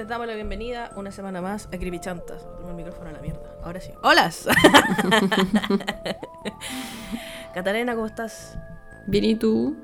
[0.00, 2.48] les damos la bienvenida una semana más a Creepychantas.
[2.56, 3.42] Tengo el micrófono a la mierda.
[3.62, 3.92] Ahora sí.
[4.02, 4.48] ¡Holas!
[7.54, 8.56] Catalina, ¿cómo estás?
[9.06, 9.76] Bien, ¿y tú?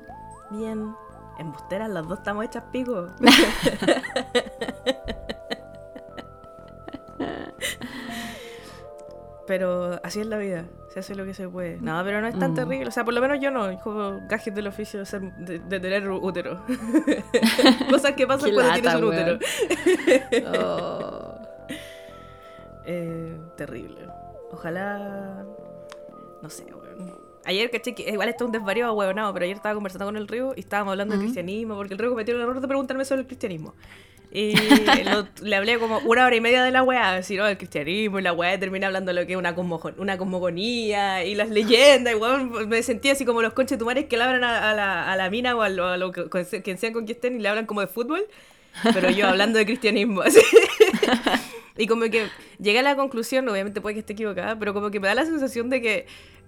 [0.49, 0.95] Bien.
[1.37, 3.09] Embusteras, las dos estamos hechas pico.
[9.45, 10.65] pero así es la vida,
[11.03, 11.77] se hace lo que se puede.
[11.79, 12.55] No, pero no es tan Mm.
[12.55, 12.87] terrible.
[12.87, 15.79] O sea, por lo menos yo no, como gajes del oficio de, ser- de- de
[15.79, 16.61] tener útero.
[17.89, 19.39] Cosas que pasan cuando lata, tienes un weón.
[19.39, 19.39] útero.
[20.59, 21.35] Oh.
[22.85, 23.97] Eh, terrible.
[24.51, 25.43] Ojalá.
[26.41, 27.13] No sé, weón.
[27.45, 30.27] Ayer caché que igual esto es un desvarío huevonado, pero ayer estaba conversando con el
[30.27, 31.27] Río y estábamos hablando del Ujú.
[31.27, 33.73] cristianismo, porque el Río cometió el error de preguntarme sobre el cristianismo.
[34.31, 34.53] Y
[35.05, 37.47] lo- le hablé como una hora y media de la weá, así, ¿no?
[37.47, 41.23] El cristianismo y la weá, terminé hablando de lo que es una, cosmogo- una cosmogonía
[41.25, 44.43] y las leyendas, y weón, me sentía así como los conches tumares que le hablan
[44.43, 46.25] a, a la, a la mina o a lo, a lo que,
[46.63, 48.25] quien sean con quien estén y le hablan como de fútbol,
[48.93, 50.41] pero yo hablando de cristianismo, así.
[51.79, 52.27] Y como que
[52.59, 55.25] llegué a la conclusión, obviamente puede que esté equivocada, pero como que me da la
[55.25, 56.07] sensación de que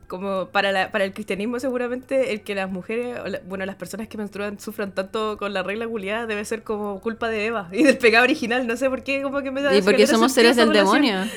[0.09, 3.75] como para, la, para el cristianismo seguramente el que las mujeres, o la- bueno, las
[3.75, 7.69] personas que menstruan sufran tanto con la regla culiada debe ser como culpa de Eva
[7.71, 10.33] y del pecado original, no sé por qué, como que me da Y porque somos
[10.33, 11.19] seres del demonio.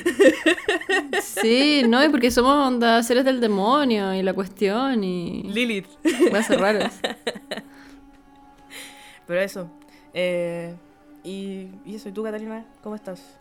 [1.21, 5.87] Sí, no, y porque somos onda seres del demonio y la cuestión y Lilith.
[6.33, 6.99] va a raras.
[9.27, 9.69] Pero eso.
[10.13, 10.75] eh,
[11.23, 12.65] y, y eso, ¿y tú, Catalina?
[12.81, 13.37] ¿Cómo estás?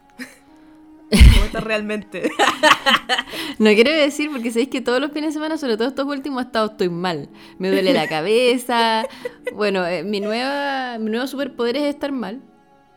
[1.35, 2.31] ¿Cómo estás realmente?
[3.59, 6.43] No quiero decir porque sabéis que todos los fines de semana, sobre todo estos últimos,
[6.43, 7.29] he estado estoy mal.
[7.59, 9.05] Me duele la cabeza.
[9.55, 12.41] Bueno, eh, mi nueva mi nuevo superpoder es estar mal.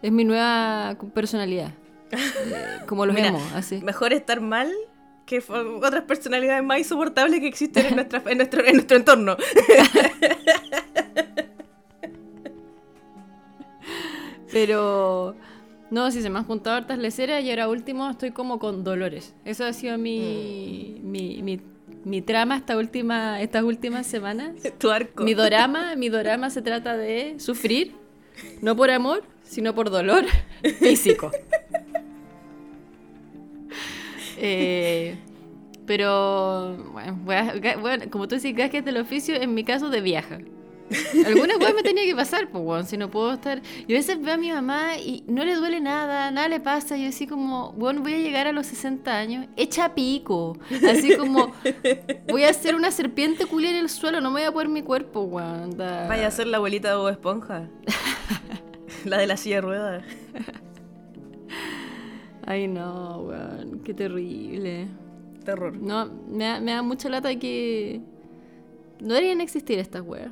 [0.02, 1.74] Es mi nueva personalidad.
[2.12, 2.18] Eh,
[2.88, 3.82] como los Mira, emo, así.
[3.82, 4.72] Mejor estar mal
[5.26, 9.38] que otras personalidades más insoportables que existen en, nuestra, en, nuestro, en nuestro entorno.
[14.52, 15.36] Pero
[15.92, 19.34] no, si se me han juntado hartas leceras y ahora último estoy como con dolores.
[19.46, 21.60] Eso ha sido mi, mi, mi,
[22.04, 24.52] mi trama esta última, estas últimas semanas.
[24.80, 25.24] tu arco.
[25.24, 27.94] Mi dorama, mi dorama se trata de sufrir,
[28.62, 30.26] no por amor, sino por dolor
[30.80, 31.32] físico.
[34.38, 35.16] Eh,
[35.86, 40.02] pero, bueno, voy a- bueno, como tú decís, gajes del oficio, en mi caso de
[40.02, 40.40] viaja.
[41.26, 43.62] Algunas weas me tenía que pasar, pues, weón, si no puedo estar...
[43.88, 46.96] Yo a veces veo a mi mamá y no le duele nada, nada le pasa,
[46.96, 50.58] yo así como, bueno, voy a llegar a los 60 años, hecha pico,
[50.88, 51.54] así como,
[52.28, 54.84] voy a ser una serpiente culia en el suelo, no me voy a poner mi
[54.84, 55.76] cuerpo, weón.
[55.78, 57.68] Vaya a ser la abuelita de Bob Esponja.
[59.06, 60.04] la de la silla de ruedas.
[62.46, 64.88] Ay, no, weón, qué terrible.
[65.44, 65.76] Terror.
[65.78, 68.02] No, me da, me da mucha lata que
[69.00, 70.32] no deberían existir estas weas.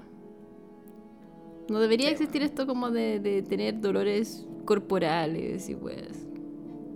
[1.70, 6.28] No debería existir esto como de, de tener dolores corporales y weas.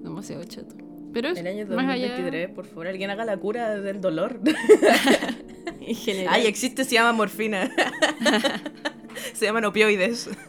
[0.03, 0.75] Demasiado chato.
[1.13, 4.39] Pero es El año más allá 2023, por favor, alguien haga la cura del dolor.
[5.81, 6.33] en general.
[6.33, 7.71] Ay, existe, se llama morfina.
[9.33, 10.29] se llaman opioides.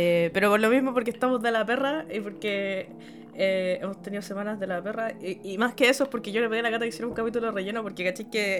[0.00, 2.88] Eh, pero por lo mismo, porque estamos de la perra y porque
[3.34, 5.12] eh, hemos tenido semanas de la perra.
[5.20, 7.08] Y, y más que eso, es porque yo le pedí a la gata que hiciera
[7.08, 8.58] un capítulo relleno, porque caché que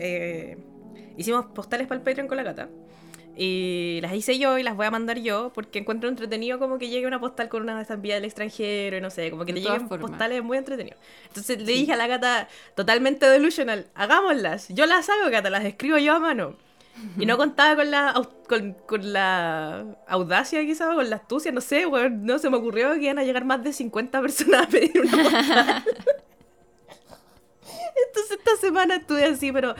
[0.50, 0.58] eh,
[1.16, 2.69] hicimos postales para el Patreon con la gata.
[3.41, 6.88] Y las hice yo y las voy a mandar yo porque encuentro entretenido como que
[6.88, 9.75] llegue una postal con una estampilla del extranjero y no sé, como que De todas
[9.76, 10.10] lleguen formas.
[10.10, 10.99] postales muy entretenidos.
[11.28, 14.66] Entonces le dije a la gata, totalmente delusional, hagámoslas.
[14.71, 16.56] Yo las hago, gata, las escribo yo a mano.
[17.16, 18.12] Y no contaba con la,
[18.49, 22.93] con, con la audacia quizás, con la astucia, no sé, weón, no se me ocurrió
[22.94, 25.84] que iban a llegar más de 50 personas a pedir una postal.
[28.09, 29.75] Entonces esta semana estuve así, pero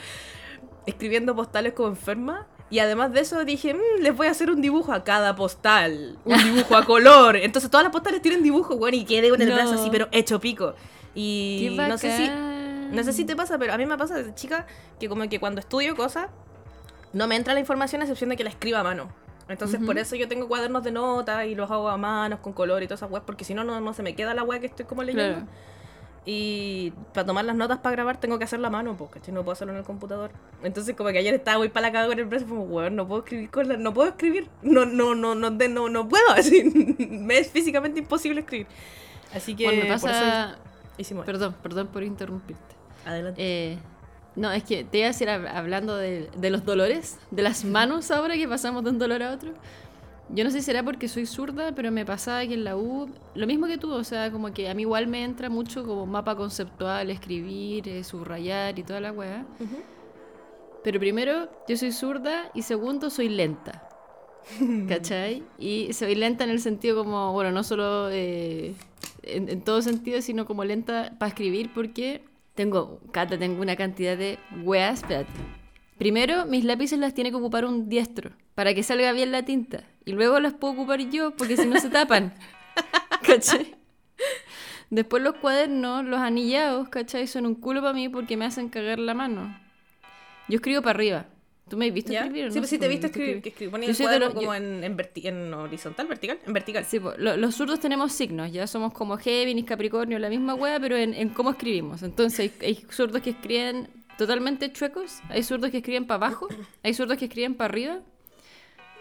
[0.87, 2.47] escribiendo postales como enferma.
[2.71, 6.19] Y además de eso dije, "Mm, les voy a hacer un dibujo a cada postal.
[6.25, 7.37] Un dibujo a color.
[7.43, 9.55] Entonces todas las postales tienen dibujo, weón, y quedé con el No.
[9.55, 10.75] brazo así, pero hecho pico.
[11.15, 12.29] Y no sé si...
[12.95, 14.67] No sé si te pasa, pero a mí me pasa desde chica
[14.99, 16.29] que como que cuando estudio cosas,
[17.13, 19.11] no me entra la información a excepción de que la escriba a mano.
[19.49, 22.83] Entonces por eso yo tengo cuadernos de notas y los hago a manos con color
[22.83, 24.67] y todas esas weas, porque si no, no no se me queda la wea que
[24.67, 25.37] estoy como leyendo.
[25.41, 25.51] Claro.
[26.27, 29.53] Y para tomar las notas para grabar tengo que hacerlo a mano, porque no puedo
[29.53, 30.31] hacerlo en el computador.
[30.63, 33.09] Entonces como que ayer estaba muy para la caga con el brazo, como, weón, no
[33.09, 33.77] puedo escribir con la...
[33.79, 36.65] No puedo escribir, no, no, no, no, no, no puedo, así,
[37.09, 38.67] me es físicamente imposible escribir.
[39.35, 40.59] Así que Bueno, me por eso pasa...
[40.99, 41.25] esto.
[41.25, 42.75] Perdón, perdón por interrumpirte.
[43.07, 43.41] Adelante.
[43.43, 43.79] Eh,
[44.37, 47.65] no, es que te iba a decir, hab- hablando de, de los dolores, de las
[47.65, 49.53] manos ahora que pasamos de un dolor a otro.
[50.31, 53.09] Yo no sé si será porque soy zurda, pero me pasaba que en la U,
[53.35, 56.05] lo mismo que tú, o sea, como que a mí igual me entra mucho como
[56.05, 59.47] mapa conceptual, escribir, eh, subrayar y toda la weá.
[59.59, 59.77] Ujú.
[60.85, 63.89] Pero primero, yo soy zurda y segundo, soy lenta.
[64.89, 65.43] ¿Cachai?
[65.59, 68.75] Y soy lenta en el sentido como, bueno, no solo eh,
[69.23, 72.23] en, en todo sentido, sino como lenta para escribir porque
[72.55, 75.31] tengo, Cata, tengo una cantidad de weas, espérate.
[75.97, 79.85] Primero, mis lápices las tiene que ocupar un diestro para que salga bien la tinta.
[80.09, 82.33] Y luego las puedo ocupar yo porque si no se tapan.
[83.23, 83.75] ¿Cachai?
[84.89, 87.27] Después los cuadernos, los anillados, ¿cachai?
[87.27, 89.55] Son un culo para mí porque me hacen cagar la mano.
[90.49, 91.27] Yo escribo para arriba.
[91.69, 92.21] ¿Tú me has visto ¿Ya?
[92.21, 92.53] escribir o no?
[92.55, 94.55] Sí, pues sí te he visto escribir, que escribí, ponía el cuaderno los- como yo-
[94.55, 96.87] en, en, verti- en horizontal, vertical, en vertical.
[96.87, 100.81] Sí, po, lo- los zurdos tenemos signos, ya somos como Géminis, Capricornio, la misma wea,
[100.81, 102.03] pero en, en cómo escribimos.
[102.03, 106.49] Entonces hay, hay zurdos que escriben totalmente chuecos, hay zurdos que escriben para abajo,
[106.83, 107.99] hay zurdos que escriben para arriba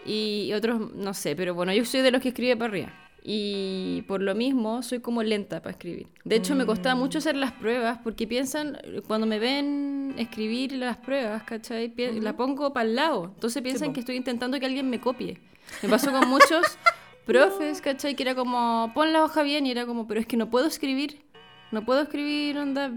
[0.08, 2.92] y otros no sé, pero bueno, yo soy de los que escribe para arriba.
[3.22, 6.06] Y por lo mismo soy como lenta para escribir.
[6.24, 10.96] De hecho, me costaba mucho hacer las pruebas porque piensan, cuando me ven escribir las
[10.96, 11.92] pruebas, ¿cachai?
[12.20, 13.32] La pongo para el lado.
[13.34, 15.38] Entonces piensan que estoy intentando que alguien me copie.
[15.82, 16.78] Me pasó con muchos
[17.26, 18.14] profes, ¿cachai?
[18.14, 20.66] Que era como, pon la hoja bien y era como, pero es que no puedo
[20.66, 21.20] escribir.
[21.70, 22.92] No puedo escribir, onda,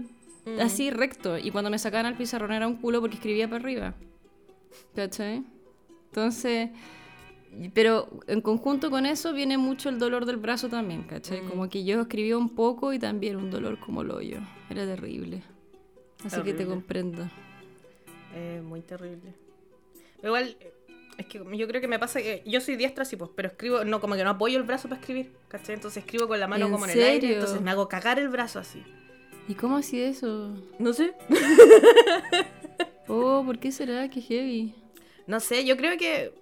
[0.60, 1.36] así recto.
[1.36, 3.94] Y cuando me sacaban al pizarrón era un culo porque escribía para arriba.
[4.94, 5.44] ¿Cachai?
[6.06, 6.70] Entonces,
[7.74, 11.42] pero en conjunto con eso viene mucho el dolor del brazo también, ¿cachai?
[11.42, 14.38] Como que yo escribía un poco y también un dolor como el hoyo.
[14.70, 15.42] Era terrible.
[16.24, 17.28] Así que te comprendo.
[18.34, 19.34] Eh, muy terrible.
[20.22, 20.56] Igual,
[21.18, 23.84] es que yo creo que me pasa que yo soy diestra, sí, pues, pero escribo,
[23.84, 25.74] no, como que no apoyo el brazo para escribir, ¿cachai?
[25.74, 28.28] Entonces escribo con la mano ¿En como en el aire, entonces me hago cagar el
[28.28, 28.82] brazo así.
[29.48, 30.54] ¿Y cómo así eso?
[30.78, 31.14] No sé.
[33.08, 34.08] Oh, ¿por qué será?
[34.08, 34.74] Qué heavy.
[35.26, 36.32] No sé, yo creo que.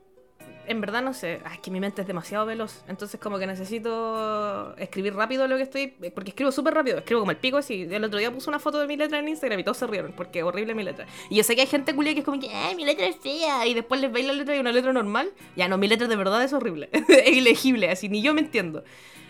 [0.70, 1.40] En verdad no sé.
[1.44, 2.84] Ah, es que mi mente es demasiado veloz.
[2.87, 5.88] Entonces, como que necesito escribir rápido lo que estoy.
[5.88, 6.99] Porque escribo súper rápido.
[6.99, 7.56] Escribo como el pico.
[7.56, 7.88] Así.
[7.90, 10.12] El otro día puse una foto de mi letra en Instagram y todos se rieron.
[10.12, 11.06] Porque horrible mi letra.
[11.28, 12.50] Y yo sé que hay gente culia que es como que.
[12.50, 13.67] ¡Ay, mi letra es fea!
[13.67, 15.32] Y después les veis la letra y una letra normal.
[15.56, 16.88] Ya no, mi letra de verdad es horrible.
[17.08, 17.90] es ilegible.
[17.90, 18.84] Así ni yo me entiendo.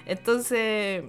[0.05, 1.05] Entonces.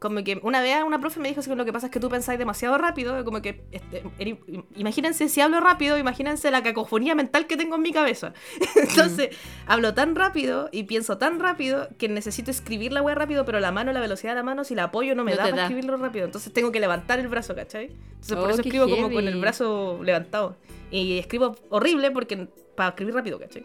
[0.00, 2.10] Como que una vez una profe me dijo así, lo que pasa es que tú
[2.10, 4.38] pensáis demasiado rápido, como que, este, eri-
[4.76, 8.34] imagínense si hablo rápido, imagínense la cacofonía mental que tengo en mi cabeza.
[8.76, 9.30] Entonces,
[9.66, 13.72] hablo tan rápido y pienso tan rápido que necesito escribir la wea rápido, pero la
[13.72, 15.62] mano, la velocidad de la mano, si la apoyo no me No da para da.
[15.62, 16.26] escribirlo rápido.
[16.26, 17.84] Entonces tengo que levantar el brazo, ¿cachai?
[17.86, 19.40] Entonces por Oh, eso qué escribo como con el heavy.
[19.40, 20.56] brazo levantado.
[20.90, 23.64] Y escribo horrible porque para escribir rápido, ¿cachai?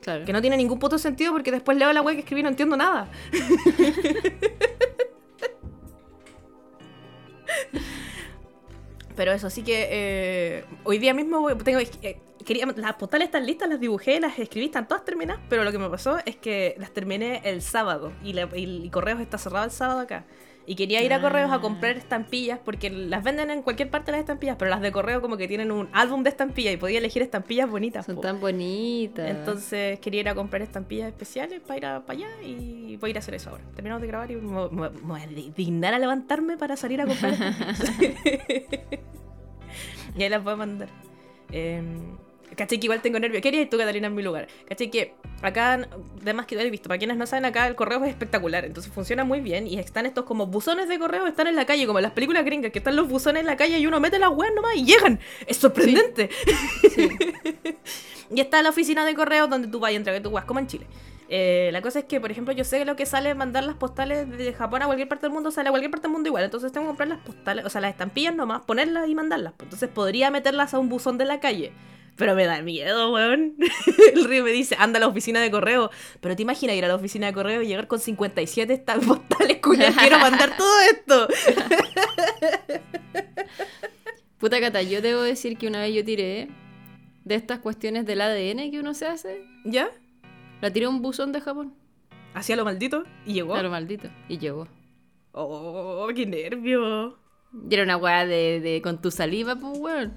[0.00, 0.24] Claro.
[0.24, 2.48] Que no tiene ningún puto sentido porque después leo la wea que escribí y no
[2.50, 3.10] entiendo nada.
[9.16, 12.20] Pero eso, así que eh, hoy día mismo tengo, eh,
[12.76, 15.88] las postales están listas, las dibujé, las escribí, están todas terminadas, pero lo que me
[15.88, 19.70] pasó es que las terminé el sábado y, la- y- y Correos está cerrado el
[19.70, 20.24] sábado acá.
[20.66, 21.60] Y quería ir a Correos a Ah.
[21.60, 25.36] comprar estampillas porque las venden en cualquier parte las estampillas, pero las de Correo como
[25.36, 28.06] que tienen un álbum de estampillas y podía elegir estampillas bonitas.
[28.06, 28.22] Son po.
[28.22, 29.28] tan bonitas.
[29.30, 33.10] Entonces quería ir a comprar estampillas especiales para ir a- para allá y voy a
[33.10, 33.64] ir a hacer eso ahora.
[33.74, 37.02] Terminamos de grabar y me, me- me voy a di- dignar a levantarme para salir
[37.02, 37.34] a comprar
[40.16, 40.88] y ahí las voy a mandar.
[41.52, 41.82] Eh,
[42.56, 43.42] Caché que igual tengo nervios.
[43.42, 44.48] ¿Qué harías tú, Catalina, en mi lugar?
[44.68, 45.88] Caché que acá,
[46.22, 48.64] además que lo he visto, para quienes no saben, acá el correo es espectacular.
[48.64, 49.66] Entonces funciona muy bien.
[49.66, 52.44] Y están estos como buzones de correo, están en la calle, como en las películas
[52.44, 54.84] gringas, que están los buzones en la calle y uno mete las weas nomás y
[54.84, 55.20] llegan.
[55.46, 56.30] Es sorprendente.
[58.34, 60.66] Y está la oficina de correos donde tú vas y entregas tu guas, como en
[60.66, 60.86] Chile.
[61.28, 63.64] Eh, la cosa es que, por ejemplo, yo sé que lo que sale es mandar
[63.64, 66.28] las postales de Japón a cualquier parte del mundo, sale a cualquier parte del mundo
[66.28, 66.44] igual.
[66.44, 69.54] Entonces tengo que comprar las postales, o sea, las estampillas nomás, ponerlas y mandarlas.
[69.60, 71.72] Entonces podría meterlas a un buzón de la calle.
[72.16, 73.56] Pero me da miedo, weón.
[74.14, 75.90] El río me dice, anda a la oficina de correo.
[76.20, 79.58] Pero te imaginas ir a la oficina de correo y llegar con 57 estas postales,
[79.58, 79.96] culias.
[79.96, 81.28] Quiero mandar todo esto.
[84.38, 86.48] Puta Cata, yo debo decir que una vez yo tiré
[87.24, 89.88] de estas cuestiones del ADN que uno se hace, ¿Ya?
[90.60, 91.74] la tiré a un buzón de Japón.
[92.34, 93.52] Hacía lo maldito y llegó.
[93.52, 94.08] Claro, maldito.
[94.28, 94.68] Y llegó.
[95.32, 97.18] Oh, qué nervio.
[97.70, 100.14] Y era una weá de, de con tu saliva, pues weón.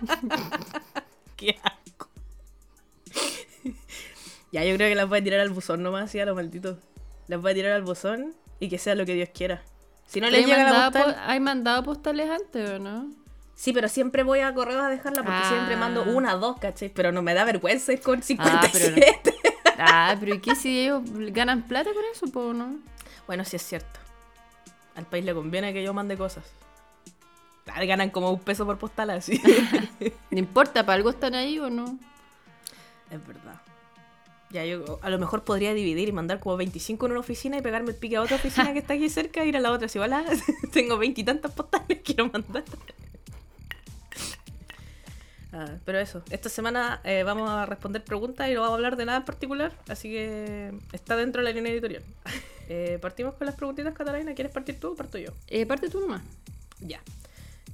[1.36, 2.08] Qué asco.
[4.52, 6.78] ya, yo creo que las voy a tirar al buzón nomás, así a lo maldito.
[7.28, 9.62] Las voy a tirar al buzón y que sea lo que Dios quiera.
[10.06, 11.14] Si no le ¿Hay llega la postal...
[11.14, 13.10] po- ¿Hay mandado postales antes o no?
[13.54, 15.48] Sí, pero siempre voy a correos a dejarla porque Ah.
[15.48, 16.90] siempre mando una, dos, ¿cachai?
[16.90, 18.22] Pero no me da vergüenza ir con Ah,
[18.72, 19.34] pero 57.
[19.78, 22.78] Ah, pero ¿y qué si ellos ganan plata con eso, po, no?
[23.26, 23.98] Bueno, sí es cierto.
[24.94, 26.44] Al país le conviene que yo mande cosas.
[27.66, 29.40] Ah, Ganan como un peso por postal así.
[30.30, 31.98] No importa, ¿para algo están ahí o no?
[33.10, 33.60] Es verdad.
[34.50, 37.62] Ya, yo a lo mejor podría dividir y mandar como 25 en una oficina y
[37.62, 39.88] pegarme el pique a otra oficina que está aquí cerca e ir a la otra.
[39.88, 40.24] Si hola,
[40.72, 42.64] tengo veintitantas postales, quiero mandar.
[45.52, 48.96] Ah, pero eso, esta semana eh, vamos a responder preguntas y no vamos a hablar
[48.96, 52.02] de nada en particular, así que está dentro de la línea editorial.
[52.68, 54.34] Eh, partimos con las preguntitas, Catalina.
[54.34, 55.30] ¿Quieres partir tú o parto yo?
[55.46, 56.20] Eh, parte tú nomás.
[56.80, 57.00] Ya.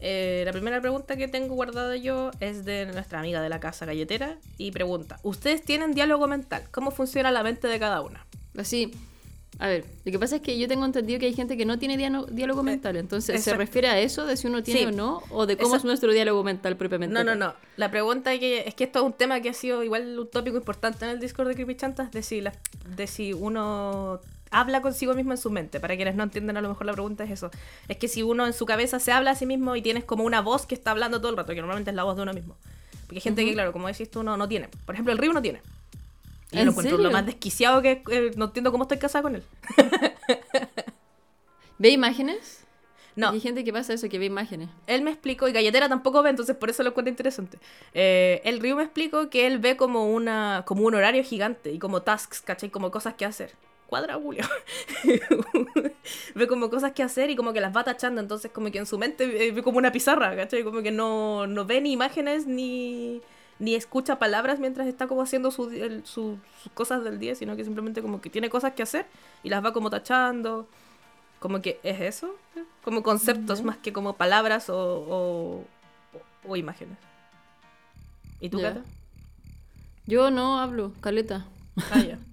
[0.05, 3.87] Eh, la primera pregunta que tengo guardada yo es de nuestra amiga de la casa
[3.87, 6.65] galletera y pregunta, ¿ustedes tienen diálogo mental?
[6.73, 8.27] ¿Cómo funciona la mente de cada una?
[8.59, 8.91] Así.
[9.59, 11.79] A ver, lo que pasa es que yo tengo entendido que hay gente que no
[11.79, 12.97] tiene diálogo, diálogo mental.
[12.97, 14.87] Entonces, ¿se refiere a eso de si uno tiene Sí.
[14.87, 15.23] o no?
[15.31, 17.15] ¿O de cómo es nuestro diálogo mental propiamente?
[17.15, 17.55] No, no, no.
[17.77, 20.57] La pregunta que, es que esto es un tema que ha sido igual un tópico
[20.57, 22.55] importante en el Discord de Creepy Chantas de si, la-
[22.97, 24.21] de si uno
[24.53, 25.81] habla consigo mismo en su mente.
[25.81, 27.51] Para quienes no entienden, a lo mejor la pregunta es eso.
[27.89, 30.25] Es que si uno en su cabeza se habla a sí mismo y tienes como
[30.25, 32.33] una voz que está hablando todo el rato, que normalmente es la voz de uno
[32.33, 32.57] mismo.
[33.07, 33.55] Porque hay gente que, Ujú.
[33.55, 34.69] claro, como decís tú, no, no tiene.
[34.87, 35.61] Por ejemplo, el río no tiene.
[36.53, 37.09] Y ¿En lo encuentro serio?
[37.09, 39.43] lo más desquiciado que eh, no entiendo cómo estoy casada con él.
[41.79, 42.61] ¿Ve imágenes?
[43.15, 44.71] No, Hay gente que pasa eso, que ve imágenes.
[44.87, 47.59] él me explicó, y Galletera tampoco ve, entonces por eso lo encuentro interesante.
[47.93, 51.79] Eh, el Ryu me explicó que él ve como una como un horario gigante y
[51.79, 52.71] como tasks, ¿cachai?
[52.71, 53.53] Como cosas que hacer.
[53.93, 54.43] Cuadra, Julio.
[56.35, 58.87] ve como cosas que hacer y como que las va tachando, entonces como que en
[58.87, 60.65] su mente eh, ve como una pizarra, ¿cachai?
[60.65, 63.21] Como que no, no ve ni imágenes ni,
[63.59, 67.55] ni escucha palabras mientras está como haciendo su, el- su- sus cosas del día, sino
[67.55, 69.05] que simplemente como que tiene cosas que hacer
[69.43, 70.67] y las va como tachando.
[71.39, 72.35] Como que es eso,
[72.85, 75.65] como conceptos más que como palabras o, o,
[76.49, 76.97] o imágenes.
[78.41, 78.69] ¿Y tú, Ya.
[78.75, 78.85] Cata?
[80.07, 81.45] Yo no hablo, caleta.
[81.91, 82.19] Ah, ya.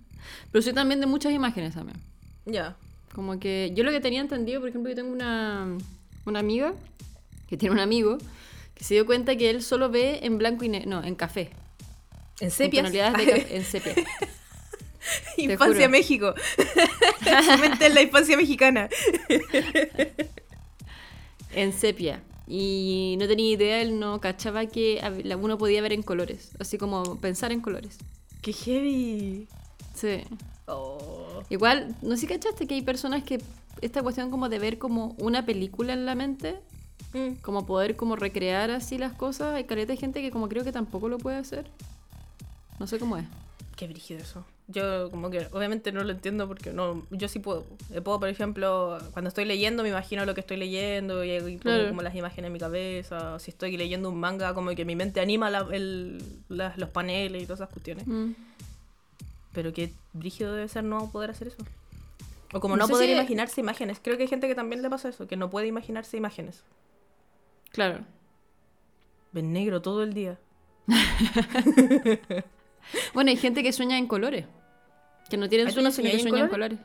[0.51, 1.97] Pero soy también de muchas imágenes también.
[2.45, 2.75] Ya.
[3.13, 5.77] Como que yo lo que tenía entendido, por ejemplo, yo tengo una,
[6.25, 6.73] una amiga
[7.47, 8.17] que tiene un amigo
[8.75, 11.49] que se dio cuenta que él solo ve en blanco y negro, no, en café.
[12.39, 13.95] En café, en sepia.
[15.37, 15.89] Infancia.
[15.89, 16.33] México.
[16.55, 18.89] Su mente es la infancia mexicana.
[21.53, 22.21] en sepia.
[22.47, 24.99] Y no tenía idea, él no cachaba que
[25.39, 26.51] uno podía ver en colores.
[26.59, 27.97] Así como pensar en colores.
[28.41, 29.47] ¡Qué heavy!
[29.99, 30.23] Sí.
[30.67, 31.43] Oh.
[31.49, 33.41] Igual, no sé si cachaste que hay personas que
[33.81, 36.59] esta cuestión como de ver como una película en la mente,
[37.13, 37.35] Mm.
[37.41, 40.71] como poder como recrear así las cosas, hay caleta de gente que como creo que
[40.71, 41.65] tampoco lo puede hacer.
[42.79, 43.25] No sé cómo es.
[43.75, 44.45] Qué brígido eso.
[44.67, 47.65] Yo como que obviamente no lo entiendo porque no, yo sí puedo.
[47.91, 51.57] Eh, Puedo, por ejemplo, cuando estoy leyendo me imagino lo que estoy leyendo y, y
[51.57, 51.87] Claro.
[51.89, 53.39] como las imágenes en mi cabeza.
[53.39, 57.45] Si estoy leyendo un manga, como que mi mente anima la- el- los paneles y
[57.45, 58.05] todas esas cuestiones.
[58.05, 58.31] Mm.
[59.53, 61.57] Pero qué brígido debe ser no poder hacer eso.
[62.53, 63.99] O como No no, sé poder si- imaginarse imágenes.
[64.01, 66.63] Creo que hay gente que también le pasa eso, que no puede imaginarse imágenes.
[67.71, 68.05] Claro.
[69.31, 70.39] Ven negro todo el día.
[73.13, 74.45] Bueno, hay gente que sueña en colores.
[75.29, 76.79] Que no tienen ¿Ah, tú no sueños, sino que sueñan colores.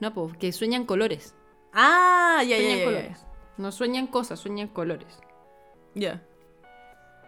[0.00, 1.34] No, pues, que sueñan colores.
[1.72, 2.84] Ah, ya, Sueñan ya, ya.
[2.84, 3.26] colores.
[3.56, 5.18] No sueñan cosas, sueñan colores.
[5.94, 6.22] Ya.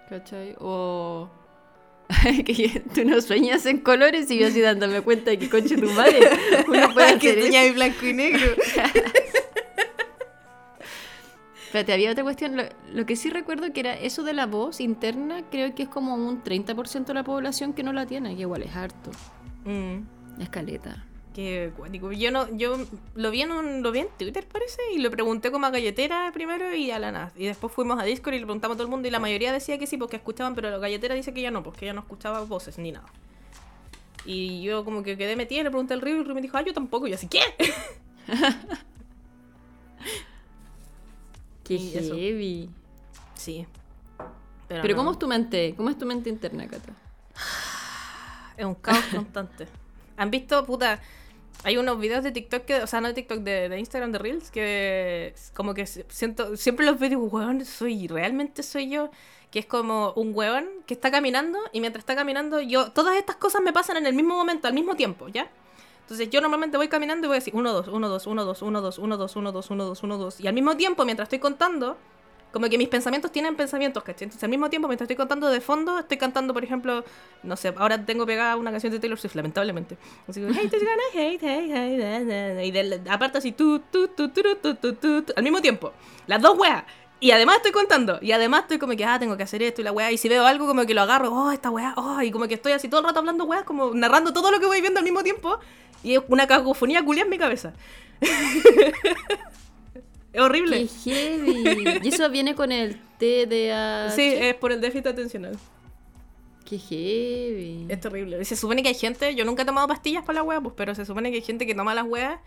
[0.09, 0.55] ¿Cachai?
[0.61, 1.29] O.
[2.45, 5.91] que tú no sueñas en colores y yo así dándome cuenta de que conche tu
[5.91, 6.21] madre.
[6.69, 7.47] Uno puede que hacer eso.
[7.47, 8.47] soñaba en blanco y negro.
[11.67, 12.57] Espérate, había otra cuestión.
[12.57, 15.89] Lo, lo que sí recuerdo que era eso de la voz interna, creo que es
[15.89, 19.11] como un 30% de la población que no la tiene, que igual es harto.
[19.65, 20.41] Mm.
[20.41, 21.05] Escaleta.
[21.37, 22.13] Qué cuático.
[22.13, 22.79] Yo no, yo
[23.15, 26.31] lo vi en un, lo vi en Twitter parece y le pregunté como a galletera
[26.33, 27.31] primero y a la nada.
[27.37, 29.53] Y después fuimos a Discord y le preguntamos a todo el mundo y la mayoría
[29.53, 32.01] decía que sí porque escuchaban, pero la galletera dice que ya no, porque ella no
[32.01, 33.05] escuchaba voces ni nada.
[34.25, 36.41] Y yo como que quedé metida y le pregunté al Río y el Río me
[36.41, 37.07] dijo, ah, yo tampoco.
[37.07, 37.41] Y yo así, ¿qué?
[41.65, 42.71] Qué heavy.
[43.35, 43.67] Sí.
[44.69, 45.75] Pero, no, ¿cómo es tu mente?
[45.77, 46.95] ¿Cómo es tu mente interna, Cata?
[48.57, 49.69] Es un caos constante.
[50.17, 50.99] ¿Han visto, puta?
[51.65, 54.19] Hay unos videos de TikTok que, o sea, no de TikTok, de, de Instagram, de
[54.19, 59.11] Reels, que como que siento, siempre los veo y digo, weón, soy, realmente soy yo.
[59.51, 63.37] Que es como un weón que está caminando y mientras está caminando, yo, todas estas
[63.37, 65.51] cosas me pasan en el mismo momento, al mismo tiempo, ¿ya?
[66.07, 68.63] Entonces yo normalmente voy caminando y voy a decir 1, 2, 1, 2, 1, 2,
[68.63, 70.41] 1, 2, 1, 2, 1, 2, 1, 2, 1, 2.
[70.41, 71.97] Y al mismo tiempo, mientras estoy contando,
[72.57, 74.25] como que mis pensamientos tienen pensamientos, ¿cachai?
[74.25, 77.05] Entonces al mismo tiempo, mientras estoy contando de fondo, estoy cantando, por ejemplo,
[77.43, 79.99] no sé, ahora tengo pegada una canción de Taylor Swift, lamentablemente.
[80.27, 82.65] Así que, hate gonna hate, hate, hate, na.
[82.65, 85.93] y de, aparte así, tu, tu, tu, tu, tu, tu, tu, tu, al mismo tiempo.
[86.27, 86.85] Las dos weas.
[87.21, 88.21] Y además estoy contando.
[88.23, 90.11] Y además estoy como que, ah, tengo que hacer esto y la weá.
[90.11, 92.55] Y si veo algo, como que lo agarro, oh, esta weá, oh, y como que
[92.55, 95.05] estoy así todo el rato hablando weá, como narrando todo lo que voy viendo al
[95.05, 95.59] mismo tiempo.
[96.03, 97.75] Y es una cacofonía culia en mi cabeza.
[100.37, 100.87] es horrible.
[101.03, 102.01] ¡Qué heavy!
[102.03, 104.11] y eso viene con el TDAH.
[104.11, 105.57] Sí, es por el déficit atencional.
[106.67, 107.87] ¡Qué heavy!
[107.89, 108.45] Es terrible.
[108.45, 110.95] Se supone que hay gente, yo nunca he tomado pastillas para la weá, pues, pero
[110.95, 112.39] se supone que hay gente que toma las weas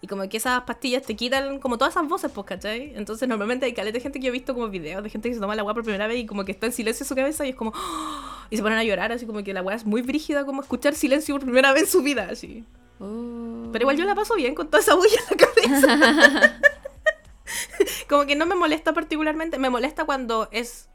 [0.00, 2.94] y como que esas pastillas te quitan como todas esas voces, pues, ¿cachai?
[2.96, 5.36] Entonces normalmente hay caleta de gente que yo he visto como videos de gente que
[5.36, 7.14] se toma la weá por primera vez y como que está en silencio en su
[7.14, 7.72] cabeza y es como...
[8.50, 10.94] Y se ponen a llorar, así como que la weá es muy brígida como escuchar
[10.94, 12.64] silencio por primera vez en su vida, así.
[13.00, 13.68] Oh.
[13.72, 16.60] Pero igual yo la paso bien con toda esa bulla en la cabeza.
[18.08, 19.58] como que no me molesta particularmente.
[19.58, 20.88] Me molesta cuando es.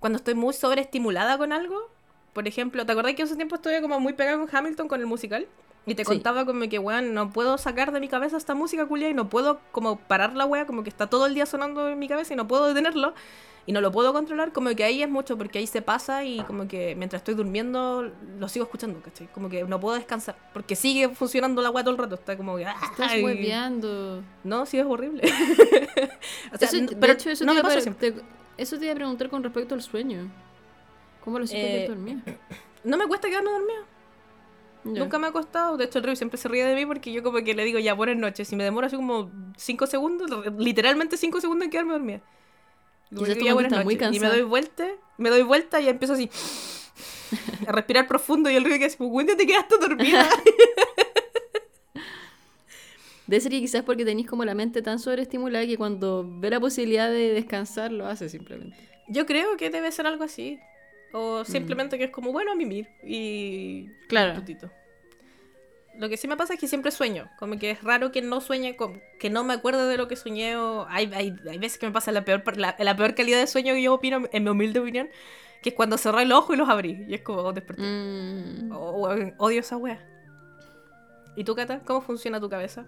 [0.00, 1.90] Cuando estoy muy sobreestimulada con algo.
[2.32, 5.06] Por ejemplo, ¿te acordás que hace tiempo estuve como muy pegada con Hamilton con el
[5.06, 5.46] musical?
[5.86, 6.08] Y te Sí.
[6.10, 9.28] contaba como que, weón, no puedo sacar de mi cabeza esta música culia y no
[9.30, 12.34] puedo como parar la wea, como que está todo el día sonando en mi cabeza
[12.34, 13.14] y no puedo detenerlo.
[13.64, 16.40] Y no lo puedo controlar, como que ahí es mucho, porque ahí se pasa y
[16.44, 19.26] como que mientras estoy durmiendo lo sigo escuchando, ¿cachai?
[19.34, 22.56] Como que no puedo descansar, porque sigue funcionando la wea todo el rato, está como
[22.56, 22.62] que...
[22.62, 24.22] Estás hueveando.
[24.42, 25.20] No, sí es horrible.
[26.54, 27.82] O sea, Eso- n- de pero hecho, eso, no te me iba a pasa pre-
[27.82, 28.12] siempre.
[28.12, 30.30] te- eso te iba a preguntar con respecto al sueño.
[31.24, 32.22] ¿Cómo lo supe Eh, dormía?
[32.84, 33.80] No me cuesta quedarme dormida.
[34.84, 35.00] Ya.
[35.00, 35.76] Nunca me ha costado.
[35.76, 37.78] De hecho, el Rey siempre se ríe de mí porque yo como que le digo
[37.78, 38.48] ya buenas noches.
[38.48, 42.22] Si me demoro así como 5 segundos, literalmente 5 segundos en quedarme dormida.
[43.10, 44.16] Y ya buenas muy noches.
[44.16, 46.30] Y me doy vuelta, me doy vuelta y empiezo así
[47.66, 50.28] a respirar profundo y el Rey que pues, ¿cuándo te quedaste dormida?
[53.26, 56.60] Debe ser que quizás porque tenéis como la mente tan sobreestimulada que cuando ve la
[56.60, 58.76] posibilidad de descansar lo hace simplemente.
[59.08, 60.58] yo creo que debe ser algo así.
[61.12, 61.16] Mm.
[61.16, 62.88] O simplemente que es como, bueno, a mimir.
[63.04, 64.42] Y Claro.
[65.98, 67.28] Lo que sí me pasa es que siempre sueño.
[67.38, 70.14] Como que es raro que no sueñe, con- que no me acuerde de lo que
[70.16, 70.56] soñé.
[70.56, 73.46] O hay, hay, hay veces que me pasa la peor, la, la peor calidad de
[73.48, 75.08] sueño que yo opino, en mi humilde opinión,
[75.60, 77.04] que es cuando cerré el ojo y los abrí.
[77.08, 77.82] Y es como, oh, desperté.
[77.82, 78.70] Mm.
[78.72, 80.04] Oh, weón, odio esa wea.
[81.34, 81.80] ¿Y tú, Cata?
[81.84, 82.86] ¿Cómo funciona tu cabeza?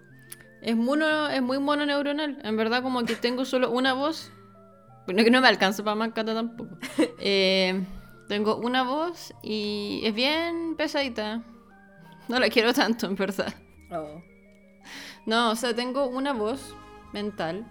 [0.62, 2.38] Es, mono, es muy mononeuronal.
[2.44, 4.30] En verdad, como que tengo solo una voz.
[5.06, 6.78] Bueno, que no me alcanza para más cata tampoco.
[7.18, 7.80] Eh,
[8.30, 11.42] tengo una voz y es bien pesadita.
[12.28, 13.52] No la quiero tanto, en verdad.
[15.26, 16.76] No, o sea, tengo una voz
[17.12, 17.66] mental,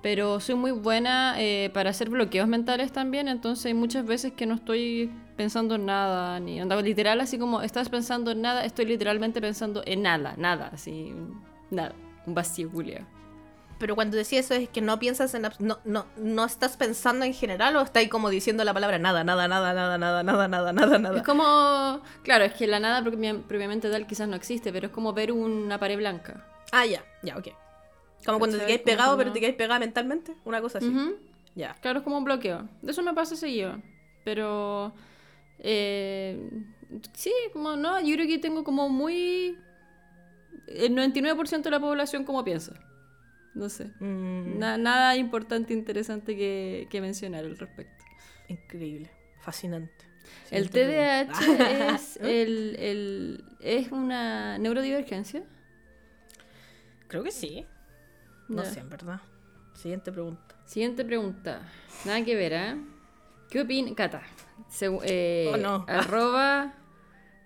[0.00, 4.46] pero soy muy buena eh, para hacer bloqueos mentales también, entonces hay muchas veces que
[4.46, 8.84] no estoy pensando en nada, ni onda, literal, así como estás pensando en nada, estoy
[8.84, 11.12] literalmente pensando en nada, nada, así,
[11.70, 13.04] nada, un vacío, Julia.
[13.80, 15.48] Pero cuando decía eso es que no piensas en...
[15.58, 19.24] No, no, no estás pensando en general o estás ahí como diciendo la palabra nada,
[19.24, 21.16] nada, nada, nada, nada, nada, nada, nada, nada.
[21.16, 25.14] Es como, claro, es que la nada propiamente tal quizás no existe, pero es como
[25.14, 26.46] ver una pared blanca.
[26.72, 27.48] Ah, ya, ya, ok.
[28.26, 30.36] Como cuando te quedáis pegado, pero te quedáis pegada mentalmente.
[30.44, 30.94] Una cosa así.
[31.54, 31.74] Ya.
[31.80, 32.68] Claro, es como un bloqueo.
[32.82, 33.80] De eso me pasa seguido.
[34.24, 34.92] Pero.
[35.58, 36.38] eh,
[37.14, 39.58] sí, como no, yo creo que tengo como muy.
[40.66, 42.74] El 99% de la población como piensa.
[43.54, 43.86] No sé.
[44.00, 48.04] Mm, Na- nada importante, interesante que, que mencionar al respecto.
[48.48, 49.10] Increíble.
[49.40, 50.04] Fascinante.
[50.50, 55.42] El TDAH es, el, el- es una neurodivergencia.
[57.08, 57.66] Creo que sí.
[58.48, 59.20] No sé, en verdad.
[59.74, 60.54] Siguiente pregunta.
[60.66, 61.62] Siguiente pregunta.
[62.04, 62.76] Nada que ver, ¿eh?
[63.48, 63.92] ¿Qué opina?
[63.94, 64.22] Cata.
[64.70, 65.84] Segu- eh, Oh, no.
[65.88, 66.74] Arroba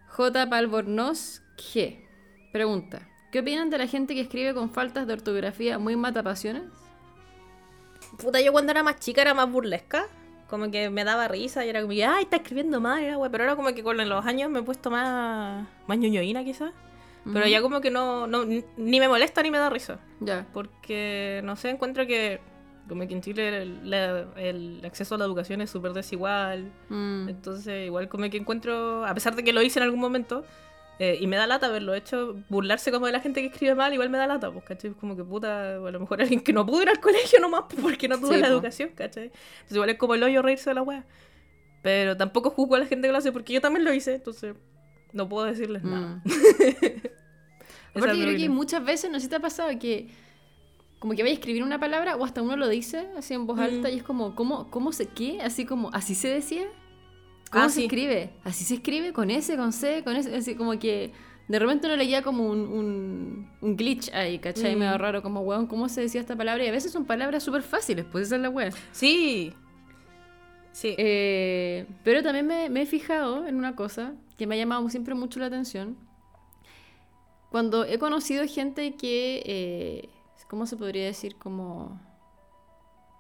[0.09, 0.51] J.
[0.51, 2.07] Palbornoz G.
[2.53, 3.09] Pregunta.
[3.35, 6.63] ¿Qué opinan de la gente que escribe con faltas de ortografía muy matapasiones?
[8.17, 10.07] Puta, yo cuando era más chica era más burlesca.
[10.49, 13.29] Como que me daba risa y era como, que, ay, está escribiendo mal, era güey.
[13.33, 16.71] Pero ahora como que con los años me he puesto más, más ñoñoína quizás.
[17.33, 19.99] Pero ya como que no, no, ni me molesta ni me da risa.
[20.21, 20.47] Ya.
[20.53, 22.39] Porque, no sé, encuentro que
[22.89, 26.71] como que en Chile el, la- el acceso a la educación es súper desigual.
[26.89, 27.29] Mm.
[27.31, 30.45] Entonces, igual como que encuentro, a pesar de que lo hice en algún momento,
[30.99, 33.93] eh, y me da lata haberlo hecho, burlarse como de la gente que escribe mal,
[33.93, 34.91] igual me da lata, pues, ¿cachai?
[34.93, 37.83] Como que puta, a lo mejor alguien que no pudo ir al colegio nomás pues,
[37.83, 38.53] porque no tuvo Sí, la po.
[38.55, 39.25] educación, ¿cachai?
[39.25, 41.05] Entonces igual es como el hoyo reírse de la wea.
[41.83, 44.55] Pero tampoco juzgo a la gente que lo hace porque yo también lo hice, entonces
[45.13, 46.23] no puedo decirles nada.
[46.25, 46.29] Mm.
[47.95, 50.09] Esa Aparte, yo creo que muchas veces, no sé si te ha pasado que
[50.99, 53.59] como que vaya a escribir una palabra o hasta uno lo dice así en voz
[53.59, 53.61] Mm.
[53.61, 55.41] alta y es como, ¿cómo, cómo se qué?
[55.43, 56.65] Así como, ¿así se decía?
[57.55, 57.85] ¿Cómo Ah, se sí.
[57.85, 58.31] escribe?
[58.45, 59.13] ¿Así se escribe?
[59.13, 60.35] ¿Con S, con C, con S?
[60.37, 61.13] Así como que
[61.49, 64.75] de repente uno le queda como un, un, un glitch ahí, ¿cachai?
[64.77, 64.79] Mm.
[64.79, 66.65] Medio raro, como, weón, ¿cómo se decía esta palabra?
[66.65, 68.71] Y a veces son palabras súper fáciles, pues esa es la weá.
[68.93, 69.53] Sí.
[70.73, 70.95] Sí.
[70.99, 75.15] Eh, pero también me, me he fijado en una cosa que me ha llamado siempre
[75.15, 75.97] mucho la atención.
[77.51, 80.09] Cuando he conocido gente que, eh,
[80.49, 81.37] ¿cómo se podría decir?
[81.37, 82.01] Como...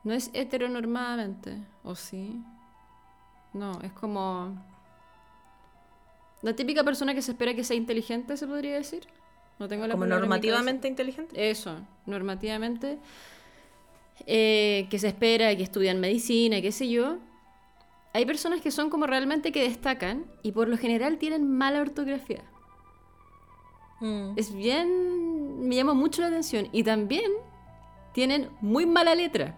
[0.02, 2.42] No es heteronormadamente, ¿o sí?
[3.54, 4.54] No, es como...
[6.42, 9.06] La típica persona que se espera que sea inteligente, se podría decir.
[9.58, 11.50] No tengo la como normativamente inteligente.
[11.50, 12.98] Eso, normativamente.
[14.26, 17.18] eh, que se espera, que estudian medicina, qué sé yo.
[18.12, 22.44] Hay personas que son como realmente que destacan y por lo general tienen mala ortografía.
[24.00, 24.32] Mm.
[24.36, 25.66] Es bien...
[25.68, 26.68] me llama mucho la atención.
[26.72, 27.32] Y también
[28.12, 29.56] tienen muy mala letra.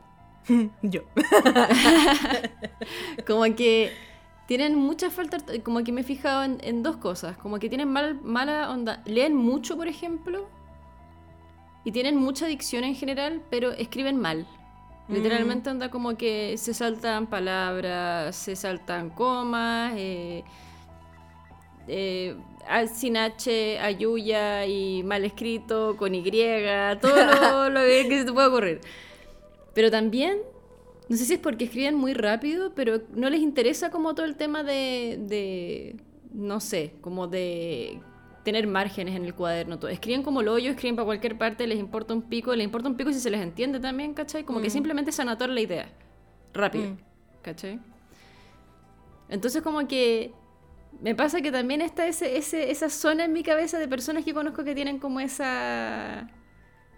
[0.82, 1.02] Yo.
[3.26, 3.92] Como que
[4.46, 7.88] tienen mucha falta, como que me he fijado en, en dos cosas, como que tienen
[7.88, 10.46] mal, mala onda, leen mucho, por ejemplo,
[11.84, 14.46] y tienen mucha dicción en general, pero escriben mal.
[15.08, 20.42] Literalmente onda como que se saltan palabras, se saltan comas, eh,
[21.86, 22.36] eh,
[22.92, 26.24] sin H, ayuya y mal escrito, con Y,
[27.00, 28.80] todo lo, lo que que se te puede ocurrir.
[29.76, 30.38] Pero también,
[31.10, 34.34] no sé si es porque escriben muy rápido, pero no les interesa como todo el
[34.36, 35.96] tema de, de
[36.32, 38.00] no sé, como de
[38.42, 39.78] tener márgenes en el cuaderno.
[39.78, 39.90] Todo.
[39.90, 42.96] Escriben como lo hoyo, escriben para cualquier parte, les importa un pico, les importa un
[42.96, 44.44] pico si se les entiende también, ¿cachai?
[44.44, 44.70] Como que Mm.
[44.70, 45.90] simplemente es anotar la idea,
[46.54, 46.96] rápido, Mm.
[47.42, 47.78] ¿cachai?
[49.28, 50.32] Entonces como que
[51.02, 54.32] me pasa que también está ese, ese, esa zona en mi cabeza de personas que
[54.32, 56.28] conozco que tienen como esa,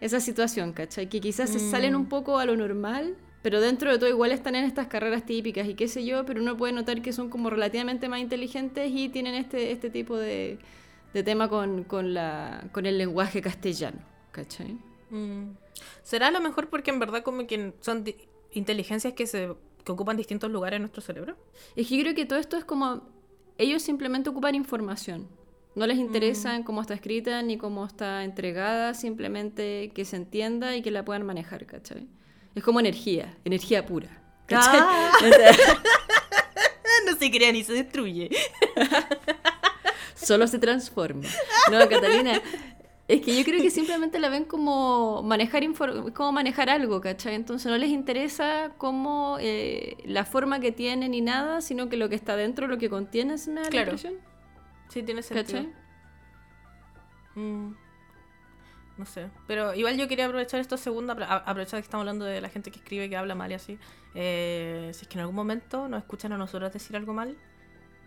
[0.00, 1.08] esa situación, ¿cachai?
[1.08, 1.96] Que quizás se salen Mm.
[1.96, 5.66] un poco a lo normal, pero dentro de todo igual están en estas carreras típicas
[5.68, 9.08] y qué sé yo, pero uno puede notar que son como relativamente más inteligentes y
[9.08, 10.58] tienen este, este tipo de,
[11.14, 13.98] de tema con, con, la, con el lenguaje castellano,
[14.32, 14.78] ¿cachai?
[15.10, 15.52] Mm.
[16.02, 18.04] Será a lo mejor porque en verdad como que son
[18.52, 21.36] inteligencias que se que ocupan distintos lugares en nuestro cerebro.
[21.76, 23.08] Es que yo creo que todo esto es como.
[23.56, 25.26] Ellos simplemente ocupan información.
[25.78, 30.74] No les interesa en cómo está escrita ni cómo está entregada, simplemente que se entienda
[30.74, 32.08] y que la puedan manejar, ¿cachai?
[32.56, 34.08] Es como energía, energía pura.
[34.46, 34.80] ¿cachai?
[34.80, 35.12] Ah.
[37.06, 38.28] No se crea ni se destruye.
[40.14, 41.28] solo se transforma.
[41.70, 42.42] No, Catalina.
[43.06, 45.62] Es que yo creo que simplemente la ven como manejar
[46.12, 47.34] como manejar algo, ¿cachai?
[47.34, 52.08] Entonces no les interesa como eh, la forma que tiene ni nada, sino que lo
[52.08, 53.96] que está dentro, lo que contiene, ¿se me da la Claro.
[54.88, 55.62] Sí, tiene sentido.
[55.62, 55.74] ¿Cachai?
[57.36, 57.74] Mm.
[58.96, 59.30] No sé.
[59.46, 62.48] Pero igual yo quería aprovechar esto segundo, apro- a- aprovechar que estamos hablando de la
[62.48, 63.78] gente que escribe, que habla mal y así.
[64.14, 67.36] Eh, si es que en algún momento nos escuchan a nosotros decir algo mal.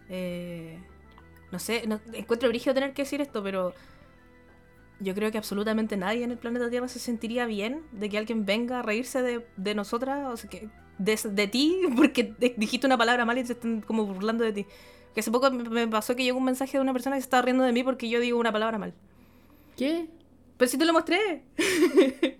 [0.09, 0.79] eh,
[1.51, 3.73] no sé, no- encuentro brígido tener que decir esto, pero
[4.99, 8.45] yo creo que absolutamente nadie en el planeta Tierra se sentiría bien de que alguien
[8.45, 12.97] venga a reírse de, de nosotras, o sea, que, de, de ti, porque dijiste una
[12.97, 14.67] palabra mal y se están como burlando de ti.
[15.13, 17.41] Que hace poco me- pasó que llegó un mensaje de una persona que se estaba
[17.43, 18.93] riendo de mí porque yo digo una palabra mal.
[19.77, 20.07] ¿Qué?
[20.57, 21.43] Pero si te lo mostré.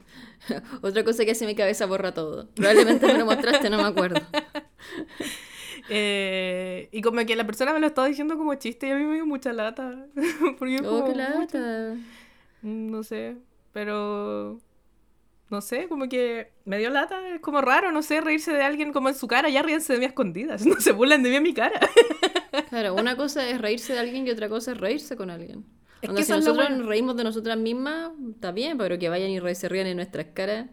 [0.81, 2.47] Otra cosa que hace mi cabeza borra todo.
[2.55, 4.21] Probablemente me lo mostraste, no me acuerdo.
[5.89, 9.03] Eh, y como que la persona me lo estaba diciendo como chiste y a mí
[9.03, 10.05] me dio mucha lata.
[10.59, 11.95] Porque Oh, como, qué lata.
[12.61, 13.35] Mm, No sé,
[13.73, 14.59] pero...
[15.49, 17.27] No sé, como que me dio lata.
[17.29, 19.49] Es como raro, no sé, reírse de alguien como en su cara.
[19.49, 20.65] Ya ríense de mí a escondidas.
[20.65, 21.77] No se burlan de mí en mi cara.
[22.69, 25.65] Claro, una cosa es reírse de alguien y otra cosa es reírse con alguien.
[26.01, 29.29] Es Onda, que si nosotros nos reímos de nosotras mismas, está bien, pero que vayan
[29.29, 30.67] y se rían en nuestras caras,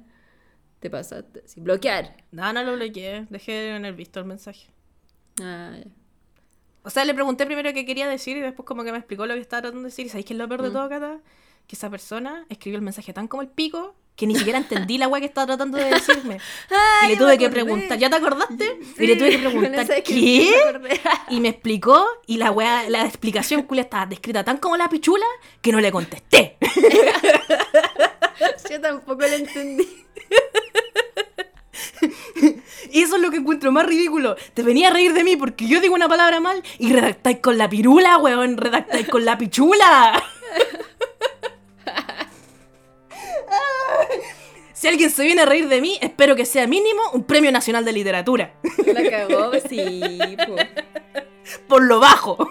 [0.81, 1.43] te pasaste.
[1.47, 2.17] Sin bloquear.
[2.33, 3.27] No, no lo bloqueé.
[3.31, 4.69] Dejé en el visto el mensaje.
[5.43, 5.91] Ah, ya.
[6.83, 9.35] O sea, le pregunté primero qué quería decir y después como que me explicó lo
[9.35, 10.07] que estaba tratando de decir.
[10.07, 10.73] ¿Y sabéis qué es lo peor de Mm.
[10.73, 11.21] todo, Cata?
[11.67, 15.07] Que esa persona escribió el mensaje tan como el pico que ni siquiera entendí la
[15.07, 16.39] weá que estaba tratando de decirme.
[17.05, 18.81] y le tuve que preguntar, ¿ya te acordaste?
[18.99, 20.15] y le tuve que preguntar, ¿Sabes qué?
[20.15, 20.51] ¿qué?
[20.51, 21.01] Me acordé.
[21.31, 25.25] Y me explicó y la weá, la explicación culia estaba descrita tan como la pichula
[25.63, 26.57] que no le contesté.
[28.69, 29.87] Yo tampoco lo entendí.
[32.91, 34.35] Y eso es lo que encuentro más ridículo.
[34.55, 37.57] Te venía a reír de mí porque yo digo una palabra mal y redactáis con
[37.57, 38.57] la pirula, weón.
[38.57, 40.25] Redactáis con la pichula.
[44.79, 47.85] Si alguien se viene a reír de mí, espero que sea mínimo un premio nacional
[47.85, 48.53] de literatura.
[48.87, 50.55] La cagó, sí, po.
[51.67, 52.49] Por lo bajo.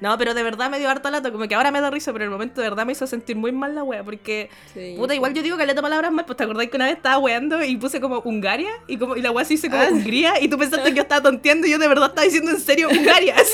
[0.00, 1.32] No, pero de verdad me dio harta lata.
[1.32, 3.34] Como que ahora me da risa, pero en el momento de verdad me hizo sentir
[3.34, 4.04] muy mal la wea.
[4.04, 6.96] Porque Sí, Puta, igual yo digo caleta palabras mal, pues te acordás que una vez
[6.96, 9.88] estaba weando y puse como Hungaria y como y la wea se dice como Ah.
[9.90, 12.60] Hungría y tú pensaste que yo estaba tonteando y yo de verdad estaba diciendo en
[12.60, 13.36] serio Hungaria.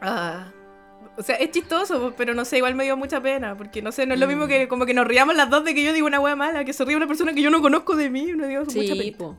[0.00, 0.52] Ah,
[1.16, 4.06] o sea, es chistoso, pero no sé, igual me dio mucha pena, porque no sé,
[4.06, 4.48] no es lo mismo Mm.
[4.48, 6.72] que como que nos riamos las dos de que yo digo una wea mala, que
[6.72, 9.16] se ríe una persona que yo no conozco de mí, me dio mucha pena.
[9.18, 9.36] po.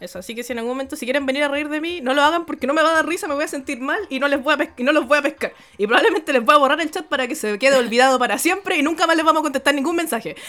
[0.00, 2.12] Eso, así que si en algún momento si quieren venir a reír de mí, no
[2.12, 4.18] lo hagan porque no me va a dar risa, me voy a sentir mal y
[4.18, 5.52] no les voy a y no los voy a pescar.
[5.78, 8.76] Y probablemente les voy a borrar el chat para que se quede olvidado para siempre
[8.76, 10.34] y nunca más les vamos a contestar ningún mensaje.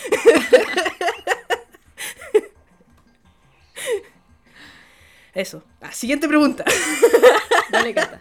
[5.33, 5.63] Eso.
[5.81, 6.63] Ah, siguiente pregunta.
[7.71, 8.19] Dale, Cata.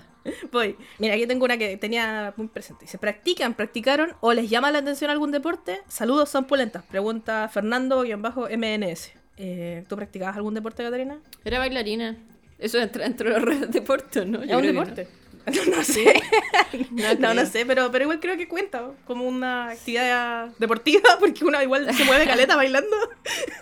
[0.50, 0.76] Voy.
[0.98, 2.84] Mira, aquí tengo una que tenía muy presente.
[2.84, 5.80] Dice, ¿practican, practicaron o les llama la atención algún deporte?
[5.88, 6.84] Saludos, son polentas.
[6.84, 9.12] Pregunta Fernando-MNS.
[9.38, 11.18] Eh, ¿Tú practicabas algún deporte, Catarina?
[11.44, 12.16] Era bailarina.
[12.58, 14.42] Eso entra dentro de los deportes, ¿no?
[14.42, 15.08] Es un deporte.
[15.46, 16.14] No, sé.
[17.18, 21.60] No, No, sé, pero, pero igual creo que cuenta como una actividad deportiva, porque uno
[21.60, 22.96] igual se mueve caleta bailando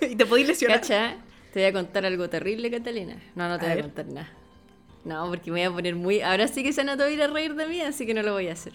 [0.03, 0.81] y te podéis lesionar.
[0.81, 1.17] Cacha,
[1.53, 3.17] te voy a contar algo terrible, Catalina.
[3.35, 4.31] No, no te A voy a contar nada.
[5.05, 6.21] No, porque me voy a poner muy.
[6.21, 8.49] Ahora sí que se notó ir a reír de mí, así que no lo voy
[8.49, 8.75] a hacer.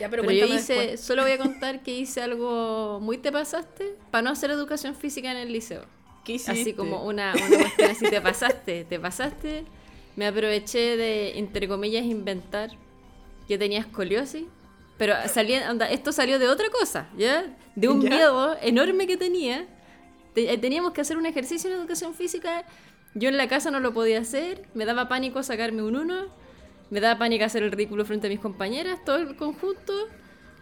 [0.00, 4.22] Ya, Pero, yo hice, solo voy a contar que hice algo muy te pasaste para
[4.22, 5.84] no hacer educación física en el liceo.
[6.24, 6.52] ¿Qué hiciste?
[6.60, 9.64] Así como una, una cuestión así, te pasaste, te pasaste.
[10.16, 12.70] Me aproveché de, entre comillas, inventar
[13.46, 14.44] que tenía escoliosis.
[14.96, 17.44] Pero salía, onda, esto salió de otra cosa, ¿ya?
[17.74, 18.10] De un Ya.
[18.10, 19.66] miedo enorme que tenía.
[20.34, 22.64] Te- eh, teníamos que hacer un ejercicio en educación física.
[23.14, 24.62] Yo en la casa no lo podía hacer.
[24.74, 26.26] Me daba pánico sacarme un uno.
[26.90, 29.92] Me daba pánico hacer el ridículo frente a mis compañeras, todo el conjunto.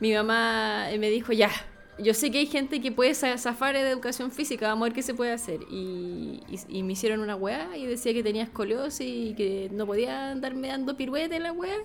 [0.01, 1.51] Mi mamá eh, me dijo, ya,
[1.99, 4.93] yo sé que hay gente que puede za- zafar de educación física, vamos a ver
[4.95, 5.61] qué se puede hacer.
[5.71, 9.87] Y, y- y me hicieron una weá y decía que tenía escoliosis y que no
[9.87, 11.77] podía andarme dando piruetes en la weá.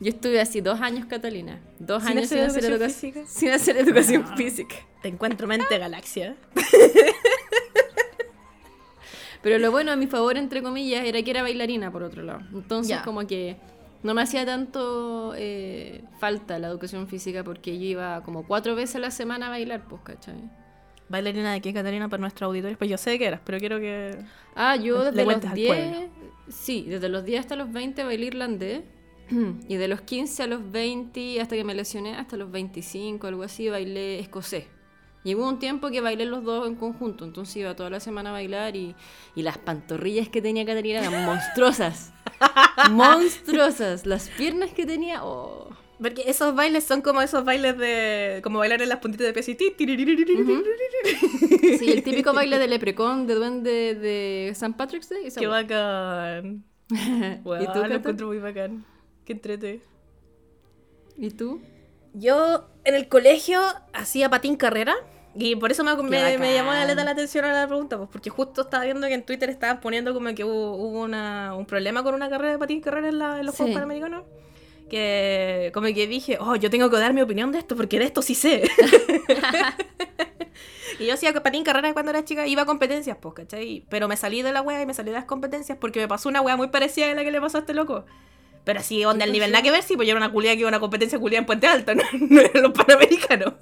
[0.00, 1.60] Yo estuve así dos años, Catalina.
[1.78, 3.26] Dos ¿Sin años hacer sin hacer, educación educa- física?
[3.26, 4.36] sin hacer educación Ah.
[4.36, 4.76] física.
[5.02, 6.36] Te encuentro mente galaxia.
[9.44, 12.40] Pero lo bueno a mi favor, entre comillas, era que era bailarina, por otro lado.
[12.54, 13.58] Entonces, como que
[14.02, 18.96] no me hacía tanto eh, falta la educación física porque yo iba como cuatro veces
[18.96, 20.50] a la semana a bailar, pues, ¿cachai?
[21.10, 22.78] ¿Bailarina de qué, Catalina, para nuestros auditores?
[22.78, 24.16] Pues yo sé que eras, pero quiero que...
[24.54, 26.08] Ah, yo desde los cuentas al 10, pueblo.
[26.48, 28.82] sí, desde los 10 hasta los 20 bailé irlandés.
[29.68, 33.42] Y de los 15 a los 20, hasta que me lesioné, hasta los 25, algo
[33.42, 34.64] así, bailé escocés.
[35.24, 38.32] Llegó un tiempo que bailé los dos en conjunto, entonces iba toda la semana a
[38.34, 38.94] bailar y,
[39.34, 42.12] las pantorrillas que tenía Caterina eran monstruosas.
[42.90, 44.04] monstruosas.
[44.04, 45.24] Las piernas que tenía.
[45.24, 45.70] Oh.
[45.98, 48.40] Porque esos bailes son como esos bailes de.
[48.42, 49.52] como bailar en las puntitas de pies y.
[49.52, 50.62] Uh
[51.78, 55.28] sí, el típico baile de Leprecon, de Duende de San Patrick's Day.
[55.34, 56.64] ¡Qué bacán!
[56.90, 58.84] ¿Y tú, lo encuentro muy bacán.
[59.24, 59.80] ¡Qué entrete!
[61.16, 61.62] ¿Y tú?
[62.12, 63.60] Yo en el colegio
[63.92, 64.94] hacía patín carrera
[65.36, 68.62] y por eso me, me, llamó la, la atención a la pregunta, pues porque justo
[68.62, 72.14] estaba viendo que en Twitter estaban poniendo como que hubo, hubo una, un problema con
[72.14, 73.58] una carrera de patín carrera en, la- en los Sí.
[73.62, 74.22] Juegos Panamericanos.
[74.88, 78.04] Que como que dije, oh, yo tengo que dar mi opinión de esto porque de
[78.04, 78.62] esto sí sé.
[80.98, 83.84] y yo hacía patín carrera cuando era chica, iba a competencias, pues, ¿cachai?
[83.88, 86.28] Pero me salí de la wea y me salí de las competencias porque me pasó
[86.28, 88.04] una wea muy parecida a la que le pasó a este loco.
[88.64, 90.60] Pero así, onda, el nivel nada que ver, sí, pues yo era una culia que
[90.60, 93.54] iba a una competencia culia en Puente Alto, no, no eran los panamericanos.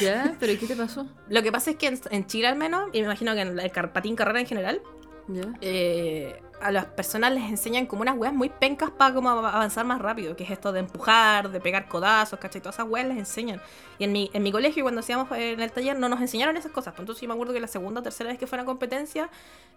[0.00, 0.36] ¿Ya?
[0.38, 1.06] ¿Pero qué te pasó?
[1.28, 3.58] Lo que pasa es que en, en Chile al menos, y me imagino que en
[3.58, 4.80] el car- patín carrera en general,
[5.28, 5.42] ¿Ya?
[5.60, 9.84] eh, a las personas les enseñan como unas weas muy pencas para como av- avanzar
[9.86, 12.60] más rápido, que es esto de empujar, de pegar codazos, ¿cachai?
[12.60, 13.60] Todas esas weas les enseñan.
[13.98, 16.56] Y en mi, en mi colegio, cuando hacíamos eh, en el taller, no nos enseñaron
[16.56, 16.92] esas cosas.
[16.92, 18.66] Pues entonces yo me acuerdo que la segunda o tercera vez que fue a una
[18.66, 19.30] competencia,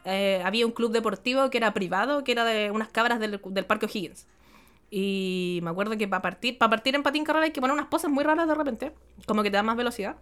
[0.05, 3.65] eh, había un club deportivo que era privado, que era de unas cabras del, del
[3.65, 4.27] Parque O'Higgins.
[4.95, 7.87] Y me acuerdo que para partir, para partir en patín carrera hay que poner unas
[7.87, 8.91] poses muy raras de repente,
[9.25, 10.17] como que te da más velocidad.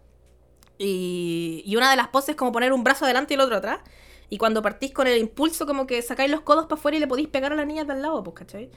[0.77, 3.57] Y, y una de las poses es como poner un brazo adelante y el otro
[3.57, 3.81] atrás.
[4.29, 7.07] Y cuando partís con el impulso, como que sacáis los codos para afuera y le
[7.07, 8.69] podéis pegar a las niñas del lado, pues, ¿cachai?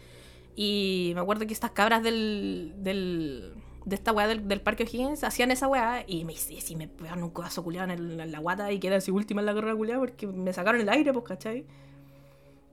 [0.56, 2.72] Y me acuerdo que estas cabras del.
[2.78, 3.54] del
[3.84, 6.88] de esta weá del, del parque O'Higgins hacían esa weá y me y si me
[6.88, 9.76] pegaron un codazo culiado en, en la guata y quedé así última en la carrera
[9.76, 11.66] culiada porque me sacaron el aire, pues, ¿cachai?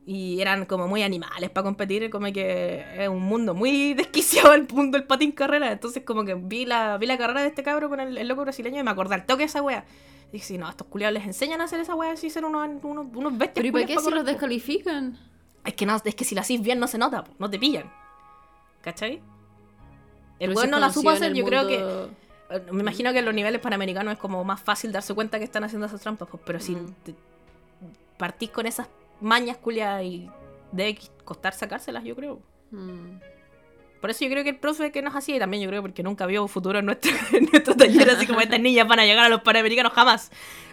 [0.05, 4.67] Y eran como muy animales para competir, como que es un mundo muy desquiciado el
[4.67, 5.71] mundo del patín carrera.
[5.71, 8.41] Entonces, como que vi la, vi la carrera de este cabro con el, el loco
[8.41, 9.85] brasileño y me acordé al toque de esa wea.
[10.29, 12.67] Y dije, sí, no, estos culiados les enseñan a hacer esa wea, así ser unos,
[12.83, 13.53] unos, unos bestias.
[13.63, 15.17] ¿Pero y para qué si los descalifican?
[15.65, 17.91] Es que, no, es que si lo hacís bien no se nota, no te pillan.
[18.81, 19.21] ¿Cachai?
[20.39, 21.75] El weón no la supo hacer, yo creo que.
[22.55, 25.45] eh, Me imagino que en los niveles panamericanos es como más fácil darse cuenta que
[25.45, 26.93] están haciendo esas trampas, pues, pero si Mm.
[27.03, 27.15] te-
[28.17, 28.87] partís con esas
[29.21, 30.29] mañas culiadas y
[30.71, 32.41] debe costar sacárselas, yo creo.
[32.71, 33.19] Mm.
[34.01, 36.01] Por eso yo creo que el profe que nos hacía, y también yo creo porque
[36.01, 39.25] nunca vio futuro en nuestro, en nuestro taller, así como estas niñas van a llegar
[39.25, 40.31] a los panamericanos jamás.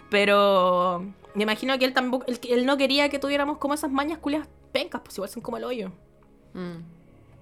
[0.09, 4.17] Pero me imagino que él tampoco, él, él no quería que tuviéramos como esas mañas
[4.17, 5.91] culias pencas, pues igual son como el hoyo.
[6.53, 6.98] Mm.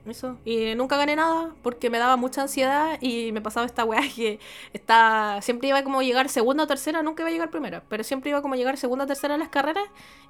[0.07, 0.37] Eso.
[0.45, 4.39] Y nunca gané nada porque me daba mucha ansiedad y me pasaba esta weá que
[4.73, 8.03] está, siempre iba como a llegar segunda o tercera, nunca iba a llegar primera, pero
[8.03, 9.83] siempre iba como a llegar segunda o tercera en las carreras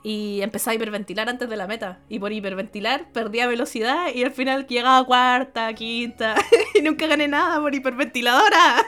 [0.03, 1.99] y empezaba a hiperventilar antes de la meta.
[2.09, 6.35] Y por hiperventilar perdía velocidad y al final llegaba a cuarta, quinta
[6.73, 8.83] y nunca gané nada por hiperventiladora.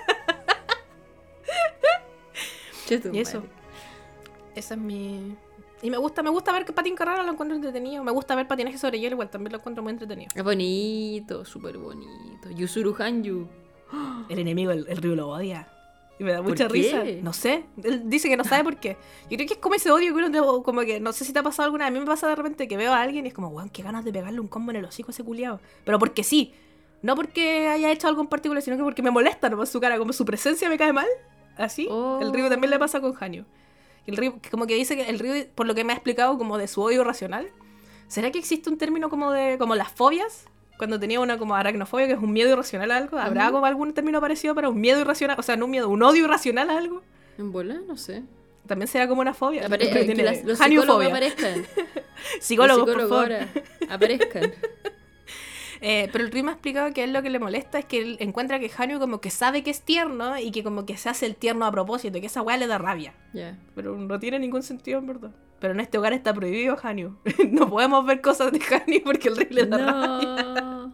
[3.13, 3.43] Y eso.
[4.55, 5.35] Esa es mi...
[5.81, 8.03] Y me gusta, me gusta ver que patín carrera lo encuentro entretenido.
[8.03, 10.29] Me gusta ver patinaje sobre hielo, igual también lo encuentro muy entretenido.
[10.35, 12.49] Es bonito, súper bonito.
[12.51, 13.47] Yusuru Hanyu.
[14.27, 15.67] El enemigo, el, el río lo odia.
[16.19, 16.73] Y me da ¿Por mucha qué?
[16.73, 17.03] risa.
[17.23, 17.63] No sé.
[17.81, 18.97] Él dice que no sabe por qué.
[19.29, 21.39] Yo creo que es como ese odio que uno como que no sé si te
[21.39, 21.91] ha pasado alguna vez.
[21.91, 23.81] A mí me pasa de repente que veo a alguien y es como, weón, qué
[23.83, 25.61] ganas de pegarle un combo en el hocico a ese culiado.
[25.85, 26.53] Pero porque sí.
[27.01, 29.97] No porque haya hecho algo en particular, sino que porque me molesta nomás su cara,
[29.97, 31.07] como su presencia me cae mal.
[31.55, 31.87] Así.
[31.89, 32.19] Oh.
[32.21, 33.45] El río también le pasa con Hanyo.
[34.07, 36.57] El río, como que dice que el río, por lo que me ha explicado, como
[36.57, 37.47] de su odio racional.
[38.07, 40.45] ¿Será que existe un término como de como las fobias?
[40.77, 43.17] Cuando tenía una como aracnofobia, que es un miedo irracional a algo.
[43.19, 43.53] ¿Habrá Ujú.
[43.55, 45.37] como algún término parecido para un miedo irracional?
[45.39, 47.01] O sea, no un miedo, un odio irracional a algo.
[47.37, 47.81] ¿En bola?
[47.87, 48.23] No sé.
[48.65, 49.67] También será como una fobia.
[49.67, 51.65] Apare- que tiene las- los psicólogos aparezcan.
[52.39, 53.23] Psicólogos, los por favor.
[53.33, 53.47] ahora
[53.89, 54.53] aparezcan.
[55.81, 57.85] Eh, pero el Río me ha explicado que a él lo que le molesta es
[57.85, 60.97] que él encuentra que Hanyu como que sabe que es tierno y que como que
[60.97, 63.13] se hace el tierno a propósito y que esa weá le da rabia.
[63.33, 63.57] Ya.
[63.75, 65.31] Pero no tiene ningún sentido en verdad.
[65.59, 67.15] Pero en este hogar está prohibido Hanyu.
[67.51, 70.91] no podemos ver cosas de Hanyu porque el Río le da rabia.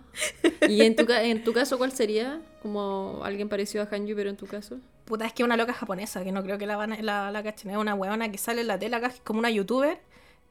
[0.67, 2.41] ¿Y en tu, en tu caso cuál sería?
[2.61, 4.77] Como alguien parecido a Hanyu, pero en tu caso.
[5.05, 7.31] Puta, es que es una loca japonesa, que no creo que la, van a- la,
[7.31, 7.69] la cachen.
[7.71, 9.99] Es una que sale en la tele acá, que es como una youtuber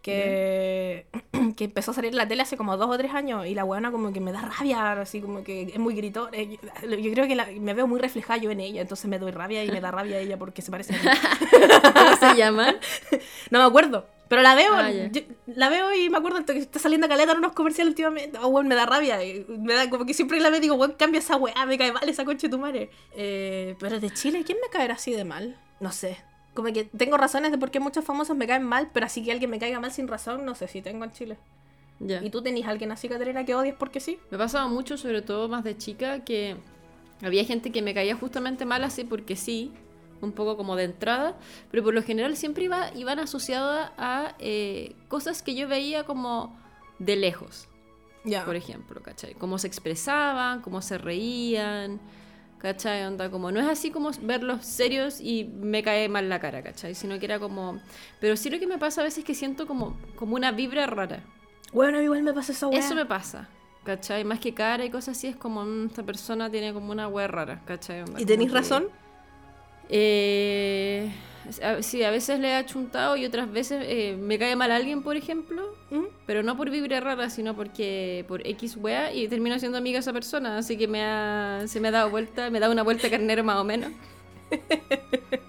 [0.04, 1.06] que,
[1.56, 3.64] que empezó a salir en la tele hace como dos o tres años y la
[3.64, 6.28] weona como que me da rabia, así como que es muy gritón.
[6.32, 9.18] Eh, Yo, yo creo que la- me veo muy reflejada yo en ella, entonces me
[9.18, 11.08] doy rabia y me da rabia ella porque se parece a mí.
[11.94, 12.74] ¿Cómo se llama?
[13.50, 14.06] No me acuerdo.
[14.28, 17.38] Pero la veo, Ah, yo- la veo y me acuerdo que está saliendo caleta en
[17.38, 18.38] unos comerciales últimamente.
[18.40, 19.18] Oh, weón, me da rabia.
[19.48, 21.92] Me da como que siempre la veo y digo, weón, cambia esa weá, me cae
[21.92, 22.90] mal esa concha de tu madre.
[23.16, 25.58] Eh, pero de Chile, ¿quién me caerá así de mal?
[25.80, 26.16] No sé.
[26.54, 29.32] Como que tengo razones de por qué muchos famosos me caen mal, pero así que
[29.32, 31.36] alguien me caiga mal sin razón, no sé si tengo en Chile.
[32.00, 32.22] Ya.
[32.22, 34.18] ¿Y tú tenés alguien así, Caterina, que odies porque sí?
[34.30, 36.56] Me pasaba mucho, sobre todo más de chica, que
[37.22, 39.72] había gente que me caía justamente mal así porque sí,
[40.20, 41.36] un poco como de entrada,
[41.70, 46.56] pero por lo general siempre iba, iban asociadas a eh, cosas que yo veía como
[46.98, 47.68] de lejos,
[48.24, 48.44] Ya.
[48.44, 49.34] por ejemplo, ¿cachai?
[49.34, 52.00] Cómo se expresaban, cómo se reían,
[52.64, 53.05] ¿cachai?
[53.05, 56.94] Onda, como no es así como verlos serios y me cae mal la cara, ¿cachai?
[56.94, 57.79] Sino que era como...
[58.20, 60.87] Pero sí lo que me pasa a veces es que siento como, como una vibra
[60.87, 61.20] rara.
[61.74, 62.79] Bueno, igual me pasa esa weá.
[62.79, 63.48] Eso me pasa.
[63.85, 64.24] ¿Cachai?
[64.24, 67.27] Más que cara y cosas así, es como "Mm, esta persona tiene como una wea
[67.29, 68.00] rara, ¿cachai?
[68.00, 68.88] Onda, ¿Y tenéis que- razón?
[69.90, 71.12] Eh,
[71.80, 75.16] sí, a veces le he achuntado y otras veces eh, me cae mal alguien, por
[75.16, 76.04] ejemplo, ¿Mm?
[76.26, 80.00] pero no por vibra rara, sino porque por X wea y termino siendo amiga de
[80.00, 83.11] esa persona, así que me ha, se me ha dado vuelta, me da una vuelta
[83.11, 83.92] carnero más o menos.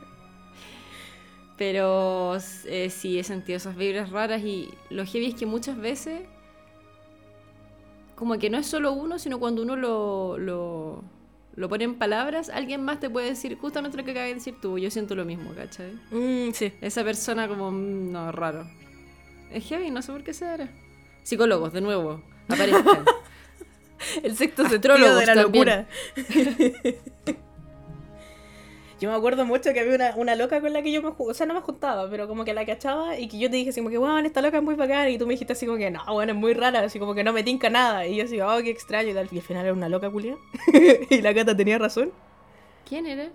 [1.58, 6.23] Pero eh, sí he sentido esas vibras raras y lo heavy es que muchas veces
[8.15, 11.03] como que no es solo uno, sino cuando uno lo, lo,
[11.55, 14.55] lo pone en palabras, alguien más te puede decir justamente lo que acabas de decir
[14.61, 15.93] tú, yo siento lo mismo, ¿cachai?
[16.11, 16.73] Mm, sí.
[16.81, 18.69] Esa persona como, mm, no, raro.
[19.51, 20.69] Es heavy, no sé por qué será.
[21.23, 23.05] Psicólogos, de nuevo, aparezcan.
[24.23, 25.65] El sexto sentido Astrólogos de la también.
[25.65, 25.87] locura.
[28.99, 31.34] yo me acuerdo mucho que había una, una loca con la que yo me o
[31.34, 33.81] sea, no me juntaba, pero como que la cachaba y que yo te dije así
[33.81, 35.91] como que, bueno, esta loca es muy bacana y tú me dijiste así como que,
[35.91, 38.08] no, bueno, es muy rara, así como que no me tinca nada.
[38.08, 39.27] Y yo así, oh, qué extraño y tal.
[39.31, 40.38] Y al final era una loca culia.
[41.10, 42.12] y la gata tenía razón.
[42.86, 43.31] ¿Quién era?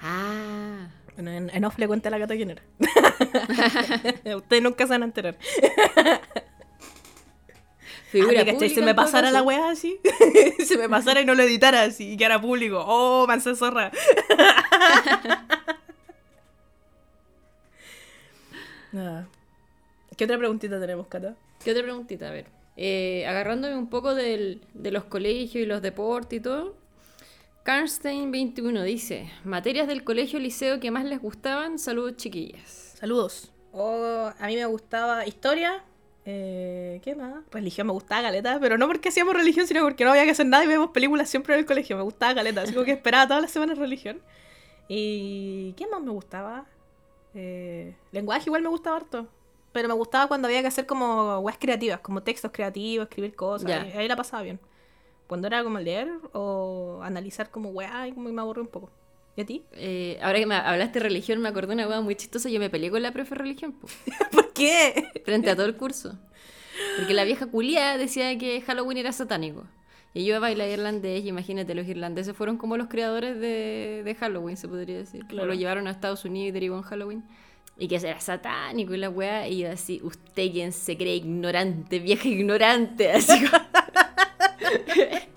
[0.00, 2.62] Ah, Bueno, en, en off le cuenta a la gata quién era.
[4.36, 5.38] Ustedes nunca se van a enterar.
[8.10, 9.98] figura Ah, pública Se me pasara la weá así.
[10.64, 12.82] se me pasara y no lo editara así y que era público.
[12.86, 13.90] Oh, mansa zorra.
[18.92, 19.28] Nada.
[20.16, 21.34] ¿Qué otra preguntita tenemos, Cata?
[21.62, 22.28] ¿Qué otra preguntita?
[22.28, 22.46] A ver.
[22.76, 26.76] Eh, agarrándome un poco del- de los colegios y los deportes y todo.
[27.64, 31.78] Karnstein21 dice: Materias del colegio liceo que más les gustaban.
[31.78, 32.94] Saludos, chiquillas.
[32.98, 33.52] Saludos.
[33.72, 35.84] Oh, a mí me gustaba historia.
[36.30, 37.42] Eh, ¿Qué más?
[37.50, 40.44] Religión me gustaba galeta, pero no porque hacíamos religión, sino porque no había que hacer
[40.44, 41.96] nada y vemos películas siempre en el colegio.
[41.96, 44.20] Me gustaba galeta, así como que esperaba todas las semanas religión.
[44.88, 46.66] ¿Y qué más me gustaba?
[47.32, 49.26] Eh, lenguaje igual me gustaba harto.
[49.72, 53.70] Pero me gustaba cuando había que hacer como weas creativas, como textos creativos, escribir cosas.
[53.70, 54.60] Ahí, ahí la pasaba bien.
[55.28, 58.90] Cuando era como leer o analizar como weá, como me aburrí un poco.
[59.38, 59.62] ¿Y a ti?
[59.74, 62.48] Eh, ahora que me hablaste de religión, me acordé de una hueá muy chistosa.
[62.48, 63.86] Yo me peleé con la profe de religión, po,
[64.32, 65.06] ¿Por qué?
[65.24, 66.18] frente a todo el curso.
[66.96, 69.64] Porque la vieja culia decía que Halloween era satánico.
[70.12, 74.56] Y yo bailaba irlandés, y imagínate, los irlandeses fueron como los creadores de, de Halloween,
[74.56, 75.24] se podría decir.
[75.28, 75.46] Claro.
[75.46, 77.22] Lo llevaron a Estados Unidos y derivó en Halloween.
[77.76, 79.46] Y que era satánico y la weá.
[79.46, 83.12] Y yo así, usted quien se cree ignorante, vieja ignorante.
[83.12, 83.62] Así como-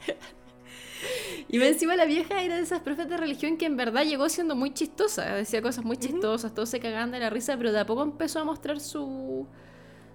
[1.51, 4.29] Y más encima la vieja era de esas profes de religión que en verdad llegó
[4.29, 5.35] siendo muy chistosa.
[5.35, 8.39] Decía cosas muy chistosas, todos se cagaban de la risa, pero de a poco empezó
[8.39, 9.45] a mostrar su.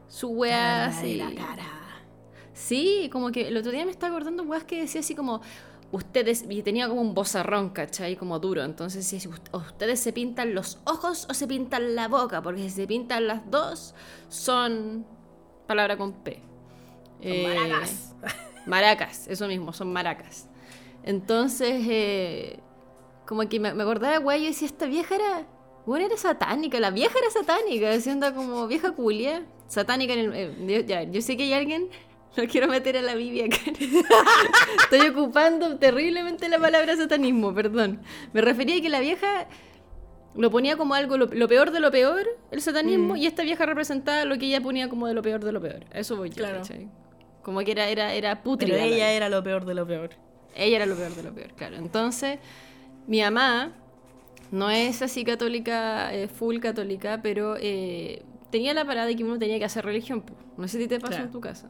[0.09, 1.17] su weá así.
[1.17, 1.65] la cara.
[2.55, 5.43] Sí, como que el otro día me estaba acordando weas que decía así como.
[5.93, 8.17] ustedes, y tenía como un bozarrón, ¿cachai?
[8.17, 8.65] Como duro.
[8.65, 12.87] Entonces, si ustedes se pintan los ojos o se pintan la boca, porque si se
[12.87, 13.95] pintan las dos,
[14.31, 15.05] son
[15.67, 16.43] palabra con P.
[17.21, 18.15] Eh, maracas.
[18.65, 20.49] Maracas, eso mismo, son maracas.
[21.07, 22.59] Entonces, eh,
[23.27, 25.47] como que me, acordaba de güey, y decía, esta vieja era,
[25.87, 30.71] bueno, era satánica, la vieja era satánica, siendo como vieja culia, satánica en el...
[30.71, 31.89] Eh, ya, yo sé que hay alguien
[32.37, 33.57] no quiero meter a la Biblia acá.
[34.83, 38.01] Estoy ocupando terriblemente la palabra satanismo, perdón.
[38.33, 39.47] Me refería a que la vieja
[40.35, 43.17] lo ponía como algo, lo, peor de lo peor, el satanismo, mm.
[43.17, 45.85] y esta vieja representaba lo que ella ponía como de lo peor de lo peor.
[45.93, 46.63] eso voy yo, claro.
[47.43, 50.11] Como que era, era, era Pero ella era lo peor de lo peor.
[50.57, 51.77] Ella era lo peor de lo peor, claro.
[51.77, 52.39] Entonces,
[53.07, 53.73] mi mamá
[54.51, 59.39] no es así católica, eh, full católica, pero eh, tenía la parada de que uno
[59.39, 60.25] tenía que hacer religión.
[60.57, 61.69] No sé si te pasó en tu casa.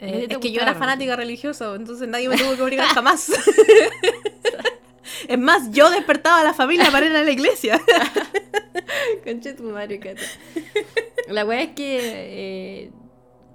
[0.00, 3.30] Eh, es que yo era fanática religiosa, entonces nadie me tuvo que obligar jamás.
[5.28, 7.80] es más, yo despertaba a la familia para ir a la iglesia.
[9.24, 10.00] Conche tu madre,
[11.28, 12.90] La weá es que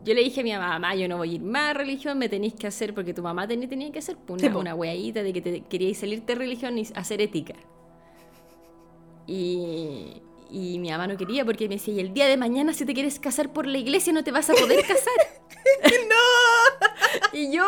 [0.09, 2.27] yo le dije a mi mamá, yo no voy a ir más a religión, me
[2.27, 5.39] tenéis que hacer, porque tu mamá tenía, tenía que hacer una, una weadita de que
[5.39, 7.53] te, queríais salirte de religión y hacer ética.
[9.27, 12.85] Y, y mi mamá no quería porque me decía, y el día de mañana si
[12.85, 15.13] te quieres casar por la iglesia no te vas a poder casar.
[16.09, 17.29] ¡No!
[17.33, 17.63] y yo,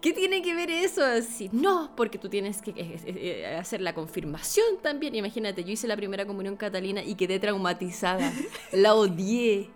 [0.00, 1.04] ¿qué tiene que ver eso?
[1.04, 5.14] Así, no, porque tú tienes que eh, eh, hacer la confirmación también.
[5.14, 8.32] Imagínate, yo hice la primera comunión catalina y quedé traumatizada.
[8.72, 9.68] La odié.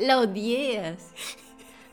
[0.00, 0.96] La odié.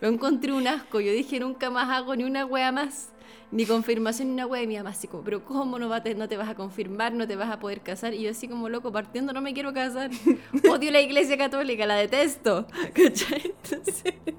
[0.01, 0.99] Lo encontré un asco.
[0.99, 3.11] Yo dije, nunca más hago ni una wea más
[3.51, 4.63] ni confirmación ni una wea.
[4.63, 7.13] Y mi mamá así como, pero ¿cómo no, va no te vas a confirmar?
[7.13, 8.13] ¿No te vas a poder casar?
[8.13, 10.11] Y yo así como loco, partiendo, no me quiero casar.
[10.69, 12.67] Odio la iglesia católica, la detesto.
[12.93, 13.53] ¿Cachai?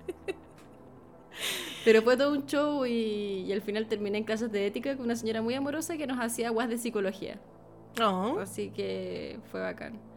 [1.84, 5.16] Pero fue todo un show y, al final terminé en clases de ética con una
[5.16, 7.38] señora muy amorosa que nos hacía aguas de psicología.
[8.02, 8.38] Oh.
[8.40, 10.07] Así que fue bacán.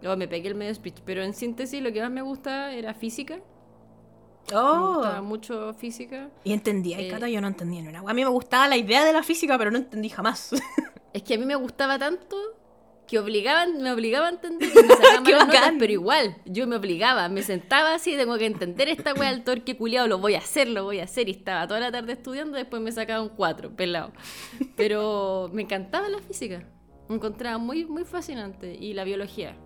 [0.00, 2.94] Luego me pegué el medio speech, pero en síntesis lo que más me gusta era
[2.94, 3.40] física.
[4.54, 4.74] Oh.
[4.74, 6.30] Me gustaba mucho física.
[6.44, 8.00] Y entendía, y Cata yo no entendía ni una.
[8.00, 10.52] A mí me gustaba la idea de la física, pero no entendí jamás.
[11.12, 12.36] es que a mí me gustaba tanto
[13.08, 17.42] que obligaban, me obligaba a entender y me sacaban pero igual, yo me obligaba, me
[17.42, 20.84] sentaba así, tengo que entender esta wea del torque culiado, lo voy a hacer, lo
[20.84, 24.12] voy a hacer, y estaba toda la tarde estudiando, después me sacaba un cuatro, pelado.
[24.76, 26.68] Pero me encantaba la física,
[27.08, 29.56] me encontraba muy, muy fascinante, y la biología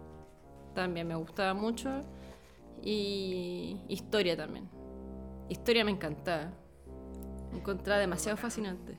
[0.75, 2.03] también me gustaba mucho,
[2.83, 4.69] y historia también.
[5.49, 6.53] Historia me encantaba,
[7.51, 8.99] me encontraba demasiado fascinante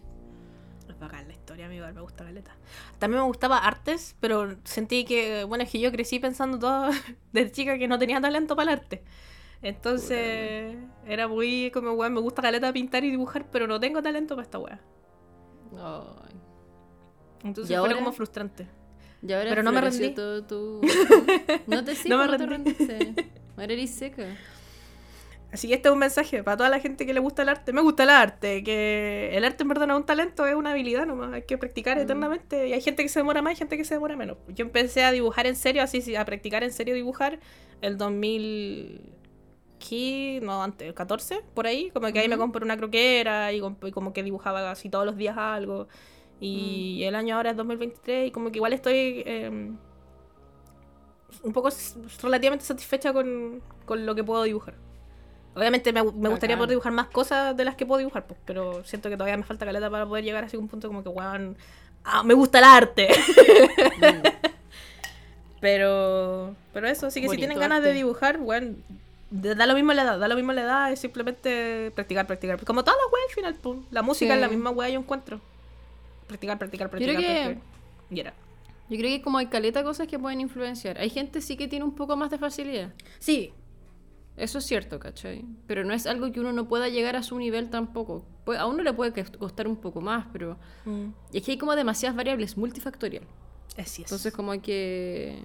[1.04, 2.56] bacán la historia, amigo, me gusta Caleta.
[3.00, 6.90] También me gustaba artes, pero sentí que, bueno, es que yo crecí pensando todo
[7.32, 9.04] desde chica que no tenía talento para el arte.
[9.62, 14.36] Entonces, era muy como, weón, me gusta Caleta pintar y dibujar, pero no tengo talento
[14.36, 14.80] para esta weá.
[17.44, 18.68] Entonces fue como frustrante.
[19.26, 20.14] Pero no me rendí.
[21.68, 22.74] No te sigo, no me rendí.
[22.74, 24.26] Te seca.
[25.54, 27.74] Así que este es un mensaje para toda la gente que le gusta el arte.
[27.74, 30.72] Me gusta el arte, que el arte en verdad no es un talento, es una
[30.72, 31.32] habilidad nomás.
[31.32, 32.02] Hay que practicar mm.
[32.02, 32.68] eternamente.
[32.68, 34.38] Y hay gente que se demora más y gente que se demora menos.
[34.48, 37.40] Yo empecé a dibujar en serio, así, a practicar en serio dibujar
[37.82, 39.14] el 2000.
[40.42, 41.92] No, antes, el 14, por ahí.
[41.92, 45.38] Como que ahí me compré una croquera y, como que dibujaba así todos los días
[45.38, 45.88] algo.
[46.44, 47.08] Y mm.
[47.08, 49.24] el año ahora es 2023 y como que igual estoy.
[49.26, 49.78] Em,
[51.42, 51.70] un poco
[52.22, 54.76] relativamente satisfecha con, con lo que puedo dibujar.
[55.56, 59.10] Obviamente me, gustaría poder dibujar más cosas de las que puedo dibujar, pues, pero siento
[59.10, 61.58] que todavía me falta caleta para poder llegar a un punto como que, weón,
[62.04, 63.10] ah, me gusta el arte.
[63.98, 64.28] Mm.
[65.62, 68.84] pero, pero eso, así que si tienen ganas de dibujar, weón,
[69.30, 72.64] da lo mismo la edad, da lo mismo la edad, es simplemente practicar, practicar.
[72.66, 75.40] Como todas las weas al final, pues, la música es la misma wea yo encuentro.
[76.28, 77.16] Practicar, practicar, practicar.
[77.16, 77.60] Yo creo
[78.10, 78.34] que...
[78.90, 80.98] Yo creo que como hay caleta cosas que pueden influenciar.
[80.98, 82.94] Hay gente sí que tiene un poco más de facilidad.
[83.20, 83.54] Sí,
[84.36, 85.46] eso es cierto, ¿cachai?
[85.68, 88.26] Pero no es algo que uno no pueda llegar a su nivel tampoco.
[88.58, 90.58] A uno le puede costar un poco más, pero...
[90.86, 91.10] Mm.
[91.32, 93.24] Es que hay como demasiadas variables, multifactorial.
[93.78, 94.08] Así es.
[94.12, 95.40] Entonces como hay que...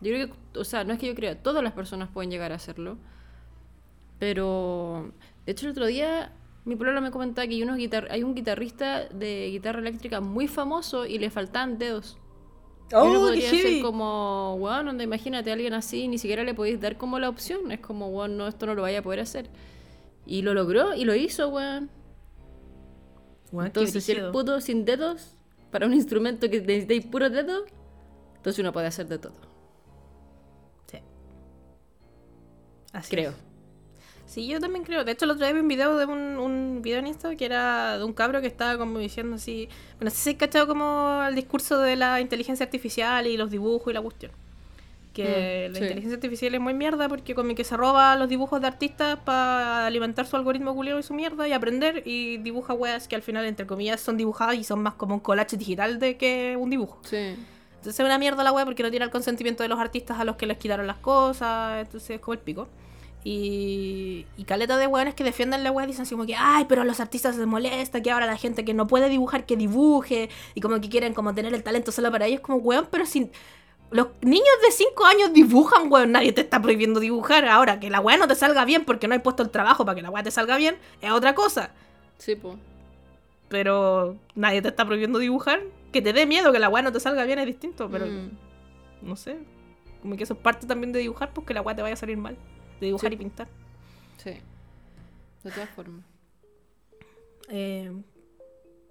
[0.00, 2.52] Yo creo que, o sea, no es que yo crea, todas las personas pueden llegar
[2.52, 2.98] a hacerlo.
[4.18, 5.12] Pero,
[5.44, 6.32] de hecho, el otro día
[6.66, 7.78] mi problema me comentaba que hay, unos
[8.10, 12.18] hay un guitarrista de guitarra eléctrica muy famoso y le faltan dedos.
[12.92, 16.96] Oh, podría ser como, weón, donde imagínate a alguien así, ni siquiera le podéis dar
[16.96, 17.70] como la opción.
[17.70, 19.48] Es como, weón, no, esto no lo vaya a poder hacer.
[20.26, 21.88] Y lo logró y lo hizo, weón.
[23.52, 25.36] entonces, si el puto sin dedos,
[25.70, 27.62] para un instrumento que necesitáis puros dedos,
[28.38, 29.40] entonces uno puede hacer de todo.
[30.90, 30.98] Sí.
[32.92, 33.45] Así Creo.
[34.26, 35.04] Sí, yo también creo.
[35.04, 37.44] De hecho, el otro día vi un video de un, un video en Insta que
[37.44, 39.68] era de un cabro que estaba como diciendo así.
[39.98, 43.50] Bueno, no sé si has cachado como el discurso de la inteligencia artificial y los
[43.50, 44.32] dibujos y la cuestión.
[45.12, 45.84] Que Mm, la sí.
[45.84, 49.86] inteligencia artificial es muy mierda porque como que se roba los dibujos de artistas para
[49.86, 53.46] alimentar su algoritmo culiado y su mierda y aprender y dibuja weas que al final,
[53.46, 56.98] entre comillas, son dibujadas y son más como un collage digital de que un dibujo.
[57.04, 57.16] Sí.
[57.76, 60.24] Entonces es una mierda la wea porque no tiene el consentimiento de los artistas a
[60.24, 61.80] los que les quitaron las cosas.
[61.86, 62.68] Entonces es como el pico.
[63.28, 66.82] Y, y caleta de weones que defienden la wea dicen así como que, ay, pero
[66.82, 70.28] a los artistas les molesta que ahora la gente que no puede dibujar que dibuje.
[70.54, 72.40] Y como que quieren como tener el talento solo para ellos.
[72.40, 73.32] Como weón, pero sin...
[73.90, 76.12] Los niños de 5 años dibujan, weón.
[76.12, 77.46] Nadie te está prohibiendo dibujar.
[77.48, 79.96] Ahora, que la weá no te salga bien porque no hay puesto el trabajo para
[79.96, 81.72] que la weá te salga bien, es otra cosa.
[82.18, 82.56] Sí, po.
[83.48, 85.62] Pero nadie te está prohibiendo dibujar.
[85.92, 88.30] Que te dé miedo que la weá no te salga bien es distinto, pero Mm.
[89.02, 89.36] no sé.
[90.00, 92.16] Como que eso es parte también de dibujar, porque la weá te vaya a salir
[92.18, 92.36] mal.
[92.80, 93.14] De dibujar Sí.
[93.14, 93.48] y pintar.
[94.18, 94.30] Sí.
[95.44, 96.04] De todas formas.
[97.48, 97.92] Eh,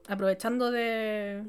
[0.08, 1.44] aprovechando de.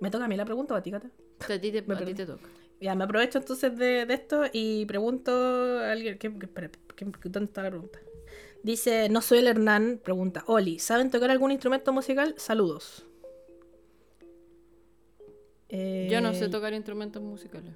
[0.00, 1.08] ¿Me toca a mí la pregunta o a ti, Cata?
[1.48, 2.14] A ti te, Me a ti perdí.
[2.14, 2.48] te toca.
[2.80, 6.18] Ya, me aprovecho entonces de, de esto y pregunto a alguien.
[6.18, 7.98] ¿qué, qué- espera, ¿qué- ¿Dónde está la pregunta?
[8.62, 12.34] Dice, no soy el Hernán, pregunta, Oli, ¿saben tocar algún instrumento musical?
[12.36, 13.06] Saludos.
[15.68, 17.72] Yo no Eh, sé tocar instrumentos musicales.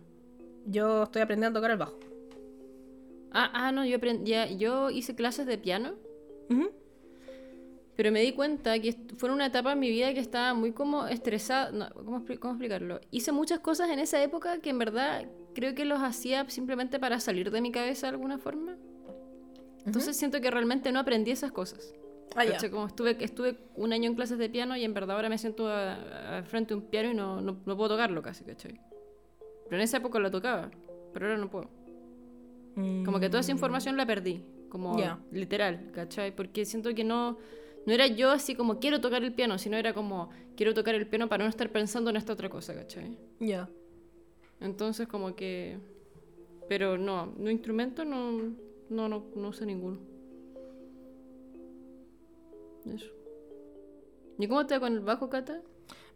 [0.66, 1.98] Yo estoy aprendiendo a tocar el bajo.
[3.32, 5.94] Ah, ah no, yo, aprend- ya- yo hice clases de piano,
[7.96, 11.06] pero me di cuenta que fue una etapa en mi vida que estaba muy como
[11.06, 11.70] estresada.
[11.70, 13.00] no, ¿cómo, cómo explicarlo?
[13.10, 17.20] Hice muchas cosas en esa época que en verdad creo que los hacía simplemente para
[17.20, 18.76] salir de mi cabeza de alguna forma.
[19.84, 21.92] Entonces siento que realmente no aprendí esas cosas.
[22.36, 22.44] Ah.
[22.46, 22.70] ¿Cachai?
[22.70, 25.68] Como estuve, estuve un año en clases de piano y en verdad ahora me siento
[25.68, 28.80] a- a frente a un piano y no, no, no puedo tocarlo casi, ¿cachai?
[29.64, 30.70] Pero en esa época lo tocaba,
[31.12, 31.68] pero ahora no puedo.
[33.04, 35.18] Como que toda esa información la perdí, como Ya.
[35.32, 36.34] literal, ¿cachai?
[36.34, 37.38] Porque siento que no,
[37.86, 41.06] no era yo así como quiero tocar el piano, sino era como quiero tocar el
[41.06, 43.18] piano para no estar pensando en esta otra cosa, ¿cachai?
[43.38, 43.68] Ya.
[44.60, 45.78] Entonces como que...
[46.68, 48.32] Pero no, no instrumento no,
[48.88, 49.98] no, no, no sé ninguno.
[52.86, 53.10] Eso.
[54.38, 55.60] ¿Y cómo te va con el bajo, Cata?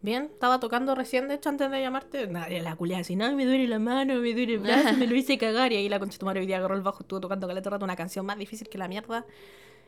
[0.05, 2.27] Bien, estaba tocando recién, de hecho, antes de llamarte.
[2.27, 5.17] Nadie la culia así, no, me duele la mano, me duele el brazo, me lo
[5.17, 5.73] hice cagar.
[5.73, 8.27] Y ahí la conchetumare hoy día agarró el bajo, estuvo tocando caleta rato una canción
[8.27, 9.25] más difícil que la mierda.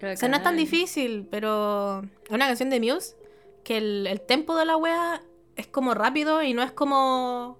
[0.02, 3.14] O sea, no es tan difícil, pero es una canción de Muse
[3.62, 5.22] que el, el tempo de la wea
[5.54, 7.58] es como rápido y no es como.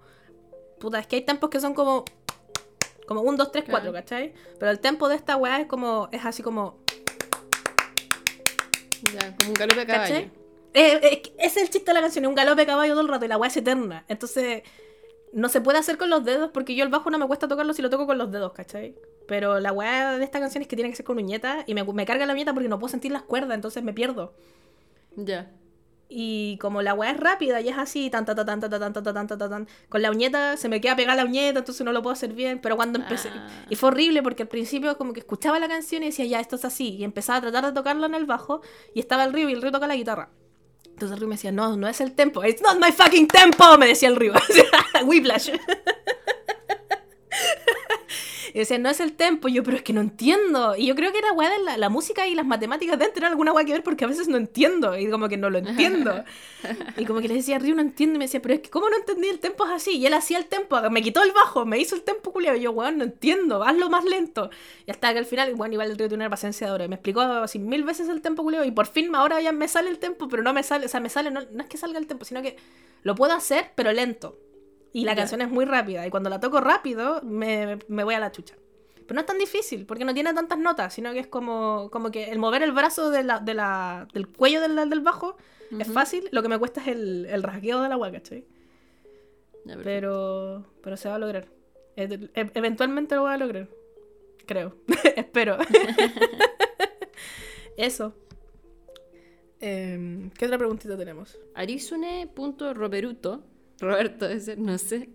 [0.81, 2.07] Puta, es que hay tempos que son como.
[3.07, 3.93] Como 1, 2, 3, 4, Claro.
[3.93, 4.33] ¿cachai?
[4.59, 6.09] Pero el tempo de esta wea es como.
[6.11, 6.79] Es así como.
[9.13, 10.15] Ya, como un galope de caballo.
[10.15, 10.31] ¿Cachai?
[10.79, 13.09] Eh, eh, es el chiste de la canción, es un galope de caballo todo el
[13.09, 14.05] rato y la weá es eterna.
[14.09, 14.63] Entonces,
[15.33, 17.73] no se puede hacer con los dedos porque yo el bajo no me cuesta tocarlo
[17.73, 18.95] si lo toco con los dedos, ¿cachai?
[19.27, 21.83] Pero la weá de esta canción es que tiene que ser con uñeta y me,
[21.83, 24.35] me carga la uñeta porque no puedo sentir las cuerdas, entonces me pierdo.
[25.17, 25.51] Ya.
[26.11, 28.93] Y como la weá es rápida y es así, tan, tan, tan, tan, tan, tan,
[28.93, 31.87] tan, tan, tan, tan, tan, con la uñeta se me queda pegada la uñeta, entonces
[31.87, 32.61] no lo puedo hacer bien.
[32.61, 33.31] Pero cuando empecé.
[33.33, 33.49] Ah.
[33.71, 36.57] Y fue horrible porque al principio, como que escuchaba la canción y decía, ya, esto
[36.57, 36.97] es así.
[36.97, 38.61] Y empezaba a tratar de tocarlo en el bajo
[38.95, 40.29] y estaba el río y el río toca la guitarra.
[40.97, 43.77] Entonces el río me decía, no, no es el tempo, it's not my fucking tempo,
[43.77, 44.33] me decía el río.
[45.05, 45.51] Whiplash.
[48.57, 49.49] Y decía, no es el tempo.
[49.49, 50.75] Y yo, pero es que no entiendo.
[50.77, 53.29] Y yo creo que era weá de la, la música y las matemáticas deben tener
[53.29, 54.97] alguna weá que ver porque a veces no entiendo.
[54.97, 56.25] Y como que no lo entiendo.
[56.97, 58.17] y como que le decía, Río, no entiendo.
[58.17, 59.29] Y me decía, pero es que, ¿cómo no entendí?
[59.29, 59.99] El tempo es así.
[59.99, 62.57] Y él hacía el tempo, me quitó el bajo, me hizo el tempo culiado.
[62.57, 64.49] Y yo, weón, no entiendo, hazlo más lento.
[64.87, 66.85] Y hasta que al final, bueno, igual el Río tiene una paciencia de oro.
[66.85, 68.65] Y me explicó así mil veces el tempo culiado.
[68.65, 71.01] Y por fin ahora ya me sale el tempo, pero no me sale, o sea,
[71.01, 72.57] me sale, no, no es que salga el tempo, sino que
[73.03, 74.39] lo puedo hacer, pero lento.
[74.97, 76.07] Y la canción es muy rápida.
[76.07, 78.55] Y cuando la toco rápido, me, me voy a la chucha.
[78.95, 82.11] Pero no es tan difícil, porque no tiene tantas notas, sino que es como, como
[82.11, 85.37] que el mover el brazo de la, de la, del cuello del, del bajo
[85.79, 88.47] es fácil, lo que me cuesta es el, el rasgueo de la hueá, ¿cachai?
[89.65, 89.83] Perfecto.
[89.85, 91.47] Pero, pero se va a lograr.
[91.97, 93.69] E- e- eventualmente lo voy a lograr.
[94.47, 94.77] Creo.
[95.15, 95.59] Espero.
[97.77, 98.15] Eso.
[99.61, 101.39] Em, ¿Qué otra preguntita tenemos?
[101.55, 103.45] Arizune.roberuto,
[103.81, 105.11] Roberto ese, no sé,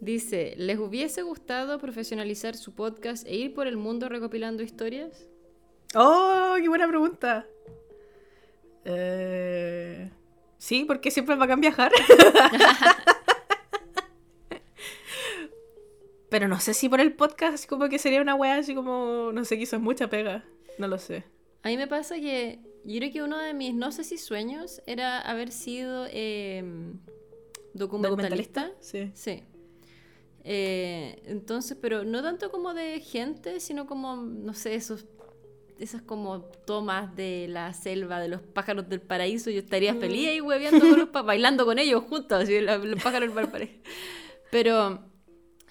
[0.00, 5.28] dice, ¿les hubiese gustado profesionalizar su podcast e ir por el mundo recopilando historias?
[5.94, 7.46] ¡Oh, qué buena pregunta!
[8.84, 10.10] Eh,
[10.58, 11.92] sí, porque siempre va a viajar.
[16.30, 19.44] Pero no sé si por el podcast como que sería una wea así como, no
[19.44, 20.44] sé, quizás mucha pega.
[20.78, 21.24] No lo sé.
[21.62, 24.80] A mí me pasa que yo creo que uno de mis, no sé si sueños,
[24.86, 26.64] era haber sido eh,
[27.74, 28.70] documentalista.
[28.80, 29.10] Sí.
[29.14, 29.42] Sí.
[30.44, 35.06] Eh, entonces, pero no tanto como de gente, sino como, no sé, esos
[35.78, 40.40] esas como tomas de la selva de los pájaros del paraíso, yo estaría feliz ahí
[40.40, 43.80] hueveando con los pa- bailando con ellos juntos, así, los pájaros del paraíso.
[44.52, 45.02] Pero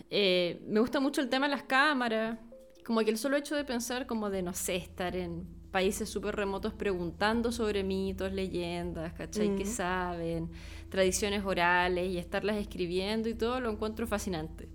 [0.09, 2.39] eh, me gusta mucho el tema de las cámaras,
[2.85, 6.35] como que el solo hecho de pensar como de, no sé, estar en países súper
[6.35, 9.55] remotos preguntando sobre mitos, leyendas, ¿cachai?
[9.55, 9.67] ¿Qué Mm.
[9.67, 10.49] saben?
[10.89, 14.67] Tradiciones orales y estarlas escribiendo y todo, lo encuentro fascinante.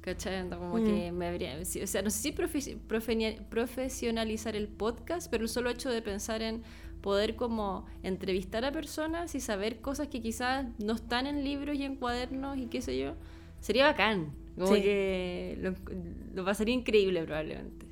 [0.00, 0.48] ¿Cachai?
[0.48, 0.84] Como Mm.
[0.84, 1.58] que me habría...
[1.60, 2.78] O sea, no sé si profe-
[3.48, 6.62] profesionalizar el podcast, pero el solo hecho de pensar en
[7.02, 11.84] poder como entrevistar a personas y saber cosas que quizás no están en libros y
[11.84, 13.14] en cuadernos y qué sé yo,
[13.60, 14.32] sería bacán.
[14.56, 14.82] Como Sí.
[14.82, 15.74] que lo,
[16.34, 17.86] lo pasaría increíble probablemente.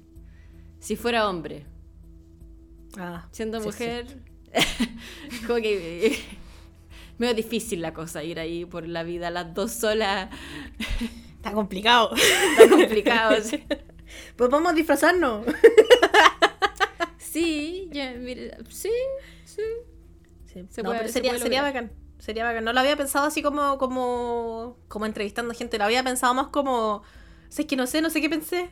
[0.79, 1.65] Si fuera hombre.
[2.99, 4.07] Ah, Siendo sí, mujer,
[5.47, 6.19] como que
[7.19, 10.31] medio difícil la cosa, ir ahí por la vida las dos solas,
[10.99, 11.11] sí.
[11.37, 12.15] Está complicado.
[12.15, 13.37] está complicado.
[13.43, 13.65] sí.
[14.37, 15.47] Pues vamos a disfrazarnos.
[17.17, 18.91] Sí, ya, mira, sí,
[19.45, 19.63] sí.
[20.47, 20.67] Sí.
[20.69, 21.93] Se no, puede- pero se sería, puede sería bacán.
[22.19, 22.65] Sería bacán.
[22.65, 25.79] No lo había pensado así como, como, como entrevistando gente.
[25.79, 26.97] Lo había pensado más como.
[26.97, 27.05] o
[27.49, 28.71] sea, es que no sé, no sé qué pensé.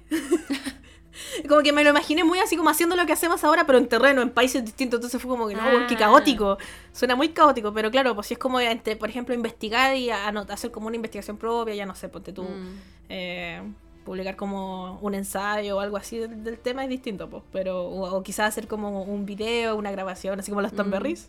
[1.49, 3.89] como que me lo imaginé muy así como haciendo lo que hacemos ahora, pero en
[3.89, 4.99] terreno, en países distintos.
[4.99, 5.99] Entonces fue como que no, qué Ah.
[5.99, 6.59] caótico.
[6.93, 10.71] Suena muy caótico, pero claro, pues si es como, entre, por ejemplo, investigar y hacer
[10.71, 12.43] como una investigación propia, ya no sé, ponte tú.
[12.45, 12.79] Mm.
[13.11, 13.63] eh,
[14.05, 18.17] publicar como un ensayo o algo así del, del tema es distinto, pues, pero o,
[18.17, 20.91] o quizás hacer como un video, una grabación, así como los Tom Mm.
[20.93, 21.29] Berries.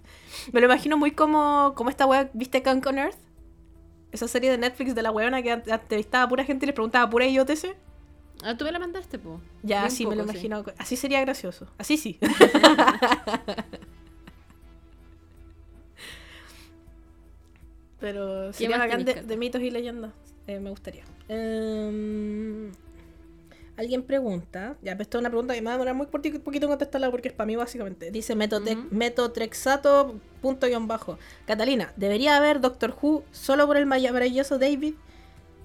[0.53, 3.17] Me lo imagino muy como, como esta wea, ¿viste Kunk on Earth?
[4.13, 7.09] Esa serie de Netflix de la weona que entrevistaba a pura gente y les preguntaba
[7.09, 7.75] pura IOTC.
[8.43, 9.41] Ah, tú me la mandaste, po.
[9.63, 10.47] Ya, un así me lo poco, sí.
[10.47, 10.73] imagino.
[10.77, 11.67] Así sería gracioso.
[11.77, 12.19] Así sí.
[17.99, 20.13] Pero sería bacán de, de mitos y leyendas.
[20.47, 21.03] Eh, me gustaría.
[21.27, 22.71] Em,
[23.79, 26.37] Alguien pregunta, ya, pero esta es una pregunta que me va a demorar muy poquito
[26.65, 28.11] en contestarla porque es para mí básicamente.
[28.11, 31.17] Dice metotrexato punto guion bajo.
[31.47, 34.95] Catalina, ¿debería haber Doctor Who solo por el maravilloso David?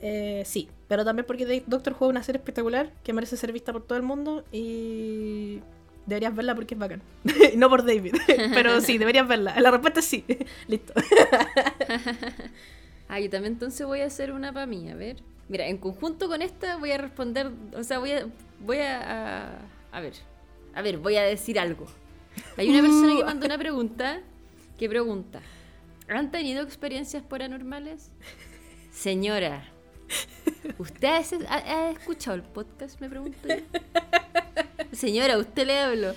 [0.00, 3.72] Eh, sí, pero también porque Doctor Who es una serie espectacular que merece ser vista
[3.72, 5.60] por todo el mundo y
[6.06, 7.02] deberías verla porque es bacán.
[7.56, 8.14] No por David,
[8.54, 9.58] pero sí, deberías verla.
[9.60, 10.24] La respuesta es sí.
[10.68, 10.92] Listo.
[13.08, 15.22] Ah, yo también entonces voy a hacer una para mí, a ver.
[15.48, 18.26] Mira, en conjunto con esta voy a responder, o sea, voy a,
[18.60, 19.58] voy a, a,
[19.92, 20.14] a ver,
[20.74, 21.86] a ver, voy a decir algo.
[22.56, 24.20] Hay una persona que mandó una pregunta,
[24.78, 25.40] que pregunta,
[26.08, 28.10] ¿han tenido experiencias paranormales?
[28.90, 29.68] Señora,
[30.78, 31.18] ¿usted ha,
[31.54, 33.00] ha- ha escuchado el podcast?
[33.00, 33.56] Me pregunto yo.
[34.92, 36.14] Señora, usted le hablo.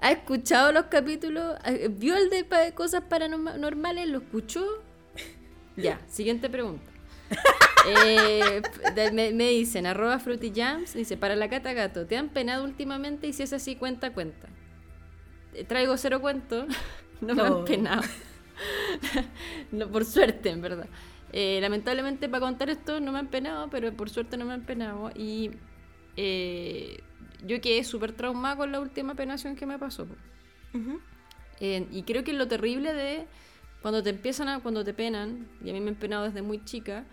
[0.00, 1.56] ¿Ha escuchado los capítulos?
[1.90, 4.08] ¿Vio el de cosas paranormales?
[4.08, 4.64] ¿Lo escuchó?
[5.76, 6.90] Ya, siguiente pregunta.
[7.88, 8.62] Eh,
[9.12, 13.26] me, me dicen, arroba frutijams, dice, para la cata gato, ¿te han penado últimamente?
[13.26, 14.48] Y si es así, cuenta, cuenta.
[15.54, 16.66] Eh, Traigo cero cuentos,
[17.20, 17.44] no, me No.
[17.58, 18.02] han penado.
[19.72, 20.86] no, por suerte, en verdad.
[21.36, 24.62] Eh, lamentablemente para contar esto no me han penado, pero por suerte no me han
[24.62, 25.10] penado.
[25.16, 25.50] Y
[26.16, 27.02] eh,
[27.44, 30.06] yo quedé súper traumada con la última penación que me pasó.
[31.58, 33.26] Eh, y creo que lo terrible de
[33.82, 36.64] cuando te empiezan a, cuando te penan, y a mí me han penado desde muy
[36.64, 37.04] chica,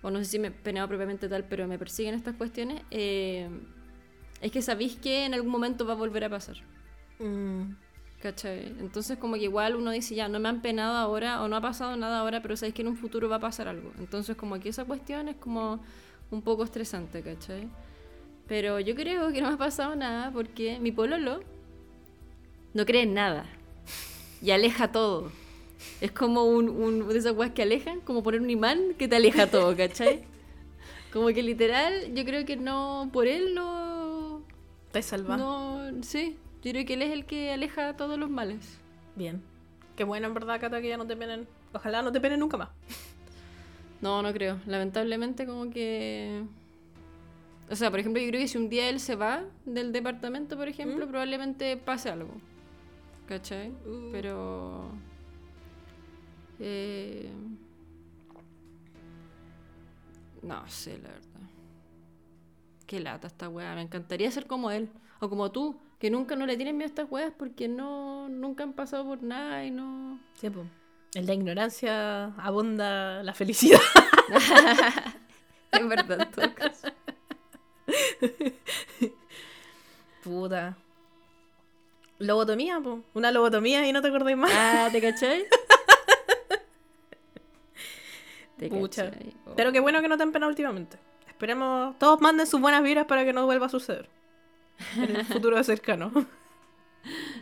[0.00, 3.50] o no sé si me he penado propiamente tal, pero me persiguen estas cuestiones, eh,
[4.40, 6.56] es que sabéis que en algún momento va a volver a pasar.
[7.18, 7.72] Mm,
[8.22, 8.74] ¿Cachai?
[8.80, 11.60] Entonces como que igual uno dice, ya, no me han penado ahora, o no ha
[11.60, 13.92] pasado nada ahora, pero sabéis que en un futuro va a pasar algo.
[13.98, 15.80] Entonces como que esa cuestión es como
[16.30, 17.68] un poco estresante, ¿cachai?
[18.48, 21.40] Pero yo creo que no me ha pasado nada porque mi pololo
[22.74, 23.46] no cree en nada
[24.42, 25.30] y aleja todo.
[26.00, 29.14] Es como un, un de esas weas que alejan, como poner un imán que te
[29.16, 30.24] aleja todo, ¿cachai?
[31.12, 34.42] Como que literal, yo creo que no, por él no,
[34.92, 35.38] Te salva.
[35.38, 36.36] no, sí,
[36.68, 38.78] yo creo que él es el que aleja todos los males.
[39.16, 39.42] Bien.
[39.96, 41.48] Qué bueno, en verdad, Cata, que ya no te penen.
[41.72, 42.68] Ojalá no te penen nunca más.
[44.00, 44.60] No, no creo.
[44.66, 46.44] Lamentablemente como que...
[47.68, 50.56] O sea, por ejemplo, yo creo que si un día él se va del departamento,
[50.56, 51.08] por ejemplo, ¿Mm?
[51.08, 52.30] probablemente pase algo.
[53.26, 53.70] ¿Cachai?
[53.70, 54.10] Uh.
[54.12, 54.90] Pero...
[56.60, 57.28] eh,
[60.42, 61.40] No sé, la verdad.
[62.86, 63.74] Qué lata esta weá.
[63.74, 64.88] Me encantaría ser como él.
[65.20, 68.64] O como tú, que nunca no le tienes miedo a estas weas porque no, nunca
[68.64, 70.20] han pasado por nada y no...
[70.34, 70.66] Sí, pues.
[71.14, 73.80] En la ignorancia abunda la felicidad.
[75.70, 76.88] Es verdad, en todo caso.
[80.24, 80.76] Puta.
[82.18, 83.02] Lobotomía, po.
[83.14, 84.50] Una lobotomía y no te acordáis más.
[84.54, 85.44] Ah, ¿te cachai?
[88.56, 89.10] ¿Te Pucha.
[89.10, 89.34] cachai?
[89.46, 89.52] Oh.
[89.56, 90.98] Pero qué bueno que no te han penado últimamente.
[91.28, 91.96] Esperemos.
[91.98, 94.08] Todos manden sus buenas vibras para que no vuelva a suceder.
[94.96, 96.12] En el futuro cercano.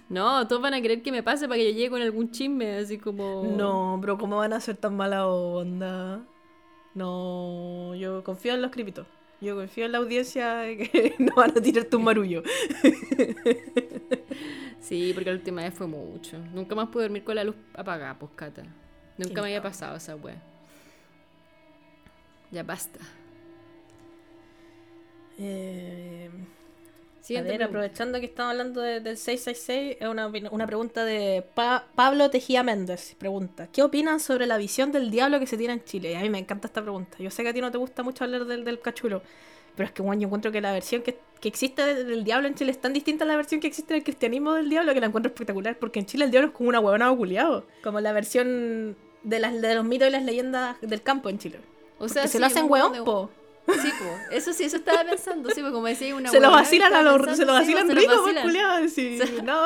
[0.08, 2.76] No, todos van a querer que me pase para que yo llegue con algún chisme,
[2.76, 3.42] así como...
[3.56, 6.24] No, pero ¿cómo van a ser tan mala onda?
[6.94, 9.08] No, yo confío en los criptos.
[9.40, 12.44] Yo confío en la audiencia de que no van a tirarte un marullo.
[14.86, 16.38] Sí, porque la última vez fue mucho.
[16.54, 18.62] Nunca más pude dormir con la luz apagada, pues, Cata.
[19.18, 20.40] Nunca me había pasado esa wea.
[22.52, 23.00] Ya basta.
[25.38, 26.30] Eh,
[27.26, 31.86] Siguiente ver, aprovechando que estamos hablando de- del 666, es una, una pregunta de Pa-
[31.94, 33.14] Pablo Tejía Méndez.
[33.18, 36.12] Pregunta, ¿qué opinan sobre la visión del diablo que se tiene en Chile?
[36.12, 37.16] Y a mí me encanta esta pregunta.
[37.18, 39.22] Yo sé que a ti no te gusta mucho hablar del, del cachulo,
[39.76, 42.54] pero es que bueno, yo encuentro que la versión que, que existe del, diablo en
[42.54, 45.06] Chile es tan distinta a la versión que existe del cristianismo del diablo que la
[45.06, 48.96] encuentro espectacular, porque en Chile el diablo es como una huevona culiado, como la versión
[49.24, 51.58] de, las, de los mitos y las leyendas del campo en Chile.
[51.98, 53.30] O sea, se lo hacen hueón, po.
[53.66, 53.92] Sí.
[54.30, 55.50] Eso sí, eso estaba pensando.
[55.50, 57.98] Sí, pues como decía una se lo vacilan a los pensando, se lo vacilan pues,
[57.98, 59.18] rico pues sí.
[59.18, 59.34] Sí.
[59.44, 59.56] no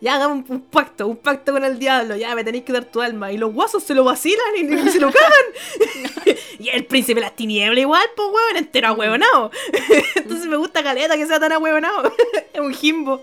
[0.00, 2.84] ya hagamos un, un pacto un pacto con el diablo ya me tenéis que dar
[2.84, 6.86] tu alma y los guasos se lo vacilan y, y se lo cagan y el
[6.86, 9.50] príncipe de las tinieblas igual pues huevón entero ahueonado
[10.16, 12.12] entonces me gusta caleta que sea tan ahueonado
[12.52, 13.22] es un jimbo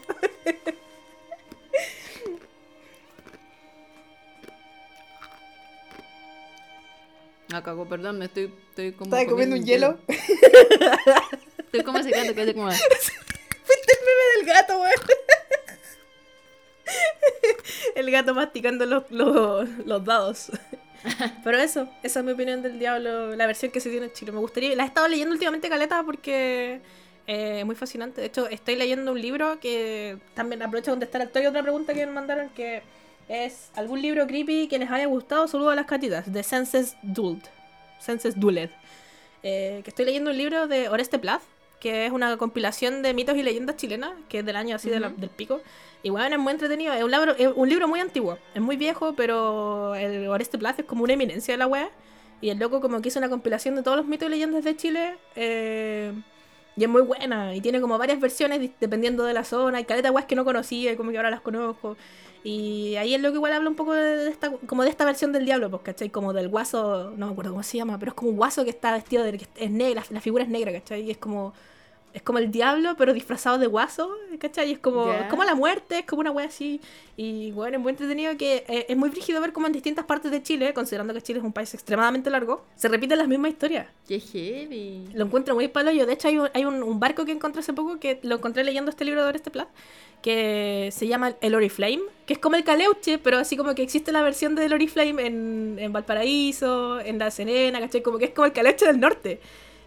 [7.53, 9.15] Ah, cago, perdón, me estoy, estoy como.
[9.15, 12.71] estaba comiendo un hielo Estoy como secando, que es como.
[12.71, 14.93] fuiste el meme del gato weón
[17.95, 20.51] el gato masticando los, los, los dados
[21.43, 24.31] Pero eso, esa es mi opinión del diablo, la versión que se tiene en Chile.
[24.31, 26.79] Me gustaría, la he estado leyendo últimamente caleta porque
[27.27, 28.21] eh, es muy fascinante.
[28.21, 32.05] De hecho, estoy leyendo un libro que también aprovecho de contestar toque otra pregunta que
[32.05, 32.83] me mandaron que
[33.31, 35.47] es algún libro creepy que les haya gustado.
[35.47, 37.41] Saludo a las catitas, de Senses Duld.
[37.99, 38.69] Senses Duled.
[39.43, 41.41] Eh, que estoy leyendo un libro de Oreste Plath,
[41.79, 44.99] que es una compilación de mitos y leyendas chilenas, que es del año así de
[44.99, 45.19] la- Ujú.
[45.21, 45.61] del pico.
[46.03, 46.93] Y bueno, es muy entretenido.
[46.93, 48.37] Es un, libro, es un libro muy antiguo.
[48.53, 51.89] Es muy viejo, pero el Oreste Plath es como una eminencia de la wea.
[52.41, 54.75] Y el loco como que hizo una compilación de todos los mitos y leyendas de
[54.75, 55.15] Chile.
[55.35, 56.11] eh,
[56.75, 57.55] y es muy buena.
[57.55, 59.77] Y tiene como varias versiones di- dependiendo de la zona.
[59.79, 61.97] Hay caleta weas que no conocía y como que ahora las conozco.
[62.43, 65.31] Y ahí es lo que igual habla un poco de esta, como de esta versión
[65.31, 66.09] del diablo, pues, ¿cachai?
[66.09, 68.71] Como del guaso, no me acuerdo cómo se llama, pero es como un guaso que
[68.71, 71.01] está vestido de, que es negra, la figura es negra, ¿cachai?
[71.03, 71.53] Y es como,
[72.13, 74.09] es como el diablo, pero disfrazado de guaso,
[74.39, 74.69] ¿cachai?
[74.69, 75.21] Y es como, Ya.
[75.21, 76.81] es como la muerte, es como una wea así.
[77.17, 80.31] Y bueno, es muy entretenido que eh, es muy frígido ver cómo en distintas partes
[80.31, 83.87] de Chile, considerando que Chile es un país extremadamente largo, se repiten las mismas historias.
[84.07, 85.09] Qué heavy.
[85.13, 86.05] Lo encuentro muy palo yo.
[86.05, 88.63] De hecho, hay, un, hay un, un barco que encontré hace poco que lo encontré
[88.63, 89.67] leyendo este libro de Oreste Plat,
[90.21, 94.11] que se llama El Oriflame, que es como el Caleuche, pero así como que existe
[94.11, 98.01] la versión del Oriflame en, en Valparaíso, en La Serena, ¿cachai?
[98.03, 99.39] Como que es como el Caleuche del norte.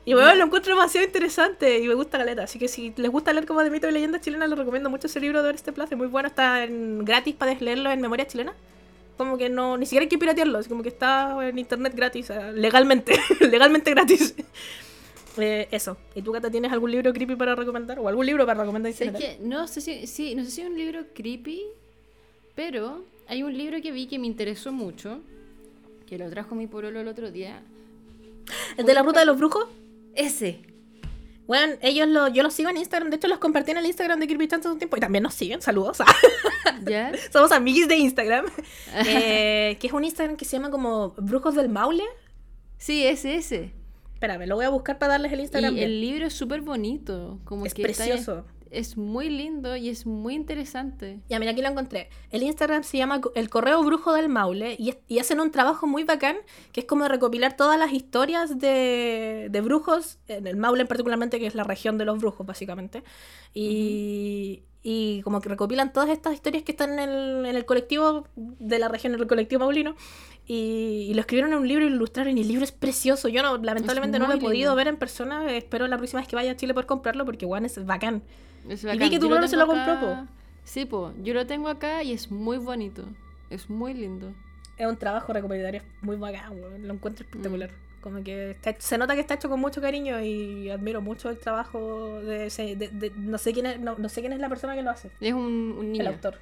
[0.06, 2.42] Y bueno, lo encuentro demasiado interesante y me gusta caleta.
[2.42, 5.06] Así que si les gusta leer como de mito y leyendas chilenas, les recomiendo mucho
[5.06, 5.90] ese libro de Oreste Plat.
[5.90, 8.54] Es muy bueno, está en, gratis para leerlo en memoria chilena.
[9.16, 12.32] Como que no, ni siquiera hay que piratearlo, es como que está en internet gratis,
[12.54, 14.34] legalmente, legalmente gratis.
[15.36, 15.96] Eh, eso.
[16.14, 17.98] ¿Y tú, Cata, tienes algún libro creepy para recomendar?
[17.98, 19.36] ¿O algún libro para recomendar en ¿Sabes general?
[19.36, 19.44] qué?
[19.44, 21.60] No sé si, sí, no sé si es un libro creepy,
[22.54, 25.18] pero hay un libro que vi que me interesó mucho,
[26.06, 27.62] que lo trajo mi pololo el otro día.
[28.76, 29.66] ¿El de la ruta de los brujos?
[30.14, 30.60] Ese.
[31.46, 33.10] Bueno, ellos lo, yo los sigo en Instagram.
[33.10, 34.96] De hecho, los compartí en el Instagram de Creepy Chance hace un tiempo.
[34.96, 35.60] Y también nos siguen.
[35.60, 35.98] Saludos.
[36.86, 37.12] ¿Ya?
[37.32, 38.46] Somos amiguis de Instagram.
[39.06, 42.04] Eh, que es un Instagram que se llama como Brujos del Maule.
[42.78, 43.72] Sí, ese, ese.
[44.14, 45.76] Espérame, lo voy a buscar para darles el Instagram.
[45.76, 47.40] Y el libro es súper bonito.
[47.44, 48.46] Como Es que está- precioso.
[48.78, 51.20] Es muy lindo y es muy interesante.
[51.28, 52.08] Ya, mira, aquí lo encontré.
[52.30, 55.86] El Instagram se llama El Correo Brujo del Maule y, es- y hacen un trabajo
[55.86, 56.36] muy bacán
[56.72, 61.46] que es como recopilar todas las historias de, de brujos, en el Maule particularmente, que
[61.46, 63.02] es la región de los brujos, básicamente.
[63.52, 68.26] Y, y como que recopilan todas estas historias que están en el, en el colectivo
[68.36, 69.94] de la región, en el colectivo maulino.
[70.46, 73.28] Y, y lo escribieron en un libro y lo ilustraron y el libro es precioso.
[73.28, 75.50] Yo no, lamentablemente no lo he podido ver en persona.
[75.56, 78.22] Espero la próxima vez que vaya a Chile poder comprarlo porque, bueno, es bacán.
[78.68, 79.10] Es vi bacán.
[79.10, 80.26] que tu brother se lo compró, acá-
[80.64, 81.12] Sí, po.
[81.22, 83.04] Yo lo tengo acá y es muy bonito.
[83.50, 84.32] Es muy lindo.
[84.78, 86.86] Es un trabajo recopilatorio muy bacán, weón.
[86.88, 87.70] Lo encuentro espectacular.
[87.70, 88.00] Mm.
[88.00, 91.38] Como que está- se nota que está hecho con mucho cariño y admiro mucho el
[91.38, 92.76] trabajo de ese.
[92.76, 94.90] de- de- no, sé quién es, no, no sé quién es la persona que lo
[94.90, 95.10] hace.
[95.20, 96.08] Es un, un El niño.
[96.08, 96.38] autor.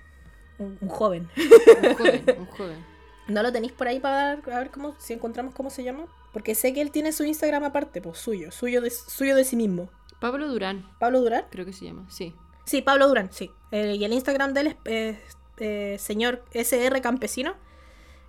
[0.59, 1.29] Un, un joven.
[1.37, 2.93] Un joven, un joven.
[3.29, 6.07] ¿No lo tenéis por ahí para dar, a ver cómo, si encontramos cómo se llama?
[6.33, 9.55] Porque sé que él tiene su Instagram aparte, pues suyo, suyo de, suyo de sí
[9.57, 9.89] mismo.
[10.23, 11.45] Pablo Durán, ¿Pablo Durán?
[11.51, 12.05] creo que se llama.
[12.09, 12.35] Sí.
[12.65, 13.51] Sí, Pablo Durán, sí.
[13.73, 15.21] Eh, y el Instagram de él es eh,
[15.59, 17.55] eh, señor SR Campesino.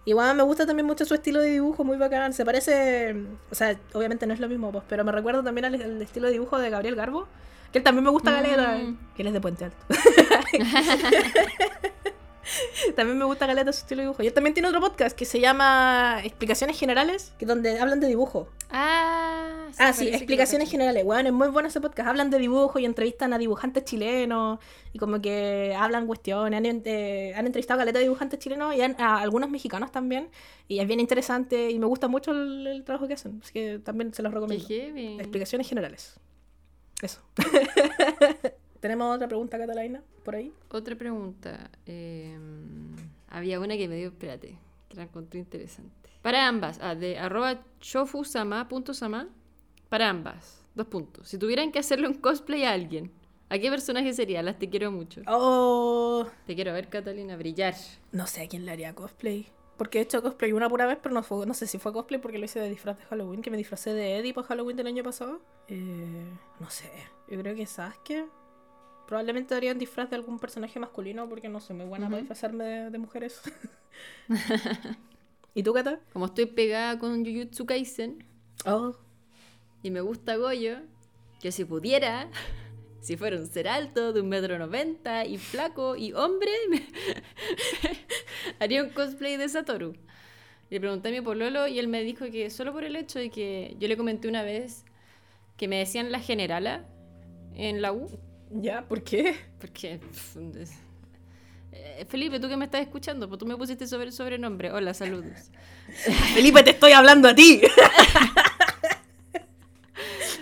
[0.06, 2.34] Igual me gusta también mucho su estilo de dibujo, muy bacán.
[2.34, 3.16] Se parece,
[3.52, 6.28] o sea, obviamente no es lo mismo, pues, pero me recuerda también al, al estilo
[6.28, 7.28] de dibujo de Gabriel Garbo,
[7.72, 8.34] que él también me gusta Mm.
[8.34, 8.78] galera,
[9.16, 9.78] que él es de Puente Alto.
[12.96, 14.24] También me gusta Galeta su estilo de dibujo.
[14.24, 18.08] Y él también tiene otro podcast que se llama Explicaciones Generales, que donde hablan de
[18.08, 18.50] dibujo.
[18.70, 20.70] Ah, ah, sí, parece que Explicaciones.
[20.70, 21.04] Generales.
[21.06, 22.10] Bueno, es muy bueno ese podcast.
[22.10, 24.60] Hablan de dibujo y entrevistan a dibujantes chilenos.
[24.94, 26.58] Y como que hablan cuestiones.
[26.58, 30.30] Han, eh, han entrevistado a Galeta de dibujantes chilenos y han- a algunos mexicanos también.
[30.68, 33.39] Y es bien interesante y me gusta mucho el, el trabajo que hacen.
[33.44, 34.66] Así que también se los recomiendo.
[35.20, 36.20] Explicaciones generales.
[37.02, 37.22] Eso.
[38.84, 40.04] ¿Tenemos otra pregunta, Catalina?
[40.26, 40.52] Por ahí.
[40.70, 41.72] Otra pregunta.
[41.86, 42.38] eh,
[43.30, 44.58] había una que me dio, espérate,
[44.90, 46.10] que la encontré interesante.
[46.22, 49.30] Para ambas, ah, de arroba shofusama.sama,
[49.88, 51.30] para ambas, dos puntos.
[51.30, 53.10] Si tuvieran que hacerle un cosplay a alguien,
[53.48, 54.44] ¿a qué personaje sería?
[54.44, 55.22] Las te quiero mucho.
[55.28, 57.76] Oh, Te quiero ver, Catalina, brillar.
[58.12, 59.48] no sé a quién le haría cosplay.
[59.78, 62.20] Porque he hecho cosplay una pura vez, pero no, fue, no sé si fue cosplay
[62.20, 64.88] porque lo hice de disfraz de Halloween, que me disfracé de Eddie para Halloween del
[64.88, 65.40] año pasado.
[65.70, 66.26] Eh,
[66.60, 66.92] no sé,
[67.30, 68.26] yo creo que Sasuke.
[69.08, 72.22] Probablemente haría un disfraz de algún personaje masculino porque no soy muy buena para Ujú.
[72.22, 73.41] disfrazarme de, de mujeres.
[75.54, 75.99] ¿Y tú, Cata?
[76.14, 78.24] Como estoy pegada con Jujutsu Kaisen
[78.66, 78.95] Oh,
[79.82, 80.78] y me gusta Goyo,
[81.41, 82.30] que si pudiera,
[83.01, 86.88] si fuera un ser alto, de un metro noventa y flaco y hombre, me-
[88.60, 89.93] haría un cosplay de Satoru.
[90.70, 93.30] Le pregunté a mi pololo y él me dijo que solo por el hecho de
[93.30, 94.86] que yo le comenté una vez
[95.58, 96.86] que me decían la generala
[97.56, 98.10] en la U,
[98.62, 98.86] ¿ya?
[98.88, 99.36] ¿Por qué?
[99.60, 99.99] porque...
[101.72, 104.72] eh, Felipe, tú que me estás escuchando, pues tú me pusiste sobre el sobrenombre.
[104.72, 105.49] Hola, saludos.
[106.34, 107.62] Felipe, te estoy hablando a ti.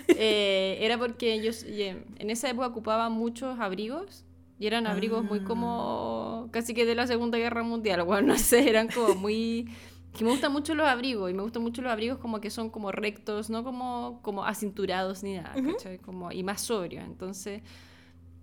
[0.08, 4.24] Eh, era porque yo en esa época ocupaba muchos abrigos
[4.60, 5.44] y eran abrigos muy Ah.
[5.48, 9.68] como casi que de la Segunda Guerra Mundial, bueno, no sé, eran como muy
[10.18, 12.70] que me gustan mucho los abrigos y me gustan mucho los abrigos como que son
[12.70, 15.72] como rectos, no como como acinturados ni nada, Ujú.
[15.72, 15.98] ¿cachai?
[16.00, 17.62] Como y más sobrios, entonces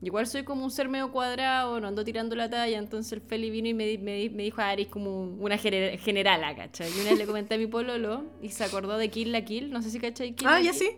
[0.01, 3.51] Igual soy como un ser medio cuadrado, no ando tirando la talla, entonces el Feli
[3.51, 6.89] vino y me, di- me, di- me dijo, ah, eres como una gener- generala, ¿cachai?
[6.97, 9.71] Y una vez le comenté a mi pololo y se acordó de Kill la Kill,
[9.73, 10.81] no sé si cachai Kill ah, ya Kill.
[10.81, 10.91] sí.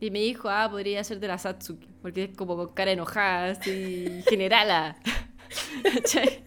[0.00, 3.52] Y me dijo, ah, podría ser de la Satsuki, porque es como con cara enojada,
[3.52, 4.96] así, generala.
[5.82, 6.42] ¿Cachai?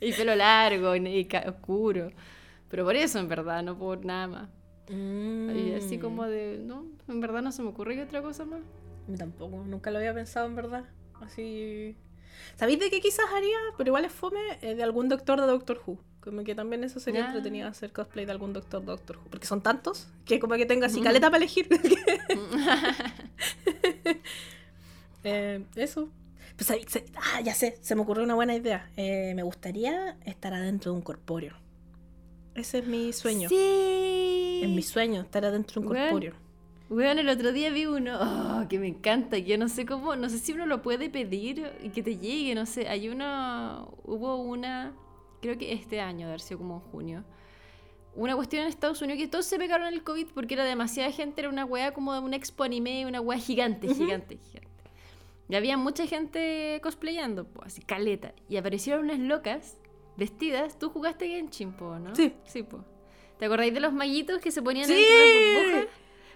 [0.00, 2.10] y pelo largo y, y oscuro.
[2.68, 4.48] Pero por eso, en verdad, no por nada más.
[4.88, 6.00] Y así Mm.
[6.00, 8.60] como de, no, en verdad no se me ocurre que otra cosa más.
[9.16, 10.84] Tampoco, nunca lo había pensado en verdad.
[11.20, 11.96] Así.
[12.56, 13.56] ¿Sabéis de qué quizás haría?
[13.76, 15.98] Pero igual es fome eh, de algún doctor de Doctor Who.
[16.20, 17.26] Como que también eso sería Ah.
[17.28, 19.24] entretenido hacer cosplay de algún doctor de Doctor Who.
[19.30, 21.04] Porque son tantos que como que tenga así Ujú.
[21.04, 21.68] caleta para elegir.
[25.22, 26.08] Eh, eso.
[26.56, 26.70] Pues,
[27.16, 28.90] ah, ya sé, se me ocurrió una buena idea.
[28.96, 31.54] Eh, me gustaría estar adentro de un corpóreo.
[32.54, 33.48] Ese es mi sueño.
[33.48, 34.60] Sí.
[34.62, 36.36] Es mi sueño, estar adentro de un Bueno.
[36.90, 40.16] Weón, el otro día vi uno oh, que me encanta, que yo no sé cómo,
[40.16, 42.88] no sé si uno lo puede pedir y que te llegue, no sé.
[42.88, 44.92] Hay uno, hubo una,
[45.40, 47.24] creo que este año, de haber sido como en junio,
[48.16, 51.42] una cuestión en Estados Unidos que todos se pegaron el COVID porque era demasiada gente,
[51.42, 54.68] era una wea como de un expo anime, una wea gigante, gigante, gigante.
[55.48, 58.34] Y había mucha gente cosplayando, pues, así caleta.
[58.48, 59.78] Y aparecieron unas locas
[60.16, 60.76] vestidas.
[60.76, 62.16] Tú jugaste Genshin, po, ¿no?
[62.16, 62.34] Sí.
[62.46, 62.84] Sí, po.
[63.38, 64.94] ¿Te acordáis de los maguitos que se ponían ¡Sí!
[64.94, 65.92] de la burbuja?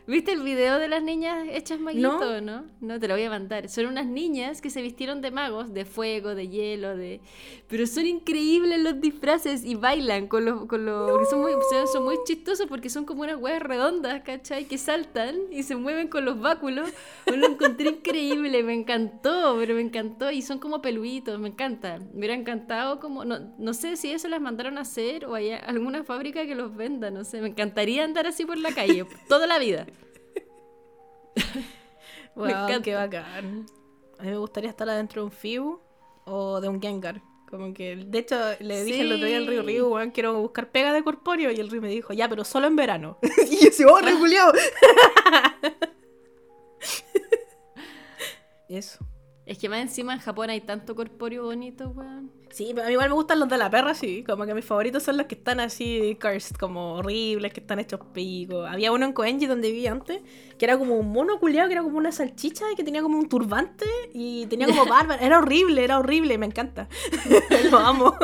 [0.07, 2.65] ¿Viste el video de las niñas hechas maguitos, no.
[2.81, 3.01] no?
[3.01, 3.71] te lo voy a mandar.
[3.71, 7.23] Son unas niñas que se vistieron de magos, de fuego, de hielo, de...
[7.69, 10.67] Pero son increíbles los disfraces y bailan con los...
[10.67, 11.11] Con los...
[11.11, 14.67] porque Son, muy, son- son muy chistosos porque son como unas huevas redondas, ¿cachai?
[14.67, 16.91] Que saltan y se mueven con los báculos.
[17.25, 20.31] Lo encontré increíble, me encantó, pero me encantó.
[20.31, 21.99] Y son como peluitos, me encanta.
[22.13, 23.25] Me hubiera encantado como...
[23.25, 26.77] No, no sé si eso las mandaron a hacer o hay alguna fábrica que los
[26.77, 27.41] venda, no sé.
[27.41, 29.87] Me encantaría andar así por la calle, toda la vida.
[32.35, 32.83] Wow, encanta.
[32.83, 33.67] qué bacán.
[34.19, 35.81] A mí me gustaría estar adentro de un Fiu
[36.25, 37.23] o de un Gengar.
[37.49, 39.67] Como que, de hecho, le dije el otro día al Río Sí.
[39.69, 41.53] Río, weón, quiero buscar pega de corpóreo.
[41.53, 43.19] Y el Río me dijo, ya, pero solo en verano.
[43.49, 44.53] y yo decía, oh, reculeado.
[48.69, 49.07] Eso.
[49.47, 52.33] Es que más encima en Japón hay tanto corpóreo bonito, weón.
[52.55, 54.23] Sí, pero a mí igual me gustan los de la perra, sí.
[54.23, 57.99] Como que mis favoritos son los que están así, cursed, como horribles, que están hechos
[58.13, 58.69] picos.
[58.71, 60.21] Había uno en Koenji donde vivía antes,
[60.57, 63.19] que era como un mono culiado, que era como una salchicha y que tenía como
[63.19, 65.17] un turbante y tenía como barba.
[65.17, 66.89] Era horrible, era horrible, me encanta.
[67.73, 68.15] Lo amo.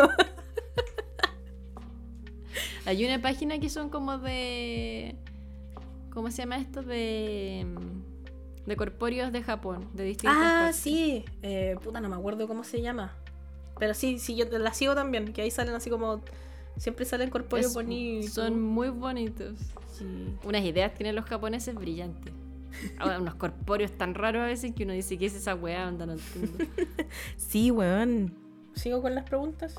[2.87, 5.17] Hay una página que son como de.
[6.13, 6.83] ¿Cómo se llama esto?
[6.83, 7.67] De.
[8.67, 10.77] De corpóreos de Japón, de distintas Ah, partes.
[10.77, 11.25] sí.
[11.43, 13.17] Eh, puta, no me acuerdo cómo se llama.
[13.81, 16.21] Pero sí, sí, yo la sigo también, que ahí salen así como...
[16.77, 18.35] Siempre salen corpóreos bonitos.
[18.35, 19.59] Son muy bonitos.
[19.93, 20.05] Sí.
[20.45, 22.33] Unas ideas tienen los japoneses brillantes.
[22.99, 25.89] Ahora, unos corpóreos tan raros a veces que uno dice, ¿qué es esa weá?
[25.89, 26.65] Onda, no entiendo.
[27.37, 28.33] Sí, weón.
[28.75, 29.75] ¿Sigo con las preguntas?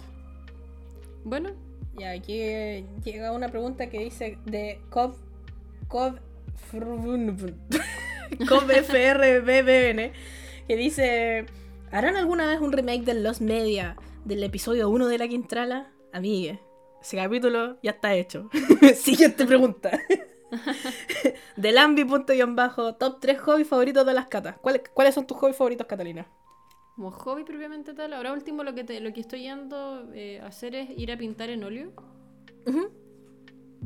[1.24, 1.52] Bueno,
[1.98, 5.16] Y aquí eh, llega una pregunta que dice de Cov...
[5.88, 6.20] Cov...
[8.48, 10.12] CovFRBBN
[10.68, 11.46] que dice
[11.92, 15.92] ¿Harán alguna vez un remake del Lost Media del episodio 1 de la Quintrala?
[16.14, 16.60] Amigue,
[17.02, 18.50] ese capítulo ya está hecho.
[18.96, 19.92] Siguiente pregunta.
[21.56, 24.58] Del Ambi punto guion bajo, top 3 hobbies favoritos de las catas.
[24.60, 26.28] ¿Cuáles, ¿Cuáles son tus hobbies favoritos, Catalina?
[26.96, 30.48] como hobby propiamente tal, ahora último lo que, te- lo que estoy yendo eh, a
[30.48, 31.94] hacer es ir a pintar en óleo.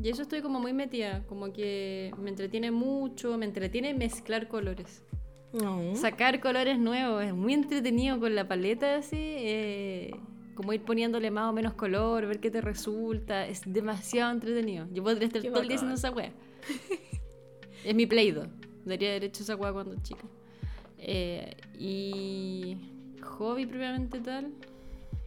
[0.02, 5.02] Y eso estoy como muy metida, como que me entretiene mucho, me entretiene mezclar colores.
[5.62, 5.96] No.
[5.96, 10.14] Sacar colores nuevos, es muy entretenido con la paleta así, eh,
[10.54, 14.86] como ir poniéndole más o menos color, ver qué te resulta, es demasiado entretenido.
[14.92, 16.32] Yo podría estar Qué todo el día haciendo esa wea.
[17.84, 18.48] es mi Play-Doh,
[18.84, 20.24] debería haber hecho esa wea cuando chica.
[20.98, 22.76] Eh, y
[23.22, 24.52] hobby propiamente tal,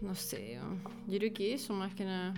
[0.02, 0.60] no sé,
[1.08, 2.34] yo creo que eso más que nada.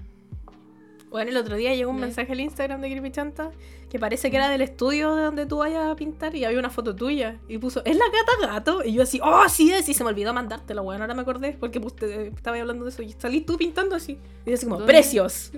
[1.11, 3.51] Bueno, el otro día llegó un mensaje al Instagram de Creepy Chanta
[3.89, 6.69] que parece que era del estudio de donde tú vayas a pintar y había una
[6.69, 8.81] foto tuya y puso, ¿es la gata gato?
[8.85, 9.89] Y yo así, ¡oh, sí es!
[9.89, 13.01] Y se me olvidó mandártela, bueno, ahora me acordé porque pues, estaba hablando de eso
[13.03, 14.17] y salí tú pintando así.
[14.45, 14.93] Y yo así como, ¿Dónde?
[14.93, 15.51] ¡precios!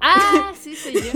[0.00, 1.12] Ah, sí, soy yo.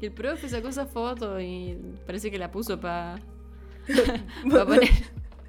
[0.00, 3.22] que el profe sacó esa foto y parece que la puso para
[4.50, 4.90] poner,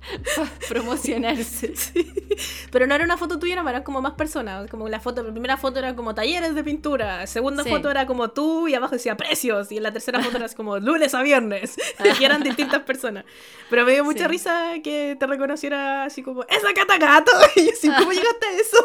[0.69, 1.73] promocionarse.
[2.71, 4.69] Pero no era una foto tuya, eran como más personas.
[4.69, 7.69] Como la foto, la primera foto era como talleres de pintura, segunda Sí.
[7.69, 10.79] foto era como tú y abajo decía precios, y en la tercera foto era como
[10.79, 11.75] lunes a viernes,
[12.19, 13.25] y eran distintas personas.
[13.69, 14.27] Pero me dio mucha Sí.
[14.27, 17.31] risa que te reconociera así como, ¡Esa cata gato!
[17.55, 18.77] Y así, ¿cómo llegaste a eso?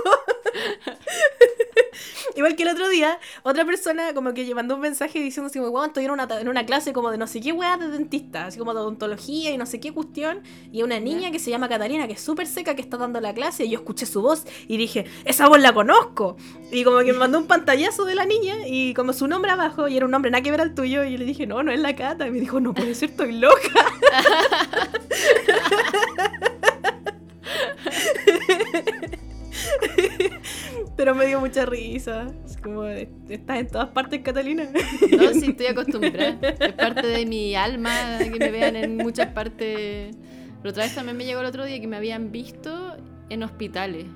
[2.36, 5.70] Igual que el otro día, otra persona como que mandó un mensaje diciendo así como,
[5.70, 8.46] "Weón, estoy en una, en una clase como de no sé qué weá de dentista,
[8.46, 10.42] así como de odontología y no sé qué cuestión,
[10.72, 13.32] y una niña que se llama Catalina, que es súper seca, que está dando la
[13.32, 16.36] clase, y yo escuché su voz y dije, esa voz la conozco.
[16.70, 19.88] Y como que me mandó un pantallazo de la niña y como su nombre abajo,
[19.88, 21.72] y era un nombre nada que ver al tuyo, y yo le dije, no, no
[21.72, 22.26] es la Cata.
[22.26, 23.56] Y me dijo, no puede ser, estoy loca.
[30.96, 32.26] Pero me dio mucha risa.
[32.44, 34.64] Es como, estás en todas partes, Catalina.
[34.64, 36.38] No, sí, estoy acostumbrada.
[36.40, 40.16] Es parte de mi alma que me vean en muchas partes.
[40.62, 42.96] Pero otra vez también me llegó el otro día que me habían visto
[43.28, 44.06] en hospitales.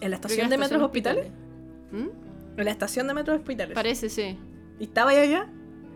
[0.00, 1.28] ¿En la estación de metros hospitales?
[1.92, 2.08] ¿Mm?
[2.58, 3.74] En la estación de metros hospitales.
[3.74, 4.38] Parece, sí.
[4.78, 5.48] ¿Y estaba ahí allá?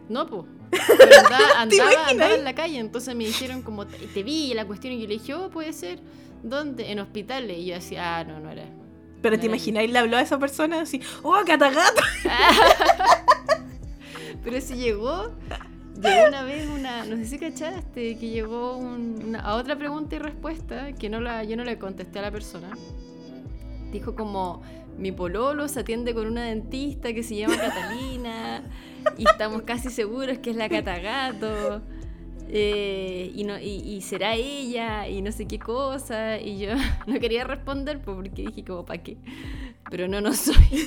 [0.08, 0.44] No, pues.
[0.98, 5.00] Pero andaba, andaba, en la calle, entonces me dijeron como, te, vi la cuestión y
[5.00, 6.00] yo le dije, oh, puede ser.
[6.42, 6.90] ¿Dónde?
[6.90, 7.58] En hospitales.
[7.58, 8.64] Y yo decía, ah, no, no era.
[9.22, 12.02] Pero No te imagináis, le habló a esa persona así, ¡Oh, catagato!
[14.44, 15.32] Pero si llegó,
[16.02, 20.16] llegó una vez una, no sé si cachaste, que llegó un- una- a otra pregunta
[20.16, 22.70] y respuesta que no la, yo no le contesté a la persona.
[23.92, 24.62] Dijo como,
[24.98, 28.62] mi pololo se atiende con una dentista que se llama Catalina
[29.16, 31.82] y estamos casi seguros que es la Catagato.
[32.48, 36.70] eh, y, no, y, y será ella y no sé qué cosa y yo
[37.06, 39.16] no quería responder pues, porque dije como para qué
[39.90, 40.54] pero no no soy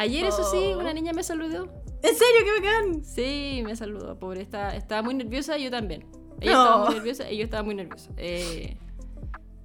[0.00, 0.78] Ayer, eso sí, Oh.
[0.80, 1.64] una niña me saludó.
[2.02, 2.40] ¿En serio?
[2.44, 3.04] ¡Qué bacán!
[3.04, 4.40] Sí, me saludó, pobre.
[4.40, 6.06] Estaba, estaba muy nerviosa, yo también.
[6.40, 6.62] Ella No.
[6.64, 8.10] estaba muy nerviosa y yo estaba muy nerviosa.
[8.16, 8.76] Eh,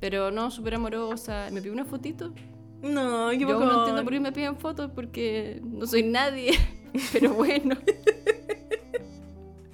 [0.01, 1.47] pero no, súper amorosa.
[1.53, 2.33] Me pidió una fotito.
[2.81, 6.51] No, qué Yo no entiendo por qué me piden fotos, porque no soy nadie.
[7.13, 7.75] Pero bueno.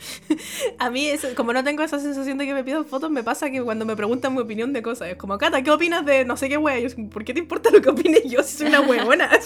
[0.80, 3.50] A mí, eso- como no tengo esa sensación de que me pidan fotos, me pasa
[3.50, 6.38] que cuando me preguntan mi opinión de cosas, es como, Cata, ¿qué opinas de no
[6.38, 6.80] sé qué wea?
[6.80, 9.30] Yo, ¿por qué te importa lo que opine yo si soy una huevona?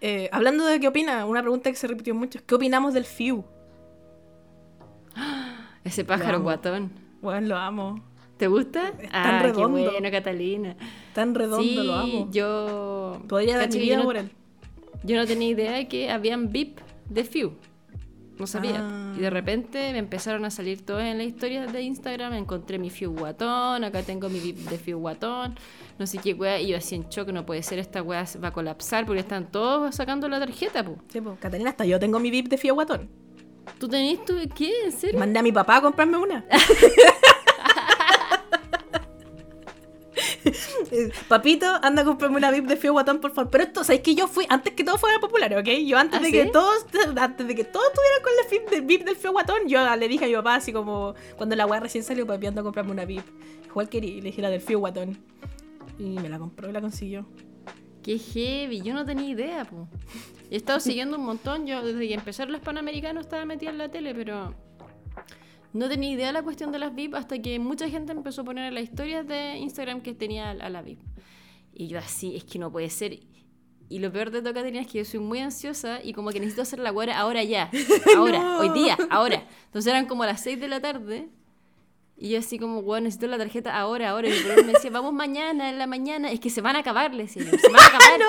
[0.00, 3.44] Eh, hablando de qué opina, una pregunta que se repitió mucho, ¿qué opinamos del FIU?
[5.84, 6.92] Ese pájaro guatón.
[7.20, 8.00] Bueno, lo amo.
[8.36, 8.92] ¿Te gusta?
[9.00, 9.76] Es tan ah, redondo.
[9.76, 10.76] qué bueno, Catalina.
[11.14, 12.28] Tan redondo, sí, lo amo.
[12.30, 13.20] yo...
[13.28, 14.30] Podría dar mi vida por él.
[15.04, 17.52] Yo no tenía idea de que habían VIP de Few.
[18.38, 18.80] No sabía.
[18.80, 19.14] Ah.
[19.16, 22.34] Y de repente me empezaron a salir todas en las historias de Instagram.
[22.34, 23.82] Encontré mi Few guatón.
[23.82, 25.56] Acá tengo mi VIP de Few guatón.
[25.98, 26.60] No sé qué weá.
[26.60, 27.28] Y yo así en shock.
[27.28, 27.78] No puede ser.
[27.78, 30.96] Esta weá va a colapsar porque están todos sacando la tarjeta, pu.
[31.08, 33.08] Sí, pues, Catalina, hasta yo tengo mi VIP de FIU guatón.
[33.78, 34.72] ¿Tú tenés tu qué?
[34.84, 35.18] ¿En serio?
[35.18, 36.44] Mandé a mi papá a comprarme una.
[41.28, 43.50] Papito, anda a comprarme una VIP de Fio Guatón, por favor.
[43.50, 45.68] Pero esto, ¿sabes que yo fui antes que todo fuera popular, ok?
[45.86, 46.32] Yo antes ¿Ah, de sí?
[46.32, 46.86] que todos,
[47.16, 50.08] antes de que todos estuvieran con la VIP, del VIP del Fio Guatón, yo le
[50.08, 52.92] dije a mi papá así como cuando la weá recién salió, papi, anda a comprarme
[52.92, 53.26] una VIP.
[53.66, 55.18] Igual quería, le dije la del Fio Guatón.
[55.98, 57.26] Y me la compró y la consiguió.
[58.02, 59.88] Qué heavy, yo no tenía idea, po.
[60.50, 63.90] He estado siguiendo un montón, yo desde que empezaron los Panamericanos estaba metida en la
[63.90, 64.54] tele, pero
[65.78, 68.44] no tenía idea de la cuestión de las VIP hasta que mucha gente empezó a
[68.44, 71.00] poner en las historias de Instagram que tenía a la VIP.
[71.72, 73.20] Y yo así, es que no puede ser.
[73.90, 76.40] Y lo peor de todo, Caterina, es que yo soy muy ansiosa y como que
[76.40, 77.70] necesito hacer la guarda ahora ya.
[78.16, 78.58] Ahora, No.
[78.58, 79.46] hoy día, ahora.
[79.66, 81.28] Entonces eran como las 6 de la tarde.
[82.20, 84.28] Y yo así como, bueno, necesito la tarjeta ahora, ahora.
[84.28, 86.30] Y mi me decía, vamos mañana, en la mañana.
[86.32, 87.44] Es que se van a acabar, le decía.
[87.44, 88.20] Se van a acabar.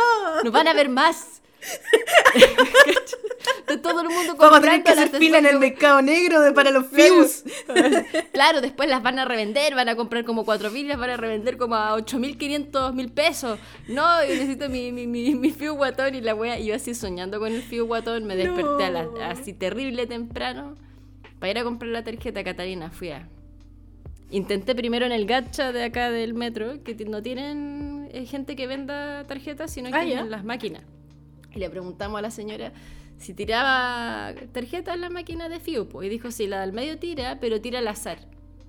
[0.44, 0.52] no.
[0.52, 1.42] van a ver más.
[3.60, 6.52] Está todo el mundo Vamos a tener que hacer fila en el mercado negro de,
[6.54, 7.44] para los fius.
[8.32, 11.18] Claro, después las van a revender, van a comprar como 4.000 y las van a
[11.18, 13.60] revender como a 8.500 mil pesos.
[13.88, 16.58] No, yo necesito mi, mi, mi, mi Fiu Guatón y la wea.
[16.60, 19.22] Y yo así soñando con el Fiu Guatón, me desperté a la- No.
[19.24, 20.76] así terrible temprano
[21.40, 22.90] para ir a comprar la tarjeta Catalina.
[22.92, 23.28] Fui a.
[24.32, 28.67] Intenté primero en el gacha de acá del metro, que no tienen eh, gente que
[28.67, 30.84] venda tarjetas, sino que Ah, tienen las máquinas.
[31.55, 32.71] Y le preguntamos a la señora
[33.17, 36.97] si tiraba tarjeta en la máquina de Fiu, po, y dijo, sí, la del medio
[36.99, 38.19] tira, pero tira al azar.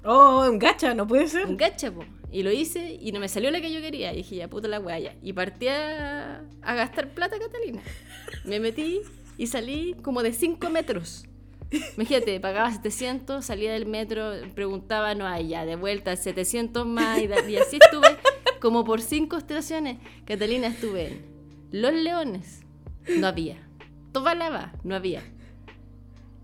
[0.03, 1.47] Oh, un gacha, no puede ser.
[1.47, 2.05] Un gacha, po.
[2.33, 4.13] Y lo hice y no me salió la que yo quería.
[4.13, 5.15] Y dije, ya puta la wea, ya.
[5.23, 7.83] Y partí a, a gastar plata, Catalina.
[8.45, 9.01] Me metí
[9.37, 11.27] y salí como de 5 metros.
[11.97, 17.21] Imagínate, pagaba 700, salía del metro, preguntaba, no hay ya, de vuelta 700 más.
[17.21, 18.17] Y, así estuve
[18.61, 19.99] como por 5 estaciones.
[20.25, 21.27] Catalina, estuve en
[21.71, 22.61] Los Leones,
[23.19, 23.57] no había.
[24.13, 25.23] Tobalaba, no había.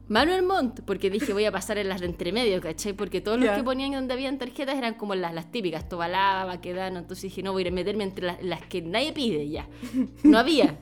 [0.08, 2.92] Manuel Montt, porque dije voy a pasar en las de entremedio, ¿cachai?
[2.92, 7.00] Porque todos los que ponían donde habían tarjetas eran como las, las típicas, Tobalaba, Baquedano,
[7.00, 9.66] entonces dije no, voy a meterme entre las, las que nadie pide ya.
[10.22, 10.78] No había.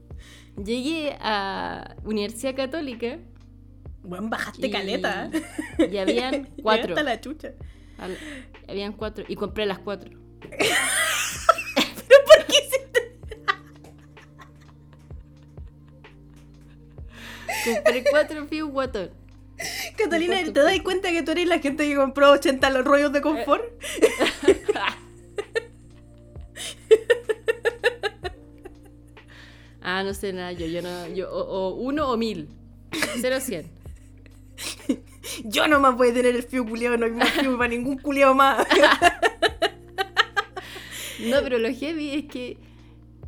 [0.64, 3.18] Llegué a Universidad Católica
[4.04, 5.30] Bueno, bajaste y, caleta.
[5.78, 6.94] y habían cuatro.
[7.02, 7.52] La chucha.
[7.98, 8.18] Al-
[8.68, 10.10] habían cuatro y compré las cuatro.
[17.64, 19.10] Compré cuatro Fiu Guatón.
[19.96, 23.12] Catalina, Por ¿te das cuenta que tú eres la gente que compró 80 los rollos
[23.12, 23.64] de confort?
[29.86, 32.48] Ah, no sé nada, yo, yo no, yo, o, o uno o mil.
[33.20, 33.70] Cero cien.
[35.44, 38.34] Yo nomás voy a tener el fío culiado, no hay más fío para ningún culiado
[38.34, 38.66] más.
[41.20, 42.58] No, pero lo heavy es que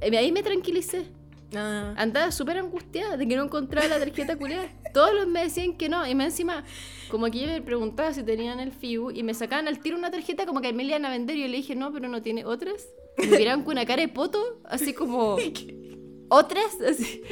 [0.00, 1.06] eh, ahí me tranquilicé.
[1.54, 1.94] Ah.
[1.96, 4.68] Andaba súper angustiada de que no encontraba la tarjeta culiada.
[4.92, 6.06] Todos los me decían que no.
[6.06, 6.64] Y más encima,
[7.10, 10.10] como que yo me preguntaba si tenían el FIU y me sacaban al tiro una
[10.10, 11.36] tarjeta como que me la iban a vender.
[11.36, 12.86] Y yo le dije, no, pero no tiene otras.
[13.18, 15.36] Y me miraban con una cara de poto, así como,
[16.28, 16.80] ¿otras?
[16.80, 17.22] Así.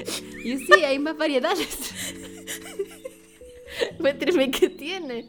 [0.45, 1.95] Y sí, hay más variedades.
[3.99, 5.27] Muéstrame qué tiene.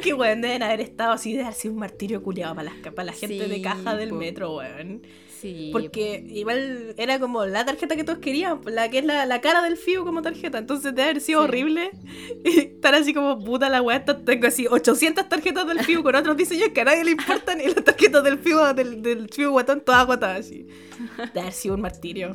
[0.00, 3.48] Qué weón, deben haber estado así de sido un martirio culiado para, para la gente
[3.48, 4.16] de caja del po.
[4.16, 5.02] metro, weón.
[5.40, 5.68] Sí.
[5.70, 9.62] Porque igual era como la tarjeta que todos querían, la que es la, la cara
[9.62, 10.58] del FIU como tarjeta.
[10.58, 11.44] Entonces debe haber sido Sí.
[11.48, 11.90] horrible
[12.44, 14.02] estar así como puta la weá.
[14.04, 17.64] Tengo así 800 tarjetas del FIU con otros diseños que a nadie le importan y
[17.66, 20.66] las tarjetas del FIU, del, del FIU guatón todas agotadas así.
[21.18, 22.34] Debe haber sido un martirio.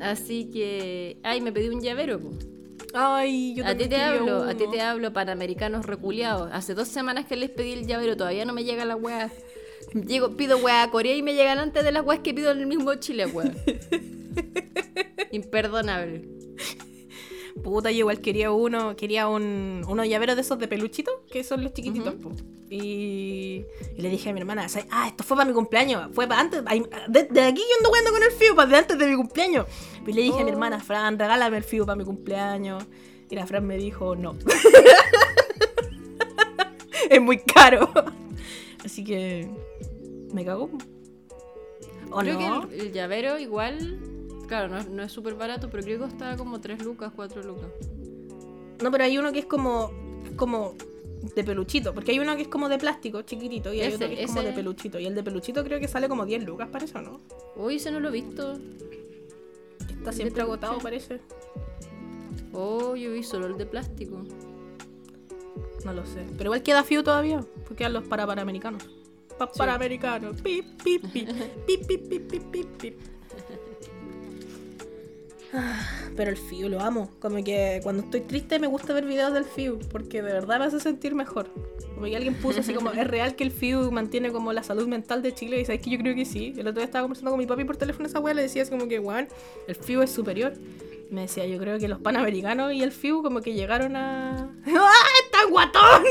[0.00, 1.18] Así que.
[1.22, 2.30] Ay, me pedí un llavero, po.
[2.94, 4.72] Ay, yo A ti te hablo, a ti uno.
[4.72, 6.48] te hablo, panamericanos reculeados.
[6.52, 9.30] Hace dos semanas que les pedí el llavero, todavía no me llega la weá.
[9.92, 12.60] Llego, pido weá a Corea y me llegan antes de las weas que pido en
[12.60, 13.52] el mismo Chile, weá.
[15.32, 16.22] Imperdonable.
[17.62, 21.62] Puta, yo igual quería uno, quería un, unos llaveros de esos de peluchito, que son
[21.62, 22.32] los chiquititos, po.
[22.68, 23.64] Y,
[23.96, 24.88] y le dije a mi hermana, ¿sabes?
[24.90, 28.10] ah, esto fue para mi cumpleaños, fue para antes, de, de aquí yo ando jugando
[28.10, 29.66] con el FIU, para de antes de mi cumpleaños.
[30.06, 30.54] Y le dije a mi Oh.
[30.54, 32.84] hermana, Fran, regálame el FIU para mi cumpleaños.
[33.30, 34.36] Y la Fran me dijo, no.
[37.10, 37.90] es muy caro.
[38.84, 39.48] Así que
[40.32, 40.70] me cagó.
[42.10, 42.68] ¿O creo no?
[42.68, 43.98] que el, el llavero igual,
[44.46, 47.42] claro, no, es- no es súper barato, pero creo que costaba como 3 lucas, 4
[47.42, 47.68] lucas.
[48.82, 49.90] No, pero hay uno que es como,
[50.36, 50.74] como
[51.34, 54.08] de peluchito, porque hay uno que es como de plástico, chiquitito, y hay Ese, otro
[54.08, 54.98] que es como de peluchito.
[54.98, 57.20] Y el de peluchito creo que sale como 10 lucas, parece, ¿o no?
[57.56, 58.58] Uy, ese no lo he visto.
[59.98, 61.20] Está siempre agotado, parece.
[62.52, 64.22] Oh, yo vi solo el de plástico.
[65.84, 66.24] No lo sé.
[66.36, 68.86] Pero igual queda FIU todavía, porque quedan los para panamericanos.
[69.38, 70.40] Pa panamericanos.
[70.42, 71.28] Pip, pip, pip.
[71.66, 73.00] Pip, pip, pip, pip, pip, pip.
[75.56, 75.86] Ah,
[76.16, 77.10] Pero el FIU lo amo.
[77.20, 80.64] Como que cuando estoy triste me gusta ver videos del FIU, porque de verdad me
[80.64, 81.48] hace sentir mejor.
[81.94, 84.88] Como que alguien puso así como, ¿es real que el FIU mantiene como la salud
[84.88, 85.60] mental de Chile?
[85.60, 86.52] Y sabes que yo creo que sí.
[86.56, 88.70] El otro día estaba conversando con mi papi por teléfono esa weá, le decía así
[88.72, 89.28] como que, weón,
[89.68, 90.54] el FIU es superior.
[91.08, 94.50] Y me decía, yo creo que los panamericanos y el FIU como que llegaron a...
[94.66, 94.92] ¡Ah,
[95.30, 96.02] tan guatón!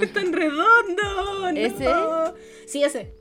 [0.00, 1.02] ¡Es tan redondo!
[1.40, 1.48] ¡No!
[1.48, 1.86] ¿Ese?
[2.66, 3.14] Sí, ese.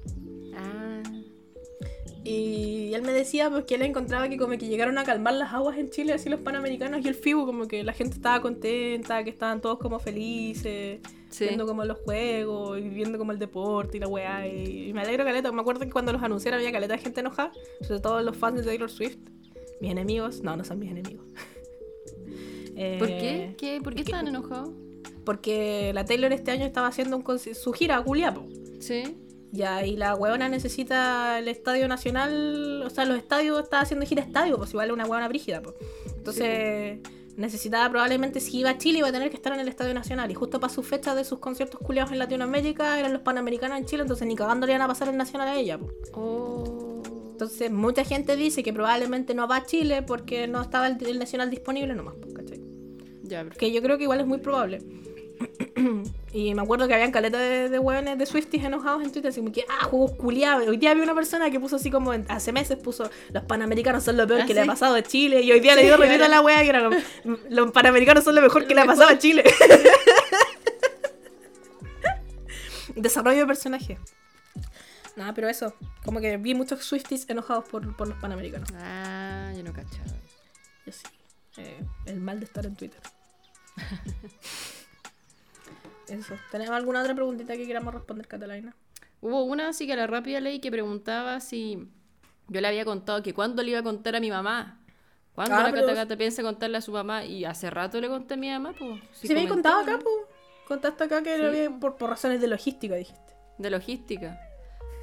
[2.31, 5.53] Y él me decía pues, que él encontraba que como que llegaron a calmar las
[5.53, 9.23] aguas en Chile, así los panamericanos y el FIBU, como que la gente estaba contenta,
[9.23, 10.99] que estaban todos como felices,
[11.29, 11.45] Sí.
[11.45, 14.47] viendo como los juegos y viendo como el deporte y la weá.
[14.47, 17.19] Y, y me alegro caleta, me acuerdo que cuando los anunciaron había caleta de gente
[17.19, 17.51] enojada,
[17.81, 19.17] sobre todo los fans de Taylor Swift.
[19.81, 21.25] Mis enemigos, no, no son mis enemigos.
[22.99, 23.55] ¿Por Eh, qué?
[23.57, 23.81] ¿Qué?
[23.81, 24.71] ¿Por qué estaban enojados?
[25.25, 28.45] Porque la Taylor este año estaba haciendo un su gira a Culiapo.
[28.79, 29.03] Sí.
[29.51, 34.21] Ya, y la huevona necesita el estadio nacional, o sea, los estadios, está haciendo gira
[34.21, 35.75] estadio, pues igual es una huevona brígida, pues.
[36.15, 36.99] Entonces,
[37.35, 40.29] necesitaba probablemente, si iba a Chile, iba a tener que estar en el estadio nacional.
[40.29, 43.85] Y justo para su fecha de sus conciertos culiados en Latinoamérica eran los panamericanos en
[43.85, 45.93] Chile, entonces ni cagando le iban a pasar el nacional a ella, pues.
[46.13, 47.01] Oh.
[47.31, 51.17] Entonces, mucha gente dice que probablemente no va a Chile porque no estaba el, el
[51.17, 52.61] nacional disponible nomás, pues, ¿cachai?
[53.23, 53.59] Ya, perfecto.
[53.59, 54.83] Que yo creo que igual es muy probable.
[56.33, 59.39] y me acuerdo que habían caletas de, de hueones de Swifties enojados en Twitter, así
[59.39, 60.67] como que, ah, juegos culiados.
[60.67, 64.03] Hoy día había una persona que puso así como, en- hace meses puso, los panamericanos
[64.03, 64.69] son lo peor ¿Ah, que le ha sí?
[64.69, 65.41] pasado a Chile.
[65.41, 66.97] Y hoy día le Sí, dio retweet a la wea que era, como,
[67.49, 69.43] los panamericanos son lo mejor que le ha pasado a Chile.
[72.95, 73.97] Desarrollo de personaje.
[75.15, 78.69] Nada, pero eso, como que vi muchos Swifties enojados por, por los panamericanos.
[78.75, 80.05] Ah, yo no cachaba.
[80.85, 81.03] Yo sí.
[81.57, 82.99] Eh, el mal de estar en Twitter.
[86.11, 86.35] Eso.
[86.51, 88.75] ¿Tenemos alguna otra preguntita que queramos responder, Catalina?
[89.21, 91.87] Hubo una así que a la rápida ley que preguntaba si
[92.47, 94.79] yo le había contado que cuándo le iba a contar a mi mamá.
[95.35, 97.23] ¿Cuándo Ah, la pero- Cata Cata piensa contarle a su mamá?
[97.25, 98.99] Y hace rato le conté a mi mamá, pues.
[99.13, 100.15] Si me habéis contado acá, pues.
[100.67, 101.79] Contaste acá que Sí, lo había- po.
[101.79, 103.33] por, por razones de logística, dijiste.
[103.57, 104.39] De logística.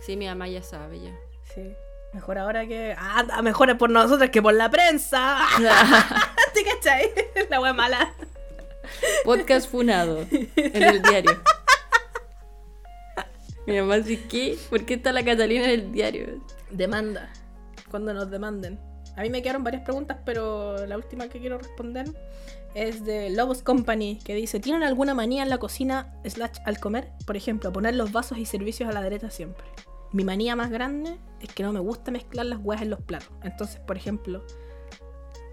[0.00, 1.12] Sí, mi mamá ya sabe ya.
[1.54, 1.72] Sí.
[2.12, 2.94] Mejor ahora que.
[2.98, 5.38] Ah, mejor es por nosotros que por la prensa.
[6.54, 7.10] ¿Te cachai?
[7.50, 8.14] La wea mala.
[9.24, 11.42] Podcast funado en el diario.
[13.66, 14.58] Mi mamá dice, ¿qué?
[14.70, 16.40] ¿Por qué está la Catalina en el diario?
[16.70, 17.32] Demanda.
[17.90, 18.78] Cuando nos demanden.
[19.16, 22.06] A mí me quedaron varias preguntas, pero la última que quiero responder
[22.74, 27.10] es de Lobos Company, que dice, ¿tienen alguna manía en la cocina slash al comer?
[27.26, 29.64] Por ejemplo, poner los vasos y servicios a la derecha siempre.
[30.12, 33.32] Mi manía más grande es que no me gusta mezclar las huevas en los platos.
[33.42, 34.44] Entonces, por ejemplo,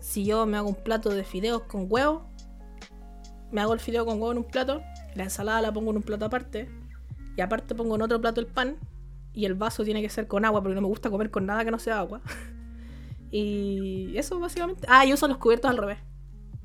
[0.02, 2.30] si yo me hago un plato de fideos con huevo,
[3.54, 4.82] me hago el fideo con huevo en un plato,
[5.16, 6.70] la ensalada la pongo en un plato aparte,
[7.38, 8.76] y aparte pongo en otro plato el pan,
[9.34, 11.64] y el vaso tiene que ser con agua porque no me gusta comer con nada
[11.64, 12.22] que no sea agua.
[13.32, 14.86] y eso básicamente.
[14.90, 15.98] Ah, y uso los cubiertos al revés.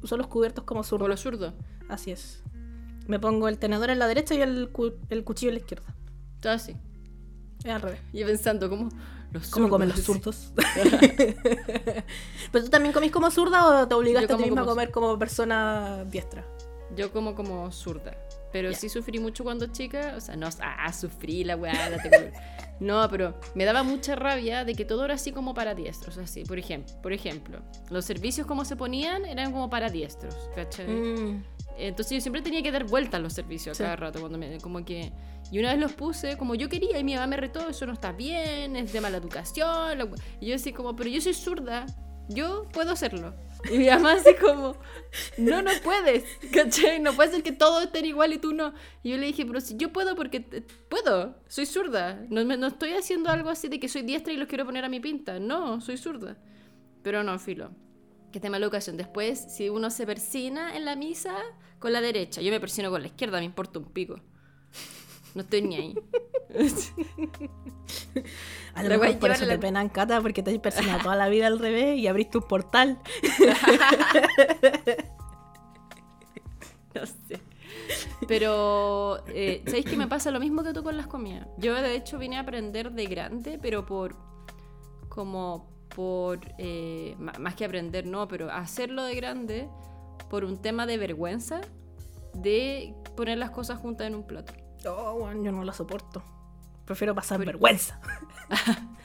[0.03, 1.05] Uso los cubiertos como zurdo.
[1.05, 1.55] Por lo zurdo.
[1.89, 2.43] Así es.
[3.07, 5.95] Me pongo el tenedor en la derecha y el, cu- el cuchillo en la izquierda.
[6.41, 6.77] Todo así.
[7.65, 8.01] Es al revés.
[8.13, 8.91] Yo pensando, ¿cómo,
[9.33, 10.53] los ¿Cómo comen los zurdos?
[10.55, 10.67] zurdos?
[12.53, 14.75] ¿Pero tú también comís como zurda o te obligaste a ti como misma a como-
[14.75, 16.45] comer como persona diestra?
[16.97, 18.17] Yo como como zurda.
[18.53, 18.77] Pero Ya.
[18.79, 20.15] sí sufrí mucho cuando chica.
[20.17, 21.91] O sea, no, ah, sufrí la weá.
[21.91, 22.17] la tengo-
[22.81, 26.17] No, pero me daba mucha rabia de que todo era así como para diestros.
[26.17, 27.59] Así, por ejemplo, por ejemplo,
[27.91, 30.87] los servicios como se ponían eran como para diestros, ¿cachai?
[30.87, 31.45] Mm.
[31.77, 33.83] Entonces yo siempre tenía que dar vueltas los servicios Sí.
[33.83, 35.13] cada rato cuando me como que
[35.51, 37.93] y una vez los puse como yo quería y mi mamá me retó, eso no
[37.93, 39.99] está bien, es de mala educación.
[39.99, 40.17] la we-".
[40.41, 41.85] Y yo así como, pero yo soy zurda,
[42.29, 43.35] yo puedo hacerlo.
[43.71, 44.77] Y mi mamá así como,
[45.37, 47.01] no, no puedes, ¿cachai?
[47.01, 48.73] No puede ser que todos estén igual y tú no.
[49.03, 50.41] Y yo le dije, pero si yo puedo porque
[50.89, 52.25] puedo, soy zurda.
[52.31, 54.85] No, me- no estoy haciendo algo así de que soy diestra y los quiero poner
[54.85, 55.39] a mi pinta.
[55.41, 56.39] No, soy zurda.
[57.03, 57.71] Pero no, filo.
[58.33, 58.97] Que tema la educación.
[58.97, 61.35] Después, si uno se persina en la misa
[61.79, 64.21] con la derecha, yo me persino con la izquierda, me importa un pico.
[65.39, 65.95] No estoy ni ahí.
[68.75, 71.29] A lo mejor por eso la- te penan cata porque te has personado toda la
[71.29, 72.99] vida al revés y abriste un portal.
[76.95, 77.39] No sé.
[78.27, 81.47] Pero, eh, ¿sabéis que me pasa lo mismo que tú con las comidas?
[81.59, 84.17] Yo, de hecho, vine a aprender de grande, pero por.
[85.09, 86.41] como por.
[86.59, 89.69] eh, más que aprender, no, pero hacerlo de grande
[90.31, 91.61] por un tema de vergüenza
[92.35, 94.53] de poner las cosas juntas en un plato.
[94.87, 96.23] Oh, bueno, yo no lo soporto.
[96.85, 98.01] Prefiero pasar Por- vergüenza.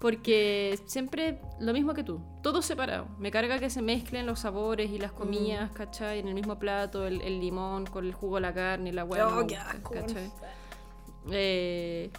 [0.00, 3.06] Porque siempre lo mismo que tú, todo separado.
[3.18, 5.02] Me carga que se mezclen los sabores y Mm.
[5.02, 6.18] las comidas, ¿cachai?
[6.20, 9.04] En el mismo plato, el, el limón con el jugo de la carne y la
[9.04, 9.28] hueá.
[9.28, 9.92] Oh, qué asco.
[11.30, 12.10] Eh,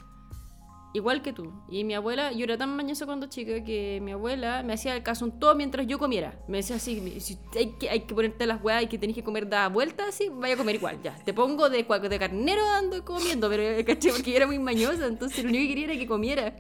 [0.94, 1.52] igual que tú.
[1.70, 5.04] Y mi abuela, yo era tan mañosa cuando chica que mi abuela me hacía el
[5.04, 6.40] caso en todo mientras yo comiera.
[6.48, 9.24] Me decía así, si hay que, hay que ponerte las hueás y que tenés que
[9.24, 11.16] comer da vuelta así, vaya a comer igual, ya.
[11.24, 14.12] Te pongo de, de carnero ando comiendo, pero ¿cachai?
[14.12, 16.56] Porque yo era muy mañosa, entonces lo único que quería era que comiera.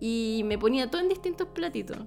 [0.00, 1.98] Y me ponía todo en distintos platitos.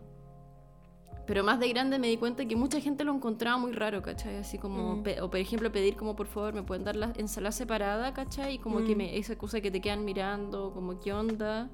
[1.26, 4.36] Pero más de grande me di cuenta que mucha gente lo encontraba muy raro, ¿cachai?
[4.38, 5.04] Así como, Mm.
[5.22, 8.56] o por ejemplo, pedir como, por favor, me pueden dar la ensalada separada, ¿cachai?
[8.56, 8.98] Y como que Mm.
[8.98, 11.70] me, esa cosa que te quedan mirando, como, ¿qué onda?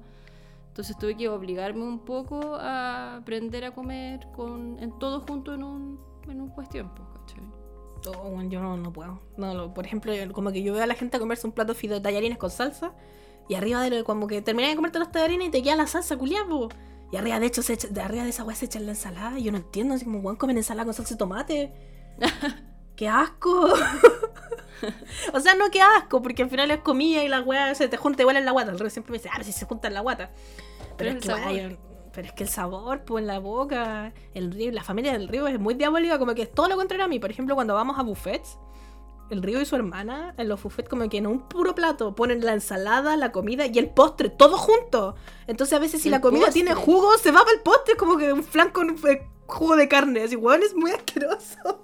[0.68, 5.64] Entonces tuve que obligarme un poco a aprender a comer con, en todo junto en
[5.64, 7.42] un, en un cuestión, pues, ¿cachai?
[8.22, 9.20] Oh, yo no, no puedo.
[9.36, 11.72] No, lo- por ejemplo, como que yo veo a la gente a comerse un plato
[11.74, 12.92] de fideo tallarines con salsa
[13.48, 15.88] y arriba de lo, como que terminas de comerte los tallarines y te queda la
[15.88, 16.68] salsa culiada, po.
[17.12, 19.38] Y arriba de hecho se echa- de arriba de esa weá se echa la ensalada
[19.38, 21.72] y yo no entiendo, así como weón comen ensalada con salsa de tomate.
[22.96, 23.68] ¡Qué asco!
[25.32, 27.96] o sea, no qué asco, porque al final es comida y la weá se te
[27.96, 28.70] junta igual en la guata.
[28.70, 30.30] El rey siempre me dice, ah, pero si se junta en la guata.
[30.96, 31.78] Pero, Pero es que, weá,
[32.12, 35.46] pero es que el sabor, pues en la boca, el río, la familia del río
[35.46, 37.18] es muy diabólica, como que es todo lo contrario a mí.
[37.18, 38.58] Por ejemplo, cuando vamos a buffets,
[39.30, 42.44] el río y su hermana, en los buffets, como que en un puro plato ponen
[42.44, 45.14] la ensalada, la comida y el postre, todo junto.
[45.46, 46.62] Entonces, a veces, si la comida postre.
[46.62, 49.88] tiene jugo, se va para el postre, como que un flan con eh, jugo de
[49.88, 50.22] carne.
[50.22, 51.82] Así, weón, es muy asqueroso.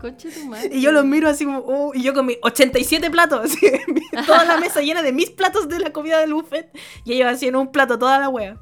[0.00, 0.70] Conche tu madre.
[0.72, 3.66] Y yo los miro así como, oh, y yo con mis 87 platos, así,
[4.26, 6.70] toda la mesa llena de mis platos de la comida del buffet,
[7.04, 8.58] y ellos así en un plato toda la wea.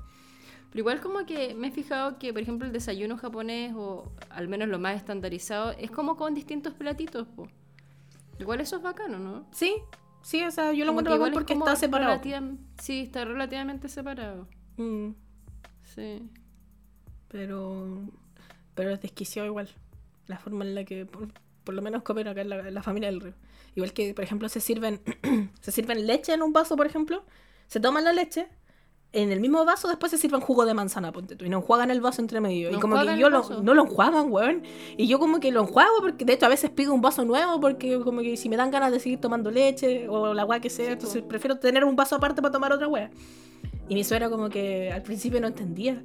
[0.70, 4.48] Pero igual como que me he fijado que, por ejemplo, el desayuno japonés, o al
[4.48, 7.48] menos lo más estandarizado, es como con distintos platitos, po.
[8.38, 9.46] Igual eso es bacano, ¿no?
[9.52, 9.74] Sí,
[10.22, 12.20] sí, o sea, yo lo Como encuentro bacán es porque está separado.
[12.82, 14.48] Sí, está relativamente separado.
[14.76, 15.10] Mm,
[15.82, 16.28] Sí.
[17.28, 18.00] pero,
[18.74, 19.68] pero es desquiciado igual,
[20.26, 21.28] la forma en la que, por,
[21.62, 23.34] por lo menos comen acá en la, en la familia del río.
[23.74, 25.00] Igual que, por ejemplo, se sirven,
[25.60, 27.24] se sirven leche en un vaso, por ejemplo,
[27.66, 28.48] se toman la leche,
[29.14, 31.90] en el mismo vaso después se sirven jugo de manzana, ponte tú, y no enjuagan
[31.90, 32.68] el vaso entre medio.
[32.70, 34.62] y ¿No como que yo lo, no lo enjuagan, weón.
[34.96, 37.60] Y yo como que lo enjuago porque de hecho a veces pido un vaso nuevo
[37.60, 40.68] porque como que si me dan ganas de seguir tomando leche o la weá que
[40.70, 41.28] sea, Sí, entonces po.
[41.28, 43.10] prefiero tener un vaso aparte para tomar otra weá.
[43.88, 46.02] Y mi suegra como que al principio no entendía.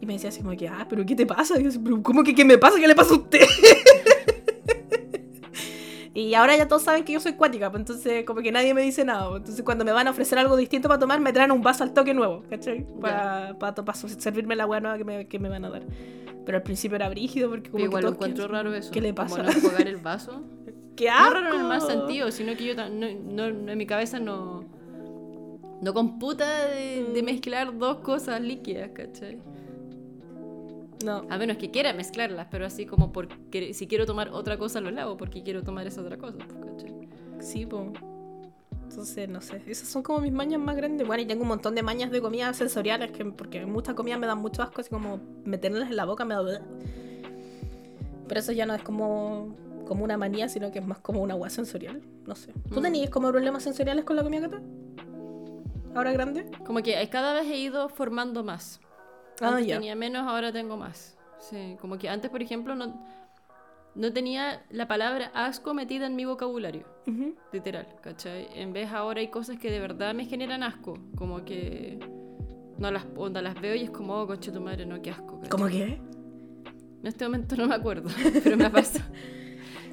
[0.00, 1.60] Y me decía así como que, ah, pero ¿qué te pasa?
[1.60, 2.78] Y yo así, "Pero, ¿cómo que qué me pasa?
[2.80, 3.40] ¿Qué le pasa a usted?
[6.14, 8.82] y ahora ya todos saben que yo soy cuática, pues entonces como que nadie me
[8.82, 9.28] dice nada.
[9.30, 9.40] pues.
[9.40, 11.92] Entonces cuando me van a ofrecer algo distinto para tomar, me traen un vaso al
[11.94, 12.86] toque nuevo, ¿cachai?
[13.00, 13.56] Para
[14.18, 15.82] servirme la hueá nueva que me, que me van a dar.
[16.44, 18.90] Pero al principio era brígido porque como Pero igual que lo encuentro raro eso.
[18.90, 19.42] ¿Qué le Como pasa?
[19.44, 20.42] no enjuagar el vaso.
[20.96, 21.34] ¡Qué No asco!
[21.34, 24.64] raro en el mal sentido, sino que yo no, no- no- en mi cabeza no,
[25.80, 29.38] no computa de, de mezclar dos cosas líquidas, ¿cachai?
[31.04, 31.24] No.
[31.30, 34.90] A menos que quiera mezclarlas, pero así como porque si quiero tomar otra cosa lo
[34.90, 37.46] lavo porque quiero tomar esa otra cosa, pues.
[37.46, 37.88] Sí, pues.
[38.88, 39.62] Entonces, no sé.
[39.66, 41.06] Esas son como mis mañas más grandes.
[41.06, 44.26] Bueno, y tengo un montón de mañas de comida sensoriales que, porque muchas comidas me
[44.26, 46.60] dan mucho asco, así como meterlas en la boca me da.
[48.28, 49.56] Pero eso ya no es como,
[49.86, 52.02] como una manía, sino que es más como una agua sensorial.
[52.26, 52.52] No sé.
[52.72, 52.82] ¿Tú Mm.
[52.82, 54.62] tenías como problemas sensoriales con la comida Cata?
[55.94, 56.46] ¿Ahora grande?
[56.64, 58.80] Como que cada vez he ido formando más.
[59.42, 59.74] Ah, Antes ya.
[59.76, 61.16] tenía menos, ahora tengo más.
[61.38, 63.04] Sí, como que antes, por ejemplo, no,
[63.94, 66.84] no tenía la palabra asco metida en mi vocabulario.
[67.06, 67.34] Ujú.
[67.52, 68.46] literal, ¿cachai?
[68.54, 71.98] En vez ahora hay cosas que de verdad me generan asco, como que
[72.78, 75.36] no las, onda, las veo y es como, oh, conche tu madre, no, qué asco.
[75.40, 75.50] ¿cachai?
[75.50, 75.98] ¿Cómo qué?
[77.00, 78.08] En este momento no me acuerdo,
[78.44, 79.04] pero me pasa.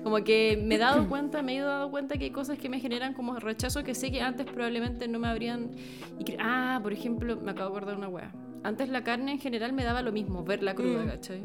[0.04, 2.70] Como que me he dado cuenta, me he ido dando cuenta que hay cosas que
[2.70, 5.72] me generan como rechazo que sé que antes probablemente no me habrían...
[6.20, 8.32] y ah, por ejemplo, me acabo de acordar una wea.
[8.64, 11.08] Antes la carne en general me daba lo mismo, verla cruda, Mm.
[11.10, 11.44] ¿cachai?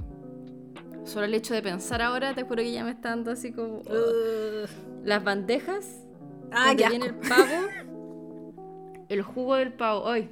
[1.05, 3.79] Solo el hecho de pensar ahora, te juro que ya me está dando así como...
[3.81, 4.67] Uh,
[5.05, 6.01] Las bandejas
[6.51, 7.69] ah, donde qué viene el pavo.
[9.11, 10.09] El jugo del pavo.
[10.09, 10.31] ¡Ay!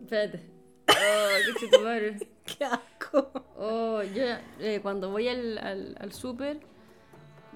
[0.00, 0.50] Espérate.
[0.88, 2.16] ¡Oh, qué madre!
[2.58, 3.30] Qué asco.
[3.56, 4.24] Oh, yo
[4.58, 6.58] eh, cuando voy al, al, al súper,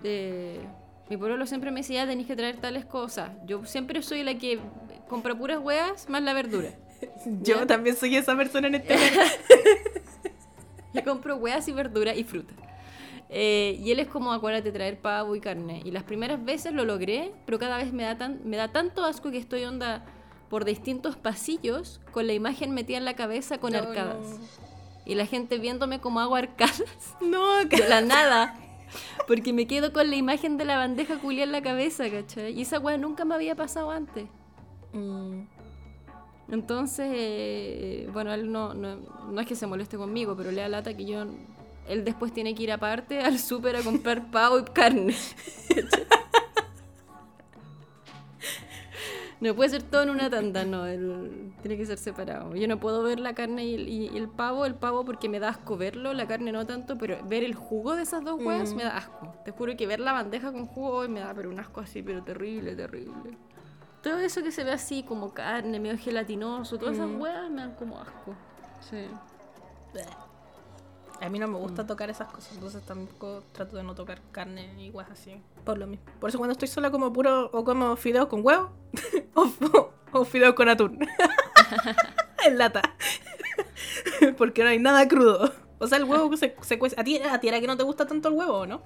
[0.05, 0.61] eh,
[1.11, 3.31] mi pueblo siempre me decía, "Ya tenéis que traer tales cosas.
[3.47, 4.61] Yo siempre soy la que
[5.09, 6.71] compra puras hueas más la verdura.
[7.43, 7.67] Yo ¿Ya?
[7.67, 8.97] también soy esa persona en este.
[10.93, 12.55] Le compro hueas y verdura y fruta.
[13.29, 15.83] Eh, y él es como, acuérdate, traer pavo y carne.
[15.85, 19.05] Y las primeras veces lo logré, pero cada vez me da, tan, me da tanto
[19.05, 20.05] asco que estoy onda
[20.49, 24.39] por distintos pasillos con la imagen metida en la cabeza con No, arcadas.
[25.05, 26.83] Y la gente viéndome como hago arcadas
[27.21, 28.55] No, de la nada.
[29.27, 32.57] Porque me quedo con la imagen de la bandeja culia en la cabeza, ¿cachai?
[32.57, 34.29] Y esa weá nunca me había pasado antes.
[34.93, 35.43] Mm.
[36.51, 38.97] Entonces, eh, bueno, él no, no,
[39.31, 41.25] no es que se moleste conmigo, pero le da lata que yo.
[41.89, 45.15] Él después tiene que ir aparte al súper a comprar pavo y carne.
[49.39, 50.87] No puede ser todo en una tanda, no.
[50.87, 52.55] él tiene que ser separado.
[52.57, 55.39] Yo no puedo ver la carne y el, y- el pavo, el pavo porque me
[55.39, 58.73] da asco verlo, la carne no tanto, pero ver el jugo de esas dos huevas
[58.73, 58.77] Mm.
[58.77, 59.35] me da asco.
[59.45, 62.03] Te juro que ver la bandeja con jugo hoy me da pero un asco así,
[62.03, 63.37] pero terrible, terrible.
[64.07, 67.21] Todo eso que se ve así como carne, medio gelatinoso, todas esas Mm.
[67.21, 68.35] huevas me dan como asco.
[68.89, 69.05] Sí.
[71.21, 71.63] A mí no me Mm.
[71.63, 75.43] gusta tocar esas cosas, entonces tampoco trato de no tocar carne y guas así.
[75.65, 76.05] Por lo mismo.
[76.21, 78.71] Por eso cuando estoy sola como puro o como fideos con huevo
[79.35, 80.99] o, o fideos con atún.
[82.47, 82.83] en lata.
[84.39, 85.53] Porque no hay nada crudo.
[85.79, 86.95] O sea, el huevo se, se cuece.
[87.01, 88.83] ¿A ti, ¿A ti era que no te gusta tanto el huevo o no?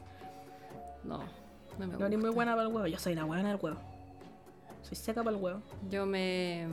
[1.05, 1.25] No, no
[1.79, 2.07] me No gusta.
[2.07, 2.87] eres muy buena para el huevo.
[2.87, 3.79] Yo soy la buena del huevo.
[4.83, 5.61] Soy seca para el huevo.
[5.89, 6.67] Yo me.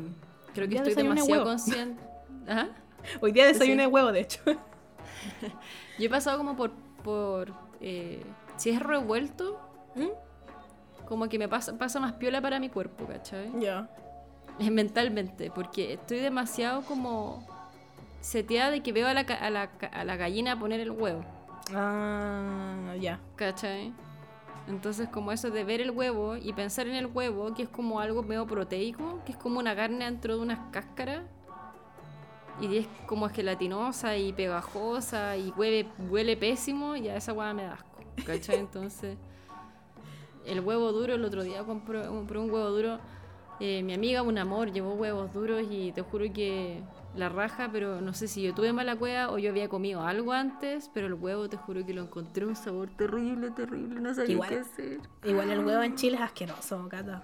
[0.54, 2.02] Creo que estoy demasiado consciente.
[2.48, 2.70] Ajá.
[3.22, 3.90] Hoy día desayuné Sí.
[3.90, 4.42] huevo, de hecho.
[6.00, 6.72] Yo he pasado como por.
[7.04, 8.24] por eh,
[8.58, 9.60] si es revuelto,
[11.08, 13.52] como que me pasa, pasa más piola para mi cuerpo, ¿cachai?
[13.60, 13.88] Ya.
[14.60, 17.46] Mentalmente, porque estoy demasiado como
[18.22, 21.24] seteada de que veo a la, a la, a la gallina poner el huevo,
[21.76, 23.20] Ah, ya.
[23.36, 23.94] ¿cachai?
[24.68, 28.00] Entonces como eso de ver el huevo y pensar en el huevo, que es como
[28.00, 31.24] algo medio proteico, que es como una carne dentro de unas cáscaras,
[32.60, 37.64] y es como gelatinosa y pegajosa y huele, huele pésimo, y a esa hueá me
[37.64, 38.60] da asco, ¿cachai?
[38.60, 39.18] Entonces,
[40.46, 43.00] el huevo duro, el otro día compré, compré un huevo duro,
[43.60, 46.82] eh, mi amiga, un amor, llevó huevos duros y te juro que
[47.18, 50.34] la raja, pero no sé si yo tuve mala cueva o yo había comido algo
[50.34, 54.34] antes, pero el huevo te juro que lo encontré un sabor terrible, terrible, no sabía
[54.34, 54.50] Igual.
[54.50, 55.00] qué hacer.
[55.24, 57.24] Igual el huevo en Chile es asqueroso, Cata.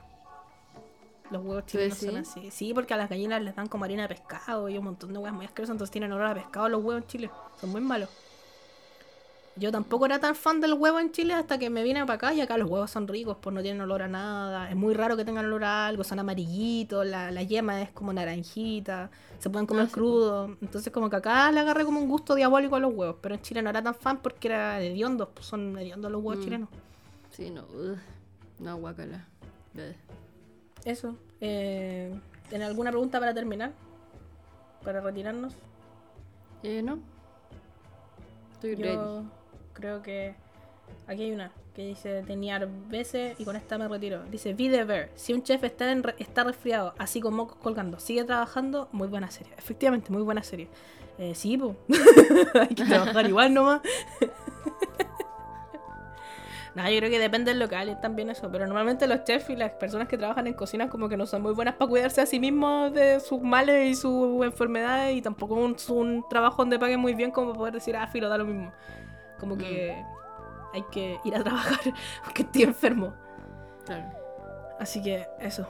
[1.31, 2.51] Los huevos chilenos ¿Tú son así.
[2.51, 5.19] Sí, porque a las gallinas les dan como harina de pescado y un montón de
[5.19, 7.31] huevos muy asquerosos, entonces tienen olor a pescado los huevos en Chile.
[7.59, 8.09] Son muy malos.
[9.55, 12.33] Yo tampoco era tan fan del huevo en Chile hasta que me vine para acá
[12.33, 14.67] y acá los huevos son ricos, pues no tienen olor a nada.
[14.69, 18.11] Es muy raro que tengan olor a algo, son amarillitos, la, la yema es como
[18.13, 20.57] naranjita, se pueden comer Ah, sí, crudo.
[20.59, 23.41] Entonces como que acá le agarré como un gusto diabólico a los huevos, pero en
[23.43, 26.43] Chile no era tan fan porque era hediondos, pues son hediondos los huevos Mm.
[26.45, 26.69] chilenos.
[27.29, 27.97] Sí, no, ugh,
[28.59, 29.27] no, guacala.
[29.73, 29.95] Bleh.
[30.83, 31.15] Eso.
[31.41, 32.11] Eh,
[32.49, 33.71] ¿Tienen alguna pregunta para terminar?
[34.83, 35.53] ¿Para retirarnos?
[36.63, 36.97] Eh, no.
[38.53, 38.97] Estoy ready.
[39.73, 40.35] Creo que
[41.07, 42.59] aquí hay una que dice tenía
[42.89, 44.23] veces y con esta me retiro.
[44.31, 45.11] Dice Be Ver.
[45.15, 49.07] Si un chef está, en re- está resfriado, así con mocos colgando, sigue trabajando, muy
[49.07, 49.53] buena serie.
[49.57, 50.67] Efectivamente, muy buena serie.
[51.17, 51.75] Eh, sí, po.
[52.59, 53.81] hay que trabajar igual nomás.
[56.75, 59.55] No, yo creo que depende del local y también eso, pero normalmente los chefs y
[59.55, 62.25] las personas que trabajan en cocina como que no son muy buenas para cuidarse a
[62.25, 66.99] sí mismos de sus males y sus enfermedades y tampoco un, un trabajo donde paguen
[66.99, 68.71] muy bien como poder decir, ah, filo, da lo mismo.
[69.43, 70.03] Como que
[70.73, 71.79] hay que ir a trabajar
[72.23, 73.13] porque estoy enfermo.
[73.85, 74.05] Claro.
[74.79, 75.67] Así que eso.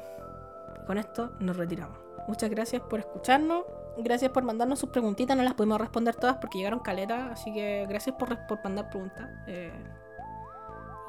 [0.86, 1.98] Con esto nos retiramos.
[2.28, 3.66] Muchas gracias por escucharnos.
[3.98, 5.38] Gracias por mandarnos sus preguntitas.
[5.38, 7.32] No las pudimos responder todas porque llegaron caletas.
[7.32, 9.30] Así que gracias por, por mandar preguntas.
[9.48, 9.72] Eh,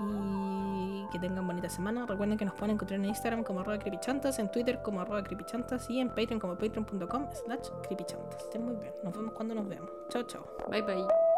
[0.01, 2.07] y que tengan bonita semana.
[2.07, 5.89] Recuerden que nos pueden encontrar en Instagram como arroba creepychantas, en Twitter como arroba creepychantas
[5.89, 8.43] y en Patreon como patreon.com slash creepychantas.
[8.43, 8.93] Estén muy bien.
[9.03, 9.91] Nos vemos cuando nos veamos.
[10.09, 10.45] Chao, chao.
[10.69, 11.34] Bye bye.